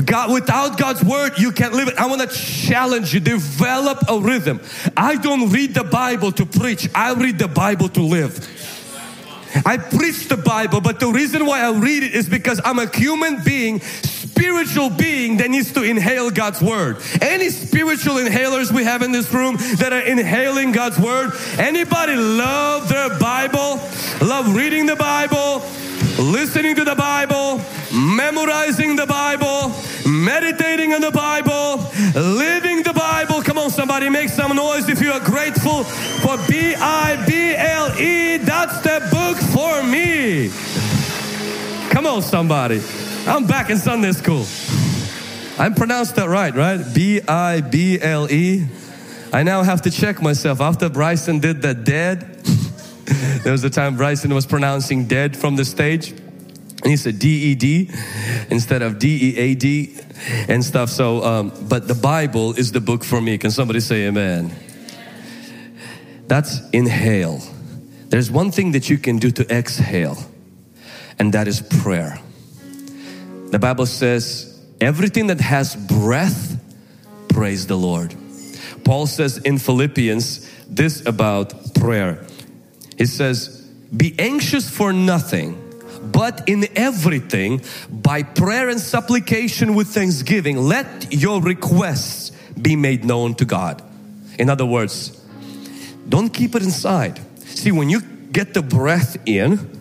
God, 0.06 0.32
without 0.32 0.78
God's 0.78 1.04
word, 1.04 1.34
you 1.38 1.52
can't 1.52 1.74
live 1.74 1.90
it. 1.90 1.98
I 1.98 2.06
want 2.06 2.22
to 2.22 2.28
challenge 2.28 3.14
you, 3.14 3.20
develop 3.20 4.00
a 4.08 4.20
rhythm. 4.20 4.62
I 4.96 5.16
don't 5.18 5.50
read 5.50 5.74
the 5.74 5.84
Bible 5.84 6.32
to 6.34 6.46
preach, 6.46 6.88
I 6.96 7.14
read 7.14 7.40
the 7.40 7.50
Bible 7.50 7.90
to 7.90 8.02
live. 8.02 8.48
I 9.66 9.78
preach 9.78 10.28
the 10.28 10.38
Bible, 10.38 10.82
but 10.82 11.00
the 11.00 11.08
reason 11.08 11.46
why 11.46 11.62
I 11.62 11.72
read 11.72 12.04
it 12.04 12.14
is 12.14 12.30
because 12.30 12.62
I'm 12.64 12.80
a 12.80 12.88
human 12.88 13.44
being 13.44 13.82
spiritual 13.82 14.90
being 14.90 15.38
that 15.38 15.50
needs 15.50 15.72
to 15.74 15.84
inhale 15.84 16.32
God's 16.32 16.62
word. 16.62 16.98
Any 17.22 17.50
spiritual 17.50 18.16
inhalers 18.16 18.72
we 18.72 18.84
have 18.84 19.02
in 19.02 19.12
this 19.12 19.32
room 19.34 19.58
that 19.78 19.94
are 19.94 20.02
inhaling 20.02 20.72
God's 20.72 20.98
word? 20.98 21.34
Anybody 21.58 22.16
love 22.16 22.90
their 22.90 23.20
Bible? 23.20 23.80
Love 24.22 24.56
reading 24.56 24.86
the 24.86 24.96
Bible? 24.96 25.62
Listening 26.22 26.76
to 26.76 26.84
the 26.84 26.94
Bible? 26.94 27.60
Memorizing 27.92 28.96
the 28.96 29.08
Bible? 29.08 29.74
Meditating 30.08 30.94
on 30.94 31.02
the 31.02 31.10
Bible? 31.10 31.78
Living 32.14 32.84
the 32.84 32.94
Bible? 32.94 33.42
Come 33.42 33.58
on, 33.58 33.72
somebody, 33.72 34.08
make 34.08 34.30
some 34.30 34.56
noise 34.56 34.88
if 34.88 35.02
you 35.02 35.12
are 35.12 35.20
grateful 35.20 35.84
for 35.84 36.38
B 36.48 36.76
I 36.76 37.26
B 37.28 37.56
L 37.56 38.00
E. 38.00 38.38
That's 38.38 38.82
the 38.82 39.02
book 39.12 39.38
for 39.38 39.82
me. 39.82 40.52
Come 41.90 42.06
on, 42.06 42.22
somebody. 42.22 42.84
I'm 43.26 43.48
back 43.48 43.72
in 43.72 43.78
Sunday 43.78 44.12
school. 44.12 44.46
I 45.58 45.70
pronounced 45.76 46.16
that 46.18 46.30
right, 46.30 46.54
right? 46.54 46.86
B 46.94 47.22
I 47.28 47.62
B 47.62 48.00
L 48.00 48.32
E. 48.32 48.68
I 49.34 49.42
now 49.42 49.64
have 49.64 49.82
to 49.84 49.92
check 49.92 50.22
myself. 50.22 50.62
After 50.62 50.88
Bryson 50.88 51.40
did 51.40 51.64
that 51.64 51.84
dead, 51.84 52.28
there 53.44 53.52
was 53.52 53.64
a 53.64 53.70
time 53.70 53.98
Bryson 53.98 54.34
was 54.34 54.46
pronouncing 54.46 55.06
dead 55.06 55.36
from 55.36 55.56
the 55.56 55.66
stage. 55.66 56.12
And 56.12 56.90
he 56.90 56.98
said 56.98 57.20
D 57.20 57.52
E 57.52 57.56
D 57.56 57.90
instead 58.50 58.82
of 58.82 58.98
D 58.98 59.34
E 59.34 59.38
A 59.38 59.56
D 59.56 59.98
and 60.48 60.64
stuff. 60.64 60.90
So, 60.90 61.24
um, 61.24 61.52
but 61.70 61.88
the 61.88 61.96
Bible 61.96 62.54
is 62.54 62.72
the 62.72 62.82
book 62.82 63.04
for 63.04 63.22
me. 63.22 63.38
Can 63.38 63.52
somebody 63.52 63.80
say 63.80 64.08
amen? 64.08 64.52
That's 66.28 66.68
inhale. 66.72 67.42
There's 68.08 68.32
one 68.32 68.52
thing 68.52 68.72
that 68.72 68.90
you 68.90 68.98
can 68.98 69.18
do 69.18 69.32
to 69.32 69.56
exhale, 69.56 70.18
and 71.20 71.34
that 71.34 71.48
is 71.48 71.62
prayer. 71.62 72.20
The 73.52 73.60
Bible 73.60 73.86
says, 73.86 74.60
everything 74.80 75.28
that 75.28 75.40
has 75.42 75.76
breath, 75.76 76.60
praise 77.30 77.68
the 77.68 77.78
Lord. 77.78 78.16
Paul 78.84 79.08
says 79.08 79.38
in 79.38 79.58
Philippians 79.58 80.50
this 80.68 81.06
about 81.06 81.76
prayer. 81.76 82.26
He 82.98 83.06
says, 83.06 83.62
Be 83.96 84.16
anxious 84.20 84.70
for 84.70 84.94
nothing, 84.94 85.58
but 86.04 86.48
in 86.48 86.66
everything, 86.76 87.62
by 87.90 88.24
prayer 88.24 88.70
and 88.70 88.80
supplication 88.80 89.76
with 89.76 89.88
thanksgiving, 89.88 90.58
let 90.58 91.14
your 91.14 91.42
requests 91.42 92.32
be 92.62 92.76
made 92.76 93.06
known 93.06 93.36
to 93.36 93.46
God. 93.46 93.82
In 94.38 94.50
other 94.50 94.66
words, 94.66 95.22
don't 96.08 96.30
keep 96.30 96.56
it 96.56 96.64
inside. 96.64 97.20
See, 97.40 97.72
when 97.72 97.90
you 97.90 98.02
get 98.32 98.54
the 98.54 98.62
breath 98.62 99.18
in, 99.26 99.80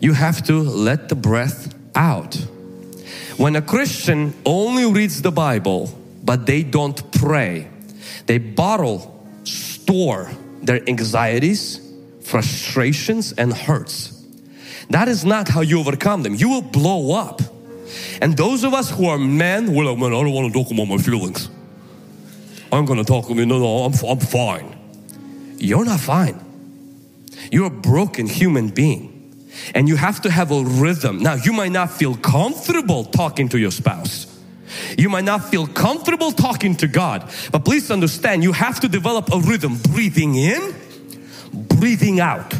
you 0.00 0.12
have 0.12 0.42
to 0.44 0.60
let 0.60 1.08
the 1.08 1.14
breath 1.14 1.74
out. 1.94 2.34
When 3.36 3.56
a 3.56 3.62
Christian 3.62 4.32
only 4.44 4.90
reads 4.90 5.22
the 5.22 5.32
Bible 5.32 5.90
but 6.24 6.46
they 6.46 6.62
don't 6.62 7.12
pray, 7.12 7.68
they 8.26 8.38
bottle, 8.38 9.28
store 9.44 10.30
their 10.62 10.80
anxieties, 10.88 11.80
frustrations, 12.24 13.32
and 13.32 13.52
hurts. 13.52 14.10
That 14.90 15.08
is 15.08 15.24
not 15.24 15.48
how 15.48 15.60
you 15.60 15.78
overcome 15.78 16.22
them. 16.22 16.34
You 16.34 16.48
will 16.48 16.62
blow 16.62 17.14
up. 17.14 17.40
And 18.20 18.36
those 18.36 18.64
of 18.64 18.74
us 18.74 18.90
who 18.90 19.06
are 19.06 19.18
men, 19.18 19.72
we're 19.72 19.84
like, 19.84 19.98
man, 19.98 20.08
I 20.08 20.22
don't 20.22 20.32
want 20.32 20.52
to 20.52 20.58
talk 20.58 20.72
about 20.72 20.86
my 20.86 20.96
feelings. 20.96 21.48
I'm 22.72 22.84
going 22.84 22.98
to 22.98 23.04
talk 23.04 23.30
about, 23.30 23.46
no, 23.46 23.58
no, 23.58 23.84
I'm, 23.84 23.92
I'm 24.08 24.18
fine. 24.18 24.76
You're 25.58 25.84
not 25.84 26.00
fine. 26.00 26.40
You're 27.52 27.66
a 27.66 27.70
broken 27.70 28.26
human 28.26 28.68
being 28.68 29.14
and 29.74 29.88
you 29.88 29.96
have 29.96 30.20
to 30.22 30.30
have 30.30 30.50
a 30.50 30.62
rhythm. 30.62 31.22
Now, 31.22 31.34
you 31.34 31.52
might 31.52 31.72
not 31.72 31.90
feel 31.90 32.16
comfortable 32.16 33.04
talking 33.04 33.48
to 33.50 33.58
your 33.58 33.70
spouse. 33.70 34.26
You 34.98 35.08
might 35.08 35.24
not 35.24 35.48
feel 35.50 35.66
comfortable 35.66 36.32
talking 36.32 36.74
to 36.76 36.88
God, 36.88 37.30
but 37.52 37.64
please 37.64 37.90
understand 37.90 38.42
you 38.42 38.52
have 38.52 38.80
to 38.80 38.88
develop 38.88 39.32
a 39.32 39.38
rhythm 39.38 39.76
breathing 39.76 40.34
in, 40.34 40.74
breathing 41.84 42.18
out. 42.18 42.54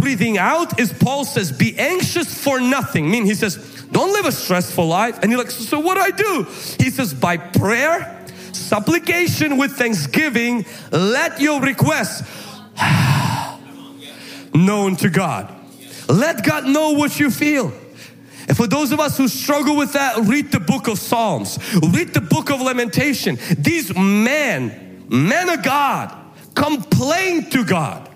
Breathing 0.00 0.36
out 0.36 0.80
is 0.80 0.92
Paul 0.92 1.24
says, 1.24 1.52
be 1.52 1.78
anxious 1.78 2.42
for 2.42 2.58
nothing. 2.58 3.08
Mean, 3.08 3.24
he 3.24 3.34
says, 3.34 3.84
don't 3.92 4.12
live 4.12 4.26
a 4.26 4.32
stressful 4.32 4.88
life. 4.88 5.20
And 5.22 5.30
you're 5.30 5.40
like, 5.40 5.52
so, 5.52 5.62
so 5.62 5.78
what 5.78 5.94
do 5.94 6.00
I 6.00 6.10
do? 6.10 6.42
He 6.82 6.90
says, 6.90 7.14
by 7.14 7.36
prayer, 7.36 8.26
supplication 8.52 9.56
with 9.56 9.78
thanksgiving, 9.78 10.66
let 10.90 11.40
your 11.40 11.60
requests 11.60 12.28
known 14.52 14.96
to 14.96 15.10
God. 15.10 15.54
Let 16.08 16.44
God 16.44 16.66
know 16.66 16.90
what 16.90 17.20
you 17.20 17.30
feel. 17.30 17.72
And 18.48 18.56
for 18.56 18.66
those 18.66 18.90
of 18.90 18.98
us 18.98 19.16
who 19.16 19.28
struggle 19.28 19.76
with 19.76 19.92
that, 19.92 20.16
read 20.24 20.50
the 20.50 20.58
book 20.58 20.88
of 20.88 20.98
Psalms, 20.98 21.56
read 21.92 22.14
the 22.14 22.20
book 22.20 22.50
of 22.50 22.60
Lamentation. 22.60 23.38
These 23.56 23.94
men, 23.94 25.06
men 25.08 25.48
of 25.50 25.62
God, 25.62 26.16
complain 26.56 27.48
to 27.50 27.64
God, 27.64 28.09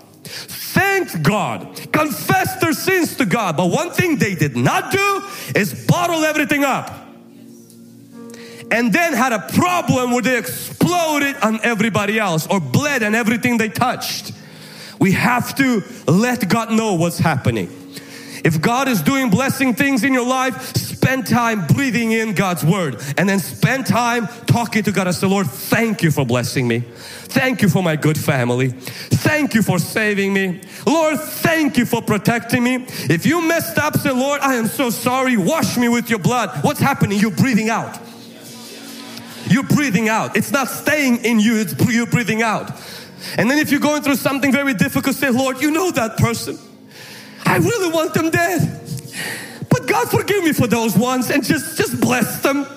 thank 1.03 1.23
God, 1.23 1.91
confess 1.91 2.59
their 2.59 2.73
sins 2.73 3.15
to 3.17 3.25
God. 3.25 3.57
But 3.57 3.67
one 3.67 3.91
thing 3.91 4.17
they 4.17 4.35
did 4.35 4.55
not 4.55 4.91
do 4.91 5.23
is 5.55 5.85
bottle 5.85 6.23
everything 6.23 6.63
up. 6.63 6.91
And 8.71 8.91
then 8.91 9.13
had 9.13 9.31
a 9.31 9.39
problem 9.39 10.11
where 10.11 10.21
they 10.21 10.37
exploded 10.37 11.35
on 11.41 11.59
everybody 11.63 12.17
else 12.17 12.47
or 12.47 12.59
bled 12.59 13.03
on 13.03 13.13
everything 13.13 13.57
they 13.57 13.69
touched. 13.69 14.31
We 14.99 15.11
have 15.11 15.55
to 15.57 15.83
let 16.07 16.47
God 16.49 16.71
know 16.71 16.95
what's 16.95 17.19
happening. 17.19 17.69
If 18.45 18.61
God 18.61 18.87
is 18.87 19.01
doing 19.01 19.31
blessing 19.31 19.73
things 19.73 20.03
in 20.03 20.13
your 20.13 20.25
life, 20.25 20.75
spend 20.77 21.25
time 21.25 21.65
breathing 21.65 22.11
in 22.11 22.35
God's 22.35 22.63
word 22.63 23.01
and 23.17 23.27
then 23.27 23.39
spend 23.39 23.87
time 23.87 24.27
talking 24.45 24.83
to 24.83 24.91
God 24.91 25.07
and 25.07 25.15
say, 25.15 25.25
Lord, 25.25 25.47
thank 25.47 26.03
you 26.03 26.11
for 26.11 26.27
blessing 26.27 26.67
me. 26.67 26.81
Thank 26.81 27.63
you 27.63 27.69
for 27.69 27.81
my 27.81 27.95
good 27.95 28.19
family. 28.19 28.69
Thank 28.69 29.55
you 29.55 29.63
for 29.63 29.79
saving 29.79 30.31
me. 30.31 30.61
Lord, 30.85 31.19
thank 31.19 31.75
you 31.75 31.87
for 31.87 32.03
protecting 32.03 32.63
me. 32.63 32.85
If 33.09 33.25
you 33.25 33.41
messed 33.41 33.79
up, 33.79 33.97
say, 33.97 34.11
Lord, 34.11 34.41
I 34.41 34.53
am 34.55 34.67
so 34.67 34.91
sorry. 34.91 35.37
Wash 35.37 35.75
me 35.75 35.89
with 35.89 36.11
your 36.11 36.19
blood. 36.19 36.63
What's 36.63 36.79
happening? 36.79 37.19
You're 37.19 37.31
breathing 37.31 37.69
out. 37.69 37.99
You're 39.47 39.63
breathing 39.63 40.07
out. 40.07 40.37
It's 40.37 40.51
not 40.51 40.67
staying 40.67 41.25
in 41.25 41.39
you, 41.39 41.57
it's 41.57 41.73
you're 41.91 42.05
breathing 42.05 42.43
out. 42.43 42.71
And 43.37 43.49
then 43.49 43.57
if 43.57 43.71
you're 43.71 43.79
going 43.79 44.03
through 44.03 44.17
something 44.17 44.51
very 44.51 44.75
difficult, 44.75 45.15
say, 45.15 45.31
Lord, 45.31 45.61
you 45.61 45.71
know 45.71 45.89
that 45.91 46.17
person. 46.17 46.59
I 47.55 47.59
really 47.59 47.89
want 47.89 48.13
them 48.13 48.31
dead. 48.31 48.81
But 49.69 49.87
God 49.87 50.09
forgive 50.11 50.43
me 50.43 50.51
for 50.51 50.67
those 50.67 50.97
ones 50.97 51.29
and 51.29 51.41
just, 51.41 51.77
just 51.77 52.01
bless 52.01 52.41
them. 52.41 52.67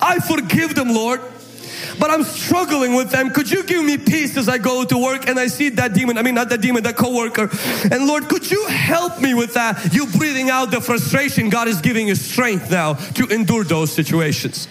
I 0.00 0.18
forgive 0.18 0.74
them, 0.74 0.92
Lord. 0.92 1.20
But 2.00 2.10
I'm 2.10 2.24
struggling 2.24 2.96
with 2.96 3.12
them. 3.12 3.30
Could 3.30 3.48
you 3.48 3.62
give 3.62 3.84
me 3.84 3.96
peace 3.96 4.36
as 4.36 4.48
I 4.48 4.58
go 4.58 4.84
to 4.84 4.98
work 4.98 5.28
and 5.28 5.38
I 5.38 5.46
see 5.46 5.68
that 5.68 5.94
demon? 5.94 6.18
I 6.18 6.22
mean, 6.22 6.34
not 6.34 6.48
that 6.48 6.60
demon, 6.60 6.82
that 6.82 6.96
coworker. 6.96 7.48
And 7.92 8.08
Lord, 8.08 8.28
could 8.28 8.50
you 8.50 8.66
help 8.66 9.20
me 9.20 9.34
with 9.34 9.54
that? 9.54 9.94
You 9.94 10.06
breathing 10.06 10.50
out 10.50 10.72
the 10.72 10.80
frustration. 10.80 11.48
God 11.48 11.68
is 11.68 11.80
giving 11.80 12.08
you 12.08 12.16
strength 12.16 12.72
now 12.72 12.94
to 12.94 13.28
endure 13.28 13.62
those 13.62 13.92
situations. 13.92 14.66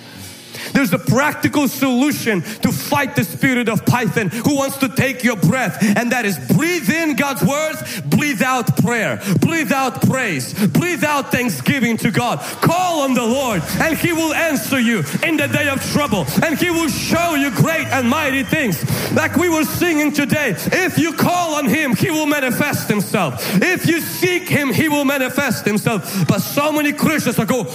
There's 0.74 0.94
a 0.94 1.00
practical 1.00 1.68
solution 1.68 2.42
to 2.42 2.72
fight 2.72 3.16
the 3.16 3.24
spirit 3.24 3.70
of 3.70 3.86
Python 3.86 4.30
who 4.30 4.56
wants 4.56 4.78
to 4.78 4.90
take 4.90 5.24
your 5.24 5.36
breath, 5.36 5.78
and 5.82 6.12
that 6.12 6.26
is 6.26 6.38
breathe 6.56 6.90
in 6.90 7.16
God's 7.16 7.44
words, 7.44 8.02
breathe 8.02 8.42
out 8.42 8.78
prayer, 8.78 9.22
breathe 9.40 9.72
out 9.72 10.02
praise, 10.02 10.54
breathe 10.68 11.04
out 11.04 11.32
thanksgiving 11.32 11.98
to 11.98 12.12
God. 12.12 12.40
Call 12.62 13.02
on 13.02 13.14
the 13.14 13.26
Lord, 13.26 13.62
and 13.80 13.98
He 13.98 14.14
will 14.14 14.34
answer 14.34 14.80
you 14.80 15.04
in 15.24 15.38
the 15.38 15.48
day 15.48 15.70
of 15.70 15.82
trouble, 15.92 16.26
and 16.44 16.58
He 16.58 16.70
will 16.70 16.90
show 16.90 17.36
you 17.36 17.52
great 17.52 17.88
and 17.88 18.10
mighty 18.10 18.44
things. 18.44 18.84
Like 19.14 19.36
we 19.36 19.50
were 19.50 19.66
singing 19.66 20.12
today, 20.12 20.56
if 20.72 20.98
you 20.98 21.14
call 21.14 21.56
on 21.56 21.68
Him, 21.68 21.96
He 21.96 22.12
will 22.12 22.28
manifest 22.28 22.90
Himself. 22.90 23.36
If 23.62 23.88
you 23.88 24.02
seek 24.02 24.48
Him, 24.48 24.74
He 24.74 24.90
will 24.90 25.06
manifest 25.06 25.66
Himself. 25.66 26.28
But 26.28 26.40
so 26.40 26.72
many 26.72 26.94
Christians 26.94 27.40
are 27.40 27.46
go, 27.46 27.66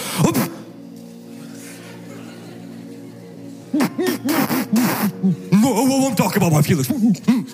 No, 5.52 6.06
I'm 6.08 6.14
talking 6.16 6.38
about 6.38 6.52
my 6.52 6.62
feelings. 6.62 6.90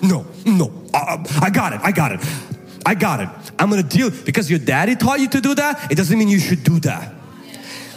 No, 0.01 0.25
no. 0.45 0.71
I, 0.93 1.23
I 1.41 1.49
got 1.49 1.73
it. 1.73 1.81
I 1.83 1.91
got 1.91 2.11
it. 2.11 2.19
I 2.85 2.95
got 2.95 3.19
it. 3.19 3.29
I'm 3.59 3.69
gonna 3.69 3.83
deal 3.83 4.09
because 4.09 4.49
your 4.49 4.59
daddy 4.59 4.95
taught 4.95 5.19
you 5.19 5.29
to 5.29 5.41
do 5.41 5.55
that. 5.55 5.91
It 5.91 5.95
doesn't 5.95 6.17
mean 6.17 6.27
you 6.27 6.39
should 6.39 6.63
do 6.63 6.79
that. 6.81 7.13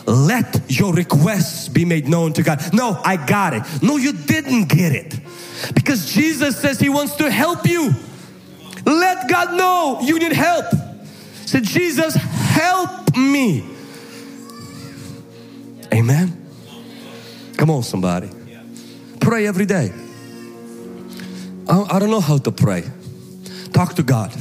Let 0.07 0.62
your 0.68 0.93
requests 0.93 1.68
be 1.68 1.85
made 1.85 2.09
known 2.09 2.33
to 2.35 2.43
God. 2.43 2.61
No, 2.73 3.01
I 3.05 3.16
got 3.16 3.55
it. 3.55 3.62
No, 3.83 3.97
you 3.97 4.12
didn't 4.12 4.68
get 4.68 4.93
it. 4.93 5.20
Because 5.75 6.12
Jesus 6.12 6.57
says 6.57 6.81
He 6.81 6.89
wants 6.89 7.16
to 7.16 7.31
help 7.31 7.66
you. 7.66 7.93
Let 8.85 9.29
God 9.29 9.57
know 9.57 10.01
you 10.03 10.18
need 10.18 10.33
help. 10.33 10.66
Say, 11.47 11.61
Jesus, 11.61 12.14
help 12.14 13.16
me. 13.16 13.64
Amen. 15.93 16.41
Come 17.63 17.71
on, 17.71 17.85
somebody. 17.85 18.29
Pray 19.21 19.47
every 19.47 19.67
day. 19.67 19.93
I, 21.69 21.83
I 21.93 21.99
don't 22.01 22.11
know 22.11 22.21
how 22.21 22.39
to 22.39 22.51
pray. 22.51 22.83
Talk 23.73 23.95
to 23.95 24.03
God. 24.03 24.35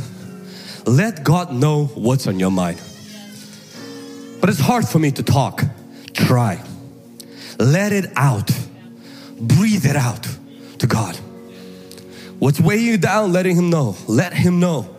Let 0.88 1.24
God 1.24 1.54
know 1.54 1.86
what's 1.94 2.26
on 2.26 2.40
your 2.40 2.50
mind. 2.50 2.82
But 4.40 4.50
it's 4.50 4.60
hard 4.60 4.88
for 4.88 4.98
me 4.98 5.12
to 5.12 5.22
talk. 5.22 5.62
Try. 6.14 6.64
Let 7.60 7.94
it 7.94 8.12
out. 8.16 8.50
Breathe 9.40 9.86
it 9.86 9.96
out 9.96 10.28
to 10.80 10.88
God. 10.88 11.16
What's 12.40 12.60
weighing 12.60 12.88
you 12.88 12.98
down, 12.98 13.34
letting 13.34 13.56
Him 13.56 13.70
know. 13.70 13.96
Let 14.08 14.34
Him 14.34 14.60
know. 14.60 14.96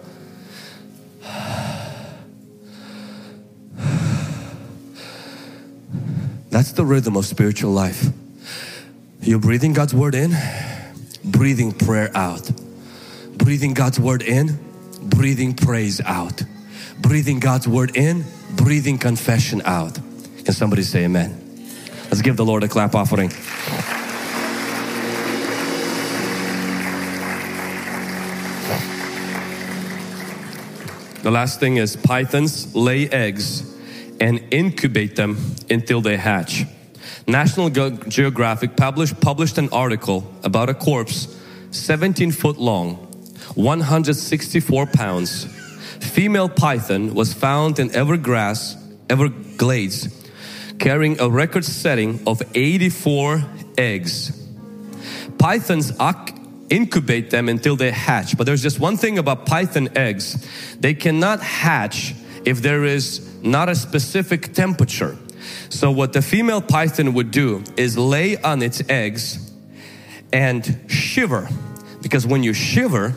That's 6.62 6.70
the 6.70 6.84
rhythm 6.84 7.16
of 7.16 7.26
spiritual 7.26 7.72
life. 7.72 8.06
You're 9.20 9.40
breathing 9.40 9.72
God's 9.72 9.92
word 9.92 10.14
in, 10.14 10.32
breathing 11.24 11.72
prayer 11.72 12.08
out. 12.16 12.48
Breathing 13.36 13.74
God's 13.74 13.98
word 13.98 14.22
in, 14.22 14.60
breathing 15.00 15.54
praise 15.54 16.00
out. 16.00 16.40
Breathing 17.00 17.40
God's 17.40 17.66
word 17.66 17.96
in, 17.96 18.24
breathing 18.52 18.96
confession 18.96 19.60
out. 19.64 19.98
Can 20.44 20.54
somebody 20.54 20.82
say 20.82 21.02
amen? 21.02 21.66
Let's 22.04 22.22
give 22.22 22.36
the 22.36 22.44
Lord 22.44 22.62
a 22.62 22.68
clap 22.68 22.94
offering. 22.94 23.30
The 31.24 31.30
last 31.32 31.58
thing 31.58 31.78
is 31.78 31.96
pythons 31.96 32.72
lay 32.72 33.08
eggs 33.10 33.72
and 34.23 34.41
incubate 34.53 35.16
them 35.16 35.37
until 35.68 36.01
they 36.01 36.16
hatch. 36.16 36.64
National 37.27 37.68
Geographic 37.68 38.77
published, 38.77 39.20
published 39.20 39.59
an 39.59 39.68
article 39.70 40.33
about 40.45 40.68
a 40.68 40.75
corpse 40.75 41.27
17 41.73 42.31
foot 42.31 42.57
long, 42.57 42.95
164 43.57 44.87
pounds. 44.87 45.47
Female 46.01 46.49
python 46.49 47.14
was 47.14 47.33
found 47.35 47.81
in 47.81 47.89
Evergrass, 47.91 48.77
Everglades, 49.11 50.09
carrying 50.79 51.20
a 51.20 51.29
record 51.29 51.64
setting 51.64 52.20
of 52.25 52.43
84 52.55 53.45
eggs. 53.77 54.39
Pythons 55.37 55.93
incubate 56.70 57.31
them 57.31 57.49
until 57.49 57.75
they 57.75 57.91
hatch, 57.91 58.39
but 58.39 58.45
there's 58.45 58.62
just 58.62 58.79
one 58.79 58.97
thing 58.97 59.18
about 59.18 59.47
python 59.47 59.89
eggs 59.97 60.47
they 60.79 60.95
cannot 60.95 61.41
hatch 61.41 62.14
if 62.45 62.62
there 62.62 62.85
is 62.85 63.32
not 63.43 63.68
a 63.68 63.74
specific 63.74 64.55
temperature. 64.55 65.16
So, 65.68 65.90
what 65.90 66.12
the 66.12 66.22
female 66.22 66.61
python 66.61 67.14
would 67.14 67.30
do 67.30 67.64
is 67.76 67.99
lay 67.99 68.36
on 68.36 68.62
its 68.62 68.82
eggs 68.88 69.53
and 70.32 70.84
shiver 70.88 71.49
because 72.01 72.26
when 72.26 72.43
you 72.43 72.55
shiver, 72.55 73.14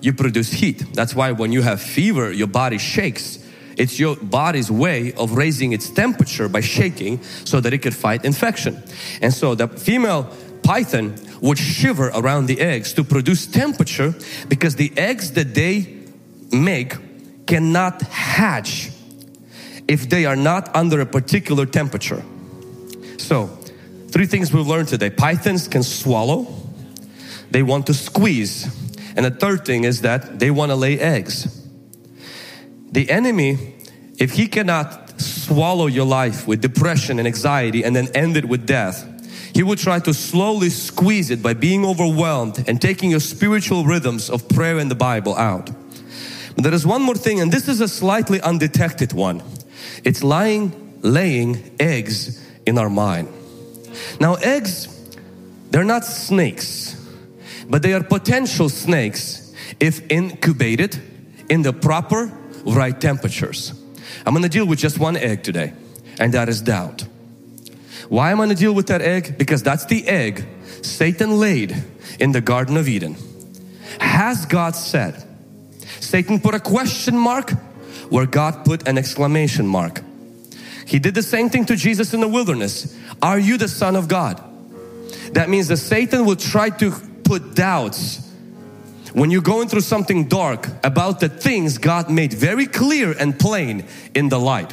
you 0.00 0.12
produce 0.12 0.52
heat. 0.52 0.84
That's 0.94 1.14
why 1.14 1.32
when 1.32 1.52
you 1.52 1.62
have 1.62 1.80
fever, 1.80 2.30
your 2.30 2.46
body 2.46 2.78
shakes. 2.78 3.38
It's 3.76 3.98
your 3.98 4.16
body's 4.16 4.70
way 4.70 5.12
of 5.14 5.32
raising 5.32 5.72
its 5.72 5.90
temperature 5.90 6.48
by 6.48 6.60
shaking 6.60 7.22
so 7.22 7.60
that 7.60 7.72
it 7.72 7.78
could 7.78 7.94
fight 7.94 8.24
infection. 8.24 8.82
And 9.20 9.32
so 9.32 9.54
the 9.54 9.66
female 9.66 10.30
python 10.62 11.16
would 11.40 11.58
shiver 11.58 12.08
around 12.14 12.46
the 12.46 12.60
eggs 12.60 12.92
to 12.94 13.04
produce 13.04 13.46
temperature 13.46 14.14
because 14.48 14.76
the 14.76 14.92
eggs 14.96 15.32
that 15.32 15.54
they 15.54 15.98
make 16.52 16.94
cannot 17.46 18.00
hatch 18.02 18.90
if 19.88 20.08
they 20.08 20.26
are 20.26 20.36
not 20.36 20.74
under 20.74 21.00
a 21.00 21.06
particular 21.06 21.66
temperature. 21.66 22.22
So, 23.18 23.46
three 24.08 24.26
things 24.26 24.52
we've 24.52 24.66
learned 24.66 24.88
today 24.88 25.10
pythons 25.10 25.68
can 25.68 25.82
swallow, 25.82 26.46
they 27.50 27.62
want 27.62 27.86
to 27.86 27.94
squeeze, 27.94 28.66
and 29.16 29.24
the 29.24 29.30
third 29.30 29.64
thing 29.64 29.84
is 29.84 30.00
that 30.00 30.38
they 30.38 30.50
want 30.50 30.70
to 30.70 30.76
lay 30.76 30.98
eggs. 30.98 31.62
The 32.92 33.10
enemy, 33.10 33.74
if 34.18 34.32
he 34.32 34.46
cannot 34.46 35.20
swallow 35.20 35.86
your 35.86 36.06
life 36.06 36.46
with 36.46 36.60
depression 36.60 37.18
and 37.18 37.26
anxiety 37.26 37.84
and 37.84 37.94
then 37.94 38.08
end 38.14 38.36
it 38.36 38.44
with 38.44 38.66
death, 38.66 39.10
he 39.54 39.62
will 39.62 39.76
try 39.76 40.00
to 40.00 40.12
slowly 40.12 40.68
squeeze 40.68 41.30
it 41.30 41.40
by 41.42 41.54
being 41.54 41.84
overwhelmed 41.84 42.64
and 42.68 42.82
taking 42.82 43.10
your 43.10 43.20
spiritual 43.20 43.84
rhythms 43.84 44.28
of 44.28 44.48
prayer 44.48 44.78
and 44.78 44.90
the 44.90 44.96
Bible 44.96 45.36
out. 45.36 45.70
But 46.54 46.64
there 46.64 46.74
is 46.74 46.86
one 46.86 47.02
more 47.02 47.14
thing, 47.14 47.40
and 47.40 47.52
this 47.52 47.68
is 47.68 47.80
a 47.80 47.88
slightly 47.88 48.40
undetected 48.40 49.12
one. 49.12 49.42
It's 50.04 50.22
lying, 50.22 50.98
laying 51.02 51.76
eggs 51.80 52.44
in 52.66 52.78
our 52.78 52.90
mind. 52.90 53.28
Now, 54.20 54.34
eggs, 54.34 54.88
they're 55.70 55.84
not 55.84 56.04
snakes, 56.04 56.96
but 57.68 57.82
they 57.82 57.94
are 57.94 58.02
potential 58.02 58.68
snakes 58.68 59.54
if 59.80 60.10
incubated 60.10 61.00
in 61.48 61.62
the 61.62 61.72
proper 61.72 62.32
right 62.64 62.98
temperatures. 63.00 63.72
I'm 64.26 64.34
gonna 64.34 64.48
deal 64.48 64.66
with 64.66 64.78
just 64.78 64.98
one 64.98 65.16
egg 65.16 65.42
today, 65.42 65.72
and 66.18 66.32
that 66.34 66.48
is 66.48 66.60
doubt. 66.60 67.06
Why 68.08 68.30
am 68.30 68.40
I 68.40 68.44
gonna 68.44 68.54
deal 68.54 68.74
with 68.74 68.86
that 68.88 69.02
egg? 69.02 69.36
Because 69.38 69.62
that's 69.62 69.86
the 69.86 70.06
egg 70.06 70.46
Satan 70.82 71.40
laid 71.40 71.74
in 72.20 72.32
the 72.32 72.40
Garden 72.40 72.76
of 72.76 72.88
Eden. 72.88 73.16
Has 74.00 74.46
God 74.46 74.76
said? 74.76 75.24
Satan 76.00 76.38
put 76.38 76.54
a 76.54 76.60
question 76.60 77.16
mark 77.16 77.52
where 78.10 78.26
God 78.26 78.64
put 78.64 78.88
an 78.88 78.98
exclamation 78.98 79.66
mark. 79.66 80.02
He 80.86 80.98
did 80.98 81.14
the 81.14 81.22
same 81.22 81.48
thing 81.48 81.64
to 81.66 81.76
Jesus 81.76 82.14
in 82.14 82.20
the 82.20 82.28
wilderness. 82.28 82.96
Are 83.22 83.38
you 83.38 83.56
the 83.56 83.68
Son 83.68 83.96
of 83.96 84.08
God? 84.08 84.42
That 85.32 85.48
means 85.48 85.68
that 85.68 85.78
Satan 85.78 86.24
will 86.24 86.36
try 86.36 86.70
to 86.70 86.92
put 87.24 87.54
doubts 87.54 88.30
when 89.14 89.30
you're 89.30 89.42
going 89.42 89.68
through 89.68 89.80
something 89.80 90.28
dark 90.28 90.68
about 90.82 91.20
the 91.20 91.28
things 91.28 91.78
God 91.78 92.10
made 92.10 92.32
very 92.32 92.66
clear 92.66 93.12
and 93.12 93.38
plain 93.38 93.86
in 94.14 94.28
the 94.28 94.38
light. 94.38 94.72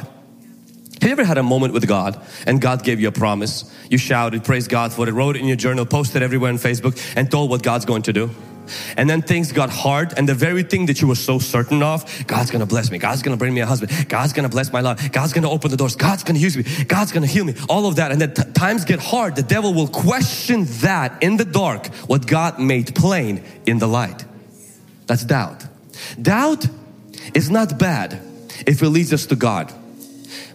Have 1.02 1.08
you 1.08 1.12
ever 1.14 1.24
had 1.24 1.36
a 1.36 1.42
moment 1.42 1.74
with 1.74 1.88
God 1.88 2.24
and 2.46 2.60
God 2.60 2.84
gave 2.84 3.00
you 3.00 3.08
a 3.08 3.12
promise? 3.12 3.64
You 3.90 3.98
shouted, 3.98 4.44
praise 4.44 4.68
God 4.68 4.92
for 4.92 5.08
it, 5.08 5.12
wrote 5.12 5.34
it 5.34 5.40
in 5.40 5.48
your 5.48 5.56
journal, 5.56 5.84
posted 5.84 6.22
everywhere 6.22 6.52
on 6.52 6.58
Facebook, 6.58 6.96
and 7.16 7.28
told 7.28 7.50
what 7.50 7.60
God's 7.60 7.84
going 7.84 8.02
to 8.02 8.12
do? 8.12 8.30
And 8.96 9.10
then 9.10 9.20
things 9.20 9.50
got 9.50 9.68
hard, 9.68 10.16
and 10.16 10.28
the 10.28 10.34
very 10.34 10.62
thing 10.62 10.86
that 10.86 11.00
you 11.00 11.08
were 11.08 11.16
so 11.16 11.40
certain 11.40 11.82
of, 11.82 12.04
God's 12.28 12.52
gonna 12.52 12.66
bless 12.66 12.92
me, 12.92 12.98
God's 12.98 13.20
gonna 13.20 13.36
bring 13.36 13.52
me 13.52 13.62
a 13.62 13.66
husband, 13.66 14.08
God's 14.08 14.32
gonna 14.32 14.48
bless 14.48 14.72
my 14.72 14.80
life, 14.80 15.10
God's 15.10 15.32
gonna 15.32 15.50
open 15.50 15.72
the 15.72 15.76
doors, 15.76 15.96
God's 15.96 16.22
gonna 16.22 16.38
use 16.38 16.56
me, 16.56 16.62
God's 16.84 17.10
gonna 17.10 17.26
heal 17.26 17.44
me, 17.44 17.56
all 17.68 17.86
of 17.86 17.96
that. 17.96 18.12
And 18.12 18.20
then 18.20 18.32
t- 18.32 18.52
times 18.52 18.84
get 18.84 19.00
hard, 19.00 19.34
the 19.34 19.42
devil 19.42 19.74
will 19.74 19.88
question 19.88 20.66
that 20.82 21.20
in 21.20 21.36
the 21.36 21.44
dark, 21.44 21.88
what 22.06 22.28
God 22.28 22.60
made 22.60 22.94
plain 22.94 23.42
in 23.66 23.80
the 23.80 23.88
light. 23.88 24.24
That's 25.08 25.24
doubt. 25.24 25.66
Doubt 26.22 26.64
is 27.34 27.50
not 27.50 27.76
bad. 27.76 28.20
if 28.64 28.80
it 28.80 28.88
leads 28.88 29.12
us 29.12 29.26
to 29.26 29.34
God. 29.34 29.72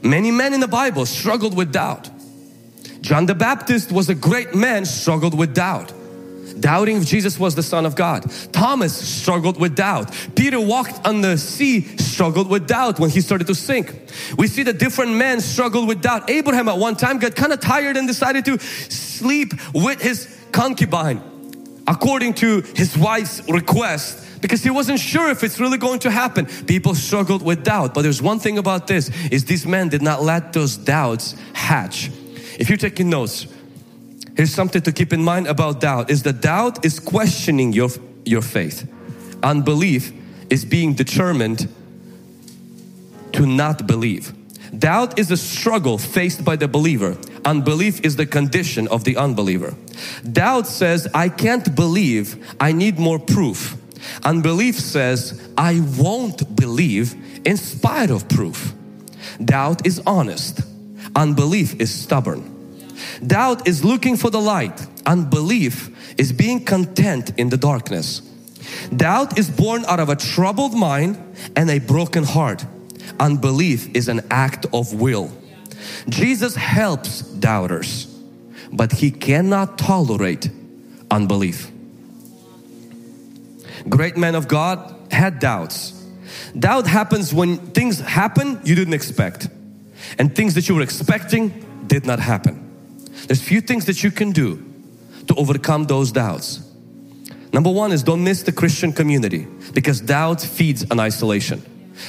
Many 0.02 0.32
men 0.32 0.54
in 0.54 0.60
the 0.60 0.68
Bible 0.68 1.06
struggled 1.06 1.56
with 1.56 1.72
doubt. 1.72 2.10
John 3.02 3.26
the 3.26 3.36
Baptist 3.36 3.92
was 3.92 4.10
a 4.10 4.16
great 4.16 4.56
man, 4.56 4.86
struggled 4.86 5.38
with 5.38 5.54
doubt. 5.54 5.94
Doubting 6.60 6.98
if 6.98 7.06
Jesus 7.06 7.38
was 7.40 7.56
the 7.56 7.64
Son 7.64 7.86
of 7.86 7.96
God. 7.96 8.26
Thomas 8.52 8.96
struggled 8.96 9.60
with 9.60 9.76
doubt. 9.76 10.12
Peter 10.36 10.60
walked 10.60 11.06
on 11.06 11.22
the 11.22 11.38
sea, 11.38 11.82
struggled 11.98 12.50
with 12.50 12.68
doubt 12.68 13.00
when 13.00 13.10
he 13.10 13.22
started 13.22 13.48
to 13.48 13.56
sink. 13.56 13.94
We 14.38 14.48
see 14.48 14.64
that 14.64 14.80
different 14.80 15.14
men 15.14 15.40
struggled 15.40 15.88
with 15.88 16.02
doubt. 16.02 16.30
Abraham 16.30 16.68
at 16.68 16.78
one 16.78 16.96
time 16.96 17.20
got 17.20 17.36
kind 17.36 17.54
of 17.54 17.60
tired 17.60 17.96
and 17.96 18.08
decided 18.08 18.46
to 18.46 18.58
sleep 18.60 19.54
with 19.74 20.02
his 20.02 20.36
concubine 20.52 21.22
according 21.88 22.34
to 22.36 22.62
his 22.76 22.98
wife's 22.98 23.42
request 23.50 24.42
because 24.42 24.64
he 24.64 24.70
wasn't 24.70 25.00
sure 25.00 25.30
if 25.30 25.44
it's 25.44 25.60
really 25.60 25.78
going 25.78 26.00
to 26.00 26.12
happen. 26.12 26.46
People 26.46 26.94
struggled 26.94 27.42
with 27.42 27.64
doubt, 27.64 27.94
but 27.94 28.02
there's 28.02 28.22
one 28.22 28.40
thing 28.40 28.58
about 28.58 28.88
this 28.88 29.10
is 29.32 29.46
these 29.46 29.66
men 29.66 29.90
did 29.90 30.02
not 30.02 30.22
let 30.22 30.54
those 30.54 30.78
doubts 30.78 31.36
hatch. 31.54 32.12
If 32.60 32.70
you're 32.70 32.78
taking 32.78 33.10
notes, 33.10 33.48
here's 34.36 34.54
something 34.54 34.82
to 34.82 34.92
keep 34.92 35.14
in 35.14 35.24
mind 35.24 35.48
about 35.48 35.80
doubt 35.80 36.10
is 36.10 36.24
that 36.24 36.42
doubt 36.42 36.86
is 36.86 37.00
questioning 37.00 37.74
your 37.74 37.90
your 38.26 38.42
faith. 38.42 38.88
Unbelief 39.42 40.12
is 40.50 40.66
being 40.66 40.94
determined 40.94 41.68
to 43.34 43.46
not 43.46 43.88
believe. 43.88 44.34
Doubt 44.78 45.20
is 45.20 45.32
a 45.32 45.38
struggle 45.38 45.98
faced 45.98 46.44
by 46.44 46.56
the 46.56 46.68
believer. 46.68 47.18
Unbelief 47.46 48.04
is 48.06 48.16
the 48.16 48.26
condition 48.26 48.88
of 48.88 49.04
the 49.04 49.18
unbeliever. 49.18 49.76
Doubt 50.32 50.68
says, 50.68 51.08
I 51.14 51.30
can't 51.30 51.76
believe, 51.76 52.56
I 52.60 52.72
need 52.72 53.00
more 53.00 53.20
proof. 53.20 53.78
Unbelief 54.24 54.80
says, 54.80 55.50
I 55.58 55.82
won't 55.98 56.56
believe 56.56 57.16
in 57.46 57.58
spite 57.58 58.10
of 58.10 58.28
proof. 58.28 58.74
Doubt 59.44 59.86
is 59.86 60.02
honest. 60.06 60.62
Unbelief 61.16 61.80
is 61.80 61.94
stubborn. 61.94 62.54
Doubt 63.26 63.68
is 63.68 63.84
looking 63.84 64.18
for 64.18 64.30
the 64.30 64.42
light. 64.42 64.86
Unbelief 65.06 65.90
is 66.20 66.34
being 66.34 66.64
content 66.64 67.32
in 67.38 67.50
the 67.50 67.58
darkness. 67.58 68.22
Doubt 68.96 69.38
is 69.38 69.50
born 69.50 69.86
out 69.86 70.00
of 70.00 70.10
a 70.10 70.16
troubled 70.16 70.74
mind 70.74 71.18
and 71.56 71.70
a 71.70 71.80
broken 71.80 72.24
heart. 72.24 72.66
Unbelief 73.20 73.96
is 73.96 74.08
an 74.08 74.22
act 74.30 74.66
of 74.74 74.94
will. 74.94 75.32
Jesus 76.10 76.56
helps 76.56 77.22
doubters, 77.22 78.06
but 78.72 78.92
He 78.92 79.12
cannot 79.12 79.78
tolerate 79.78 80.50
unbelief. 81.10 81.72
Great 83.90 84.18
men 84.18 84.36
of 84.36 84.48
God 84.48 84.96
had 85.12 85.40
doubts. 85.40 85.94
Doubt 86.58 86.88
happens 86.88 87.34
when 87.34 87.58
things 87.58 88.00
happen 88.00 88.60
you 88.64 88.76
didn't 88.76 88.94
expect, 88.94 89.48
and 90.18 90.36
things 90.36 90.56
that 90.56 90.68
you 90.68 90.76
were 90.76 90.82
expecting 90.82 91.84
did 91.88 92.06
not 92.06 92.20
happen. 92.20 92.64
There's 93.28 93.42
few 93.42 93.62
things 93.62 93.86
that 93.86 94.04
you 94.04 94.12
can 94.12 94.32
do 94.32 94.64
to 95.28 95.36
overcome 95.36 95.86
those 95.86 96.12
doubts. 96.12 96.62
Number 97.54 97.72
one 97.72 97.92
is 97.92 98.04
don't 98.04 98.24
miss 98.24 98.44
the 98.44 98.52
Christian 98.52 98.92
community 98.92 99.48
because 99.74 100.02
doubt 100.02 100.42
feeds 100.42 100.86
on 100.92 101.00
isolation. 101.00 101.62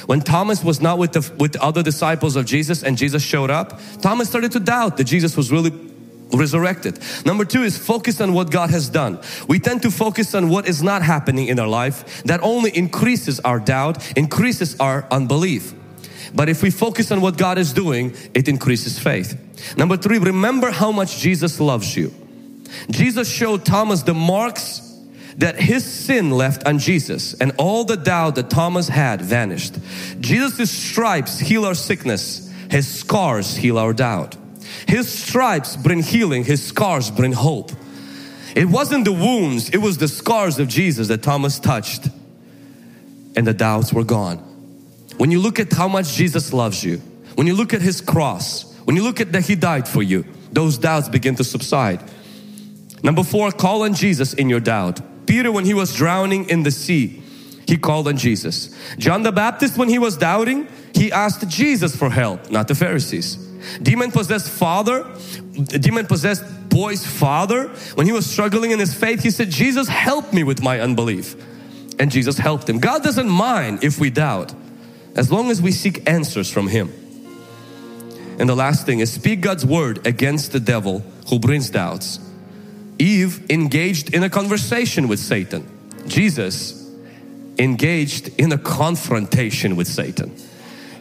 When 0.05 0.21
Thomas 0.21 0.63
was 0.63 0.81
not 0.81 0.97
with 0.97 1.13
the 1.13 1.31
with 1.37 1.53
the 1.53 1.63
other 1.63 1.83
disciples 1.83 2.35
of 2.35 2.45
Jesus 2.45 2.83
and 2.83 2.97
Jesus 2.97 3.23
showed 3.23 3.49
up, 3.49 3.79
Thomas 4.01 4.29
started 4.29 4.51
to 4.53 4.59
doubt 4.59 4.97
that 4.97 5.05
Jesus 5.05 5.35
was 5.35 5.51
really 5.51 5.71
resurrected. 6.31 6.99
Number 7.25 7.45
two 7.45 7.63
is 7.63 7.77
focus 7.77 8.21
on 8.21 8.33
what 8.33 8.51
God 8.51 8.69
has 8.69 8.89
done. 8.89 9.19
We 9.47 9.59
tend 9.59 9.81
to 9.83 9.91
focus 9.91 10.35
on 10.35 10.49
what 10.49 10.67
is 10.67 10.83
not 10.83 11.01
happening 11.01 11.47
in 11.47 11.59
our 11.59 11.67
life. 11.67 12.23
That 12.23 12.41
only 12.43 12.75
increases 12.75 13.39
our 13.39 13.59
doubt, 13.59 14.17
increases 14.17 14.79
our 14.79 15.07
unbelief. 15.11 15.73
But 16.33 16.49
if 16.49 16.61
we 16.61 16.69
focus 16.69 17.11
on 17.11 17.21
what 17.21 17.37
God 17.37 17.57
is 17.57 17.73
doing, 17.73 18.15
it 18.33 18.47
increases 18.47 18.99
faith. 18.99 19.37
Number 19.75 19.97
three, 19.97 20.19
remember 20.19 20.69
how 20.71 20.91
much 20.91 21.17
Jesus 21.17 21.59
loves 21.59 21.95
you. 21.97 22.13
Jesus 22.91 23.29
showed 23.29 23.65
Thomas 23.65 24.03
the 24.03 24.13
marks 24.13 24.88
that 25.39 25.59
his 25.59 25.85
sin 25.85 26.31
left 26.31 26.65
on 26.67 26.79
Jesus 26.79 27.33
and 27.33 27.53
all 27.57 27.85
the 27.85 27.95
doubt 27.95 28.35
that 28.35 28.49
Thomas 28.49 28.89
had 28.89 29.21
vanished. 29.21 29.77
Jesus' 30.19 30.69
stripes 30.69 31.39
heal 31.39 31.65
our 31.65 31.73
sickness, 31.73 32.53
his 32.69 32.87
scars 32.87 33.55
heal 33.55 33.77
our 33.77 33.93
doubt. 33.93 34.35
His 34.87 35.07
stripes 35.11 35.77
bring 35.77 36.03
healing, 36.03 36.43
his 36.43 36.61
scars 36.61 37.09
bring 37.09 37.31
hope. 37.31 37.71
It 38.53 38.65
wasn't 38.65 39.05
the 39.05 39.13
wounds, 39.13 39.69
it 39.69 39.77
was 39.77 39.97
the 39.97 40.09
scars 40.09 40.59
of 40.59 40.67
Jesus 40.67 41.07
that 41.07 41.23
Thomas 41.23 41.57
touched 41.57 42.09
and 43.35 43.47
the 43.47 43.53
doubts 43.53 43.93
were 43.93 44.03
gone. 44.03 44.37
When 45.17 45.31
you 45.31 45.39
look 45.39 45.57
at 45.57 45.71
how 45.71 45.87
much 45.87 46.13
Jesus 46.15 46.51
loves 46.51 46.83
you, 46.83 46.97
when 47.35 47.47
you 47.47 47.53
look 47.53 47.73
at 47.73 47.81
his 47.81 48.01
cross, 48.01 48.75
when 48.83 48.97
you 48.97 49.03
look 49.03 49.21
at 49.21 49.31
that 49.31 49.45
he 49.45 49.55
died 49.55 49.87
for 49.87 50.03
you, 50.03 50.25
those 50.51 50.77
doubts 50.77 51.07
begin 51.07 51.35
to 51.35 51.45
subside. 51.45 52.01
Number 53.03 53.23
four, 53.23 53.51
call 53.51 53.83
on 53.83 53.93
Jesus 53.93 54.33
in 54.33 54.49
your 54.49 54.59
doubt. 54.59 54.99
Peter, 55.29 55.51
when 55.51 55.63
he 55.63 55.75
was 55.75 55.93
drowning 55.95 56.49
in 56.49 56.63
the 56.63 56.71
sea, 56.71 57.21
he 57.67 57.77
called 57.77 58.07
on 58.07 58.17
Jesus. 58.17 58.75
John 58.97 59.21
the 59.21 59.31
Baptist, 59.31 59.77
when 59.77 59.87
he 59.87 59.99
was 59.99 60.17
doubting, 60.17 60.67
he 60.95 61.11
asked 61.11 61.47
Jesus 61.47 61.95
for 61.95 62.09
help, 62.09 62.49
not 62.49 62.67
the 62.67 62.73
Pharisees. 62.73 63.35
Demon 63.79 64.11
possessed 64.11 64.49
father, 64.49 65.05
demon 65.53 66.07
possessed 66.07 66.43
boy's 66.69 67.05
father, 67.05 67.67
when 67.93 68.07
he 68.07 68.11
was 68.11 68.25
struggling 68.25 68.71
in 68.71 68.79
his 68.79 68.95
faith, 68.95 69.21
he 69.21 69.29
said, 69.29 69.51
Jesus, 69.51 69.87
help 69.87 70.33
me 70.33 70.43
with 70.43 70.63
my 70.63 70.79
unbelief. 70.79 71.35
And 71.99 72.11
Jesus 72.11 72.39
helped 72.39 72.67
him. 72.67 72.79
God 72.79 73.03
doesn't 73.03 73.29
mind 73.29 73.83
if 73.83 73.99
we 73.99 74.09
doubt, 74.09 74.51
as 75.15 75.31
long 75.31 75.51
as 75.51 75.61
we 75.61 75.71
seek 75.71 76.09
answers 76.09 76.51
from 76.51 76.67
Him. 76.67 76.91
And 78.39 78.47
the 78.47 78.55
last 78.55 78.85
thing 78.85 78.99
is 78.99 79.11
speak 79.11 79.41
God's 79.41 79.65
word 79.65 80.07
against 80.07 80.53
the 80.53 80.59
devil 80.59 81.03
who 81.29 81.37
brings 81.37 81.69
doubts. 81.69 82.19
Eve 82.99 83.49
engaged 83.49 84.13
in 84.13 84.23
a 84.23 84.29
conversation 84.29 85.07
with 85.07 85.19
Satan. 85.19 85.65
Jesus 86.07 86.79
engaged 87.57 88.29
in 88.39 88.51
a 88.51 88.57
confrontation 88.57 89.75
with 89.75 89.87
Satan. 89.87 90.35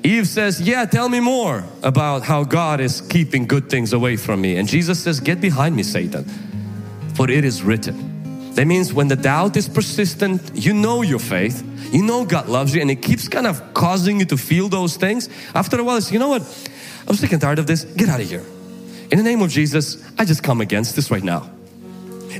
Eve 0.05 0.27
says, 0.27 0.61
Yeah, 0.61 0.85
tell 0.85 1.09
me 1.09 1.21
more 1.21 1.65
about 1.83 2.23
how 2.23 2.45
God 2.45 2.81
is 2.81 3.01
keeping 3.01 3.47
good 3.47 3.69
things 3.69 3.93
away 3.93 4.17
from 4.17 4.41
me. 4.41 4.57
And 4.57 4.69
Jesus 4.69 5.03
says, 5.03 5.19
Get 5.21 5.41
behind 5.41 5.75
me, 5.75 5.83
Satan, 5.83 6.25
for 7.15 7.29
it 7.29 7.45
is 7.45 7.63
written. 7.63 8.53
That 8.55 8.67
means 8.67 8.93
when 8.93 9.09
the 9.09 9.17
doubt 9.17 9.57
is 9.57 9.69
persistent, 9.69 10.51
you 10.55 10.73
know 10.73 11.03
your 11.03 11.19
faith, 11.19 11.65
you 11.93 12.03
know 12.03 12.25
God 12.25 12.49
loves 12.49 12.75
you, 12.75 12.81
and 12.81 12.91
it 12.91 13.03
keeps 13.03 13.29
kind 13.29 13.47
of 13.47 13.75
causing 13.75 14.19
you 14.21 14.27
to 14.27 14.37
feel 14.37 14.69
those 14.69 14.97
things. 14.97 15.29
After 15.55 15.79
a 15.79 15.85
while, 15.85 15.97
it's, 15.97 16.11
you 16.11 16.19
know 16.19 16.29
what? 16.29 16.43
I'm 17.07 17.15
sick 17.15 17.33
and 17.33 17.41
tired 17.41 17.59
of 17.59 17.67
this. 17.67 17.85
Get 17.85 18.09
out 18.09 18.21
of 18.21 18.29
here. 18.29 18.45
In 19.11 19.19
the 19.19 19.25
name 19.25 19.43
of 19.43 19.51
Jesus, 19.51 20.03
I 20.19 20.25
just 20.25 20.43
come 20.43 20.61
against 20.61 20.97
this 20.97 21.11
right 21.11 21.23
now. 21.23 21.51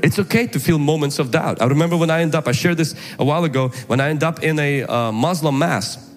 It's 0.03 0.19
okay 0.19 0.47
to 0.47 0.59
feel 0.59 0.79
moments 0.79 1.19
of 1.19 1.31
doubt. 1.31 1.61
I 1.61 1.65
remember 1.65 1.97
when 1.97 2.09
I 2.09 2.21
end 2.21 2.35
up, 2.35 2.47
I 2.47 2.51
shared 2.51 2.77
this 2.77 2.95
a 3.17 3.25
while 3.25 3.43
ago, 3.43 3.69
when 3.87 3.99
I 3.99 4.09
end 4.09 4.23
up 4.23 4.43
in 4.43 4.59
a 4.59 4.83
uh, 4.83 5.11
Muslim 5.11 5.57
mass, 5.59 6.09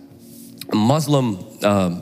a 0.72 0.76
Muslim 0.76 1.39
uh, 1.62 2.01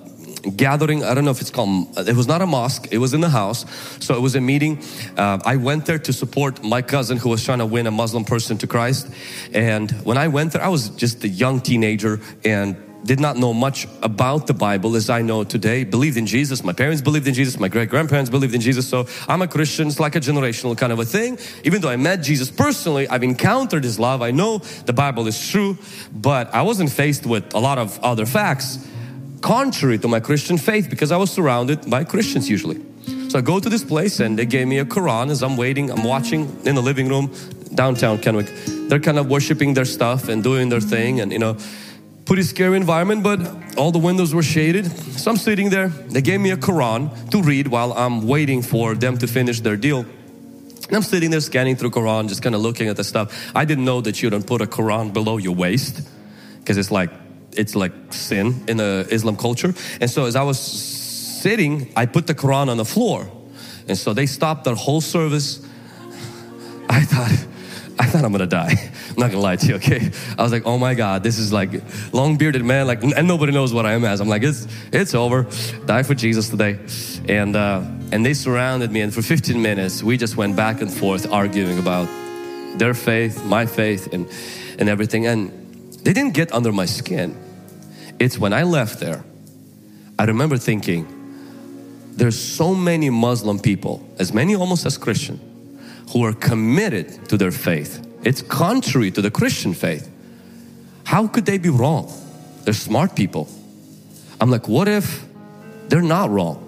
gathering. 0.56 1.04
I 1.04 1.14
don't 1.14 1.24
know 1.24 1.30
if 1.30 1.40
it's 1.40 1.50
called, 1.50 1.98
it 1.98 2.16
was 2.16 2.26
not 2.26 2.42
a 2.42 2.46
mosque, 2.46 2.88
it 2.90 2.98
was 2.98 3.14
in 3.14 3.20
the 3.20 3.28
house. 3.28 3.64
So 4.00 4.14
it 4.14 4.20
was 4.20 4.34
a 4.34 4.40
meeting. 4.40 4.82
Uh, 5.16 5.38
I 5.44 5.56
went 5.56 5.86
there 5.86 5.98
to 5.98 6.12
support 6.12 6.62
my 6.62 6.82
cousin 6.82 7.18
who 7.18 7.28
was 7.28 7.44
trying 7.44 7.58
to 7.58 7.66
win 7.66 7.86
a 7.86 7.90
Muslim 7.90 8.24
person 8.24 8.58
to 8.58 8.66
Christ. 8.66 9.08
And 9.52 9.90
when 10.04 10.18
I 10.18 10.28
went 10.28 10.52
there, 10.52 10.62
I 10.62 10.68
was 10.68 10.88
just 10.90 11.24
a 11.24 11.28
young 11.28 11.60
teenager 11.60 12.20
and 12.44 12.76
did 13.04 13.20
not 13.20 13.36
know 13.36 13.52
much 13.52 13.86
about 14.02 14.46
the 14.46 14.54
Bible 14.54 14.96
as 14.96 15.10
I 15.10 15.22
know 15.22 15.44
today. 15.44 15.84
Believed 15.84 16.16
in 16.16 16.26
Jesus. 16.26 16.62
My 16.62 16.72
parents 16.72 17.02
believed 17.02 17.26
in 17.26 17.34
Jesus. 17.34 17.58
My 17.58 17.68
great 17.68 17.88
grandparents 17.88 18.30
believed 18.30 18.54
in 18.54 18.60
Jesus. 18.60 18.88
So 18.88 19.06
I'm 19.28 19.42
a 19.42 19.48
Christian. 19.48 19.88
It's 19.88 20.00
like 20.00 20.16
a 20.16 20.20
generational 20.20 20.76
kind 20.76 20.92
of 20.92 20.98
a 20.98 21.04
thing. 21.04 21.38
Even 21.64 21.80
though 21.80 21.88
I 21.88 21.96
met 21.96 22.22
Jesus 22.22 22.50
personally, 22.50 23.08
I've 23.08 23.22
encountered 23.22 23.84
His 23.84 23.98
love. 23.98 24.22
I 24.22 24.30
know 24.30 24.58
the 24.58 24.92
Bible 24.92 25.26
is 25.26 25.48
true, 25.48 25.78
but 26.12 26.54
I 26.54 26.62
wasn't 26.62 26.90
faced 26.90 27.26
with 27.26 27.54
a 27.54 27.58
lot 27.58 27.78
of 27.78 27.98
other 28.00 28.26
facts 28.26 28.86
contrary 29.40 29.98
to 29.98 30.08
my 30.08 30.20
Christian 30.20 30.58
faith 30.58 30.90
because 30.90 31.10
I 31.10 31.16
was 31.16 31.30
surrounded 31.30 31.88
by 31.88 32.04
Christians 32.04 32.48
usually. 32.48 32.80
So 33.28 33.38
I 33.38 33.42
go 33.42 33.60
to 33.60 33.68
this 33.68 33.84
place 33.84 34.20
and 34.20 34.38
they 34.38 34.46
gave 34.46 34.66
me 34.66 34.78
a 34.78 34.84
Quran 34.84 35.30
as 35.30 35.42
I'm 35.42 35.56
waiting. 35.56 35.90
I'm 35.90 36.04
watching 36.04 36.42
in 36.64 36.74
the 36.74 36.82
living 36.82 37.08
room 37.08 37.32
downtown 37.74 38.18
Kennewick. 38.18 38.88
They're 38.88 39.00
kind 39.00 39.18
of 39.18 39.28
worshiping 39.28 39.74
their 39.74 39.84
stuff 39.84 40.28
and 40.28 40.42
doing 40.42 40.68
their 40.68 40.80
thing 40.80 41.20
and 41.20 41.32
you 41.32 41.38
know 41.38 41.56
pretty 42.30 42.44
scary 42.44 42.76
environment, 42.76 43.24
but 43.24 43.40
all 43.76 43.90
the 43.90 43.98
windows 43.98 44.32
were 44.32 44.42
shaded. 44.44 44.86
So 45.18 45.32
I'm 45.32 45.36
sitting 45.36 45.68
there. 45.68 45.88
They 45.88 46.22
gave 46.22 46.38
me 46.38 46.52
a 46.52 46.56
Quran 46.56 47.10
to 47.32 47.42
read 47.42 47.66
while 47.66 47.92
I'm 47.92 48.28
waiting 48.28 48.62
for 48.62 48.94
them 48.94 49.18
to 49.18 49.26
finish 49.26 49.58
their 49.58 49.76
deal. 49.76 50.02
And 50.86 50.92
I'm 50.92 51.02
sitting 51.02 51.32
there 51.32 51.40
scanning 51.40 51.74
through 51.74 51.90
Quran, 51.90 52.28
just 52.28 52.40
kind 52.40 52.54
of 52.54 52.60
looking 52.60 52.86
at 52.86 52.96
the 52.96 53.02
stuff. 53.02 53.50
I 53.52 53.64
didn't 53.64 53.84
know 53.84 54.00
that 54.02 54.22
you 54.22 54.30
don't 54.30 54.46
put 54.46 54.60
a 54.62 54.66
Quran 54.66 55.12
below 55.12 55.38
your 55.38 55.56
waist 55.56 56.08
because 56.60 56.78
it's 56.78 56.92
like 56.92 57.10
it's 57.50 57.74
like 57.74 57.92
sin 58.10 58.62
in 58.68 58.76
the 58.76 59.08
Islam 59.10 59.34
culture. 59.34 59.74
And 60.00 60.08
so 60.08 60.26
as 60.26 60.36
I 60.36 60.44
was 60.44 60.60
sitting, 60.60 61.92
I 61.96 62.06
put 62.06 62.28
the 62.28 62.34
Quran 62.36 62.68
on 62.68 62.76
the 62.76 62.84
floor. 62.84 63.28
And 63.88 63.98
so 63.98 64.14
they 64.14 64.26
stopped 64.26 64.62
their 64.62 64.76
whole 64.76 65.00
service. 65.00 65.66
I 66.88 67.00
thought, 67.00 67.49
I 68.00 68.04
thought 68.04 68.24
I'm 68.24 68.32
gonna 68.32 68.46
die. 68.46 68.72
I'm 69.10 69.16
not 69.18 69.30
gonna 69.30 69.42
lie 69.42 69.56
to 69.56 69.66
you, 69.66 69.74
okay? 69.74 70.10
I 70.38 70.42
was 70.42 70.52
like, 70.52 70.64
oh 70.64 70.78
my 70.78 70.94
God, 70.94 71.22
this 71.22 71.38
is 71.38 71.52
like 71.52 71.70
long 72.14 72.38
bearded 72.38 72.64
man, 72.64 72.86
like, 72.86 73.02
and 73.02 73.28
nobody 73.28 73.52
knows 73.52 73.74
what 73.74 73.84
I 73.84 73.92
am 73.92 74.06
as. 74.06 74.20
I'm 74.22 74.28
like, 74.28 74.42
it's 74.42 74.66
it's 74.90 75.14
over. 75.14 75.46
Die 75.84 76.02
for 76.02 76.14
Jesus 76.14 76.48
today, 76.48 76.78
and 77.28 77.54
uh, 77.54 77.82
and 78.10 78.24
they 78.24 78.32
surrounded 78.32 78.90
me, 78.90 79.02
and 79.02 79.12
for 79.12 79.20
15 79.20 79.60
minutes 79.60 80.02
we 80.02 80.16
just 80.16 80.38
went 80.38 80.56
back 80.56 80.80
and 80.80 80.90
forth 80.90 81.30
arguing 81.30 81.78
about 81.78 82.08
their 82.78 82.94
faith, 82.94 83.44
my 83.44 83.66
faith, 83.66 84.14
and 84.14 84.26
and 84.78 84.88
everything, 84.88 85.26
and 85.26 85.50
they 86.02 86.14
didn't 86.14 86.32
get 86.32 86.50
under 86.54 86.72
my 86.72 86.86
skin. 86.86 87.36
It's 88.18 88.38
when 88.38 88.54
I 88.54 88.62
left 88.62 88.98
there, 88.98 89.22
I 90.18 90.24
remember 90.24 90.56
thinking, 90.56 91.06
there's 92.12 92.38
so 92.38 92.74
many 92.74 93.10
Muslim 93.10 93.58
people, 93.58 94.08
as 94.18 94.32
many 94.32 94.54
almost 94.54 94.86
as 94.86 94.96
Christian 94.96 95.49
who 96.12 96.24
are 96.24 96.32
committed 96.32 97.28
to 97.28 97.36
their 97.36 97.52
faith. 97.52 98.06
It's 98.24 98.42
contrary 98.42 99.10
to 99.12 99.22
the 99.22 99.30
Christian 99.30 99.74
faith. 99.74 100.10
How 101.04 101.26
could 101.26 101.46
they 101.46 101.58
be 101.58 101.68
wrong? 101.68 102.12
They're 102.64 102.74
smart 102.74 103.16
people. 103.16 103.48
I'm 104.40 104.50
like, 104.50 104.68
what 104.68 104.88
if 104.88 105.24
they're 105.88 106.02
not 106.02 106.30
wrong? 106.30 106.66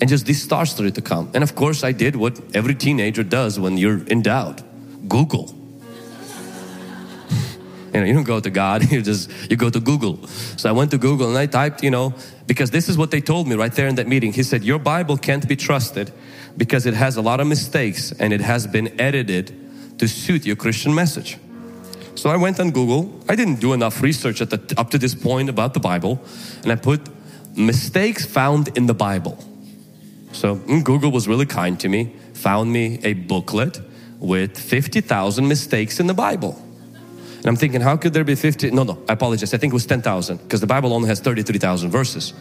And 0.00 0.08
just 0.08 0.26
these 0.26 0.46
thoughts 0.46 0.70
started 0.70 0.94
to 0.94 1.02
come. 1.02 1.30
And 1.34 1.42
of 1.42 1.54
course, 1.54 1.82
I 1.84 1.92
did 1.92 2.16
what 2.16 2.40
every 2.54 2.74
teenager 2.74 3.22
does 3.22 3.58
when 3.58 3.76
you're 3.76 4.04
in 4.06 4.22
doubt 4.22 4.62
Google. 5.08 5.46
you 7.92 8.00
know, 8.00 8.04
you 8.04 8.14
don't 8.14 8.24
go 8.24 8.40
to 8.40 8.50
God, 8.50 8.90
you 8.92 9.02
just 9.02 9.30
you 9.50 9.56
go 9.56 9.70
to 9.70 9.80
Google. 9.80 10.26
So 10.56 10.68
I 10.68 10.72
went 10.72 10.90
to 10.92 10.98
Google 10.98 11.28
and 11.28 11.36
I 11.36 11.46
typed, 11.46 11.82
you 11.82 11.90
know, 11.90 12.14
because 12.46 12.70
this 12.70 12.88
is 12.88 12.96
what 12.96 13.10
they 13.10 13.20
told 13.20 13.48
me 13.48 13.56
right 13.56 13.72
there 13.72 13.88
in 13.88 13.96
that 13.96 14.06
meeting. 14.06 14.32
He 14.32 14.42
said, 14.42 14.62
Your 14.62 14.78
Bible 14.78 15.16
can't 15.16 15.46
be 15.48 15.56
trusted 15.56 16.12
because 16.58 16.84
it 16.84 16.94
has 16.94 17.16
a 17.16 17.22
lot 17.22 17.40
of 17.40 17.46
mistakes 17.46 18.12
and 18.12 18.32
it 18.32 18.42
has 18.42 18.66
been 18.66 19.00
edited 19.00 19.54
to 19.98 20.06
suit 20.06 20.44
your 20.44 20.56
Christian 20.56 20.94
message. 20.94 21.38
So 22.16 22.30
I 22.30 22.36
went 22.36 22.58
on 22.58 22.72
Google. 22.72 23.22
I 23.28 23.36
didn't 23.36 23.60
do 23.60 23.72
enough 23.72 24.02
research 24.02 24.40
at 24.40 24.50
the, 24.50 24.74
up 24.76 24.90
to 24.90 24.98
this 24.98 25.14
point 25.14 25.48
about 25.48 25.72
the 25.72 25.80
Bible, 25.80 26.20
and 26.64 26.72
I 26.72 26.74
put 26.74 27.08
mistakes 27.56 28.26
found 28.26 28.76
in 28.76 28.86
the 28.86 28.94
Bible. 28.94 29.38
So 30.32 30.56
mm, 30.56 30.82
Google 30.82 31.12
was 31.12 31.28
really 31.28 31.46
kind 31.46 31.78
to 31.80 31.88
me, 31.88 32.12
found 32.34 32.72
me 32.72 32.98
a 33.04 33.12
booklet 33.12 33.80
with 34.18 34.58
50,000 34.58 35.46
mistakes 35.46 36.00
in 36.00 36.08
the 36.08 36.14
Bible. 36.14 36.60
And 37.38 37.46
I'm 37.46 37.56
thinking, 37.56 37.80
how 37.80 37.96
could 37.96 38.14
there 38.14 38.24
be 38.24 38.34
50? 38.34 38.72
No, 38.72 38.82
no, 38.82 38.98
I 39.08 39.12
apologize. 39.12 39.54
I 39.54 39.58
think 39.58 39.72
it 39.72 39.74
was 39.74 39.86
10,000 39.86 40.38
because 40.38 40.60
the 40.60 40.66
Bible 40.66 40.92
only 40.92 41.08
has 41.08 41.20
33,000 41.20 41.90
verses. 41.90 42.34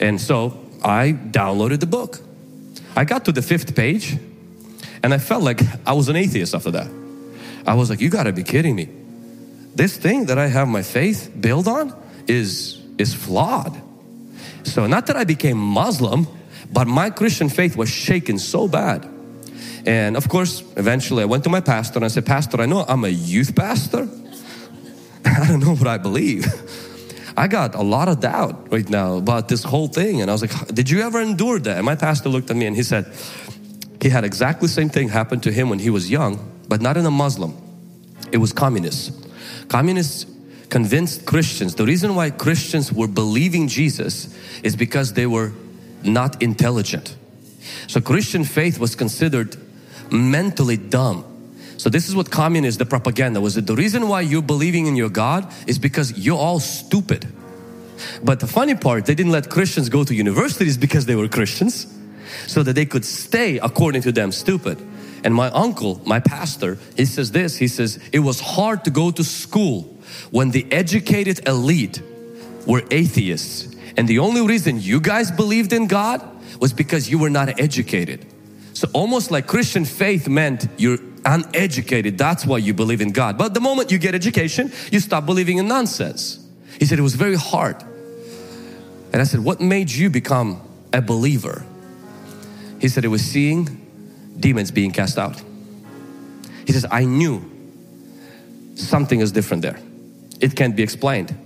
And 0.00 0.18
so 0.18 0.58
I 0.82 1.12
downloaded 1.30 1.80
the 1.80 1.86
book. 1.86 2.20
I 2.98 3.04
got 3.04 3.26
to 3.26 3.32
the 3.32 3.42
fifth 3.42 3.76
page 3.76 4.16
and 5.04 5.14
I 5.14 5.18
felt 5.18 5.44
like 5.44 5.60
I 5.86 5.92
was 5.92 6.08
an 6.08 6.16
atheist 6.16 6.52
after 6.52 6.72
that. 6.72 6.90
I 7.64 7.74
was 7.74 7.90
like, 7.90 8.00
you 8.00 8.10
gotta 8.10 8.32
be 8.32 8.42
kidding 8.42 8.74
me. 8.74 8.88
This 9.72 9.96
thing 9.96 10.26
that 10.26 10.36
I 10.36 10.48
have 10.48 10.66
my 10.66 10.82
faith 10.82 11.30
built 11.40 11.68
on 11.68 11.94
is, 12.26 12.82
is 12.98 13.14
flawed. 13.14 13.80
So, 14.64 14.88
not 14.88 15.06
that 15.06 15.16
I 15.16 15.22
became 15.22 15.58
Muslim, 15.58 16.26
but 16.72 16.88
my 16.88 17.10
Christian 17.10 17.48
faith 17.48 17.76
was 17.76 17.88
shaken 17.88 18.36
so 18.36 18.66
bad. 18.66 19.08
And 19.86 20.16
of 20.16 20.28
course, 20.28 20.64
eventually 20.76 21.22
I 21.22 21.26
went 21.26 21.44
to 21.44 21.50
my 21.50 21.60
pastor 21.60 21.98
and 21.98 22.04
I 22.04 22.08
said, 22.08 22.26
Pastor, 22.26 22.60
I 22.60 22.66
know 22.66 22.84
I'm 22.88 23.04
a 23.04 23.10
youth 23.10 23.54
pastor. 23.54 24.08
I 25.24 25.46
don't 25.46 25.60
know 25.60 25.76
what 25.76 25.86
I 25.86 25.98
believe. 25.98 26.46
I 27.38 27.46
got 27.46 27.76
a 27.76 27.82
lot 27.82 28.08
of 28.08 28.18
doubt 28.18 28.72
right 28.72 28.88
now 28.90 29.16
about 29.16 29.46
this 29.46 29.62
whole 29.62 29.86
thing. 29.86 30.20
And 30.20 30.28
I 30.28 30.34
was 30.34 30.42
like, 30.42 30.74
Did 30.74 30.90
you 30.90 31.02
ever 31.02 31.20
endure 31.20 31.60
that? 31.60 31.76
And 31.76 31.86
my 31.86 31.94
pastor 31.94 32.28
looked 32.28 32.50
at 32.50 32.56
me 32.56 32.66
and 32.66 32.74
he 32.74 32.82
said, 32.82 33.06
He 34.02 34.08
had 34.08 34.24
exactly 34.24 34.66
the 34.66 34.74
same 34.74 34.88
thing 34.88 35.08
happen 35.08 35.38
to 35.40 35.52
him 35.52 35.70
when 35.70 35.78
he 35.78 35.88
was 35.88 36.10
young, 36.10 36.40
but 36.66 36.80
not 36.80 36.96
in 36.96 37.06
a 37.06 37.12
Muslim. 37.12 37.56
It 38.32 38.38
was 38.38 38.52
communists. 38.52 39.12
Communists 39.68 40.26
convinced 40.68 41.26
Christians. 41.26 41.76
The 41.76 41.86
reason 41.86 42.16
why 42.16 42.30
Christians 42.30 42.92
were 42.92 43.06
believing 43.06 43.68
Jesus 43.68 44.36
is 44.64 44.74
because 44.74 45.12
they 45.12 45.26
were 45.26 45.52
not 46.02 46.42
intelligent. 46.42 47.16
So 47.86 48.00
Christian 48.00 48.42
faith 48.42 48.80
was 48.80 48.96
considered 48.96 49.56
mentally 50.10 50.76
dumb. 50.76 51.24
So 51.78 51.88
this 51.88 52.08
is 52.08 52.16
what 52.16 52.30
communist, 52.30 52.80
the 52.80 52.84
propaganda 52.86 53.40
was. 53.40 53.54
That 53.54 53.66
the 53.66 53.76
reason 53.76 54.08
why 54.08 54.22
you're 54.22 54.42
believing 54.42 54.86
in 54.86 54.96
your 54.96 55.08
God 55.08 55.50
is 55.66 55.78
because 55.78 56.18
you're 56.18 56.36
all 56.36 56.60
stupid. 56.60 57.26
But 58.22 58.40
the 58.40 58.46
funny 58.46 58.74
part, 58.74 59.06
they 59.06 59.14
didn't 59.14 59.32
let 59.32 59.48
Christians 59.48 59.88
go 59.88 60.04
to 60.04 60.14
universities 60.14 60.76
because 60.76 61.06
they 61.06 61.14
were 61.14 61.28
Christians, 61.28 61.86
so 62.46 62.62
that 62.62 62.74
they 62.74 62.84
could 62.84 63.04
stay 63.04 63.58
according 63.58 64.02
to 64.02 64.12
them 64.12 64.32
stupid. 64.32 64.78
And 65.24 65.34
my 65.34 65.50
uncle, 65.50 66.00
my 66.04 66.20
pastor, 66.20 66.78
he 66.96 67.04
says 67.04 67.30
this, 67.30 67.56
he 67.56 67.68
says, 67.68 67.98
it 68.12 68.20
was 68.20 68.40
hard 68.40 68.84
to 68.84 68.90
go 68.90 69.10
to 69.10 69.24
school 69.24 69.82
when 70.30 70.50
the 70.50 70.66
educated 70.72 71.46
elite 71.48 72.02
were 72.66 72.82
atheists. 72.90 73.74
And 73.96 74.06
the 74.06 74.18
only 74.18 74.46
reason 74.46 74.80
you 74.80 75.00
guys 75.00 75.30
believed 75.30 75.72
in 75.72 75.86
God 75.86 76.22
was 76.60 76.72
because 76.72 77.08
you 77.10 77.18
were 77.18 77.30
not 77.30 77.60
educated. 77.60 78.26
So 78.74 78.88
almost 78.92 79.30
like 79.30 79.46
Christian 79.46 79.84
faith 79.84 80.28
meant 80.28 80.68
you're 80.76 80.98
uneducated. 81.28 82.16
That's 82.16 82.46
why 82.46 82.58
you 82.58 82.72
believe 82.72 83.00
in 83.00 83.12
God. 83.12 83.36
But 83.36 83.52
the 83.54 83.60
moment 83.60 83.92
you 83.92 83.98
get 83.98 84.14
education, 84.14 84.72
you 84.90 84.98
stop 84.98 85.26
believing 85.26 85.58
in 85.58 85.68
nonsense. 85.68 86.44
He 86.78 86.86
said 86.86 86.98
it 86.98 87.02
was 87.02 87.14
very 87.14 87.36
hard. 87.36 87.76
And 89.12 89.20
I 89.20 89.24
said, 89.24 89.40
What 89.40 89.60
made 89.60 89.90
you 89.90 90.10
become 90.10 90.60
a 90.92 91.02
believer? 91.02 91.64
He 92.80 92.88
said 92.88 93.04
it 93.04 93.08
was 93.08 93.22
seeing 93.22 93.64
demons 94.38 94.70
being 94.70 94.90
cast 94.90 95.18
out. 95.18 95.42
He 96.66 96.72
says, 96.72 96.86
I 96.90 97.04
knew 97.04 97.42
something 98.74 99.20
is 99.20 99.32
different 99.32 99.62
there. 99.62 99.78
It 100.40 100.54
can't 100.54 100.76
be 100.76 100.82
explained. 100.82 101.36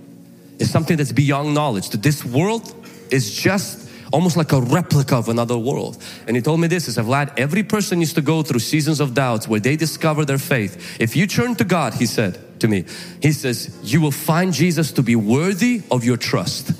It's 0.59 0.69
something 0.69 0.97
that's 0.97 1.11
beyond 1.11 1.53
knowledge. 1.53 1.89
That 1.89 2.03
this 2.03 2.23
world 2.23 2.73
is 3.09 3.33
just 3.33 3.82
almost 4.13 4.37
like 4.37 4.51
a 4.53 4.61
replica 4.61 5.15
of 5.17 5.27
another 5.27 5.57
world. 5.57 5.97
And 6.27 6.35
he 6.35 6.41
told 6.41 6.59
me 6.59 6.67
this, 6.67 6.87
is 6.87 6.97
Vlad, 6.97 7.33
every 7.35 7.63
person 7.63 7.97
needs 7.97 8.13
to 8.13 8.21
go 8.21 8.43
through 8.43 8.59
seasons 8.59 8.99
of 8.99 9.15
doubts 9.15 9.47
where 9.47 9.59
they 9.59 9.75
discover 9.75 10.23
their 10.23 10.37
faith. 10.37 11.01
If 11.01 11.15
you 11.15 11.25
turn 11.25 11.55
to 11.55 11.63
God, 11.63 11.95
he 11.95 12.05
said 12.05 12.37
to 12.59 12.67
me, 12.67 12.85
he 13.21 13.31
says, 13.31 13.75
you 13.83 13.99
will 13.99 14.11
find 14.11 14.53
Jesus 14.53 14.91
to 14.93 15.01
be 15.01 15.15
worthy 15.15 15.81
of 15.89 16.05
your 16.05 16.17
trust. 16.17 16.71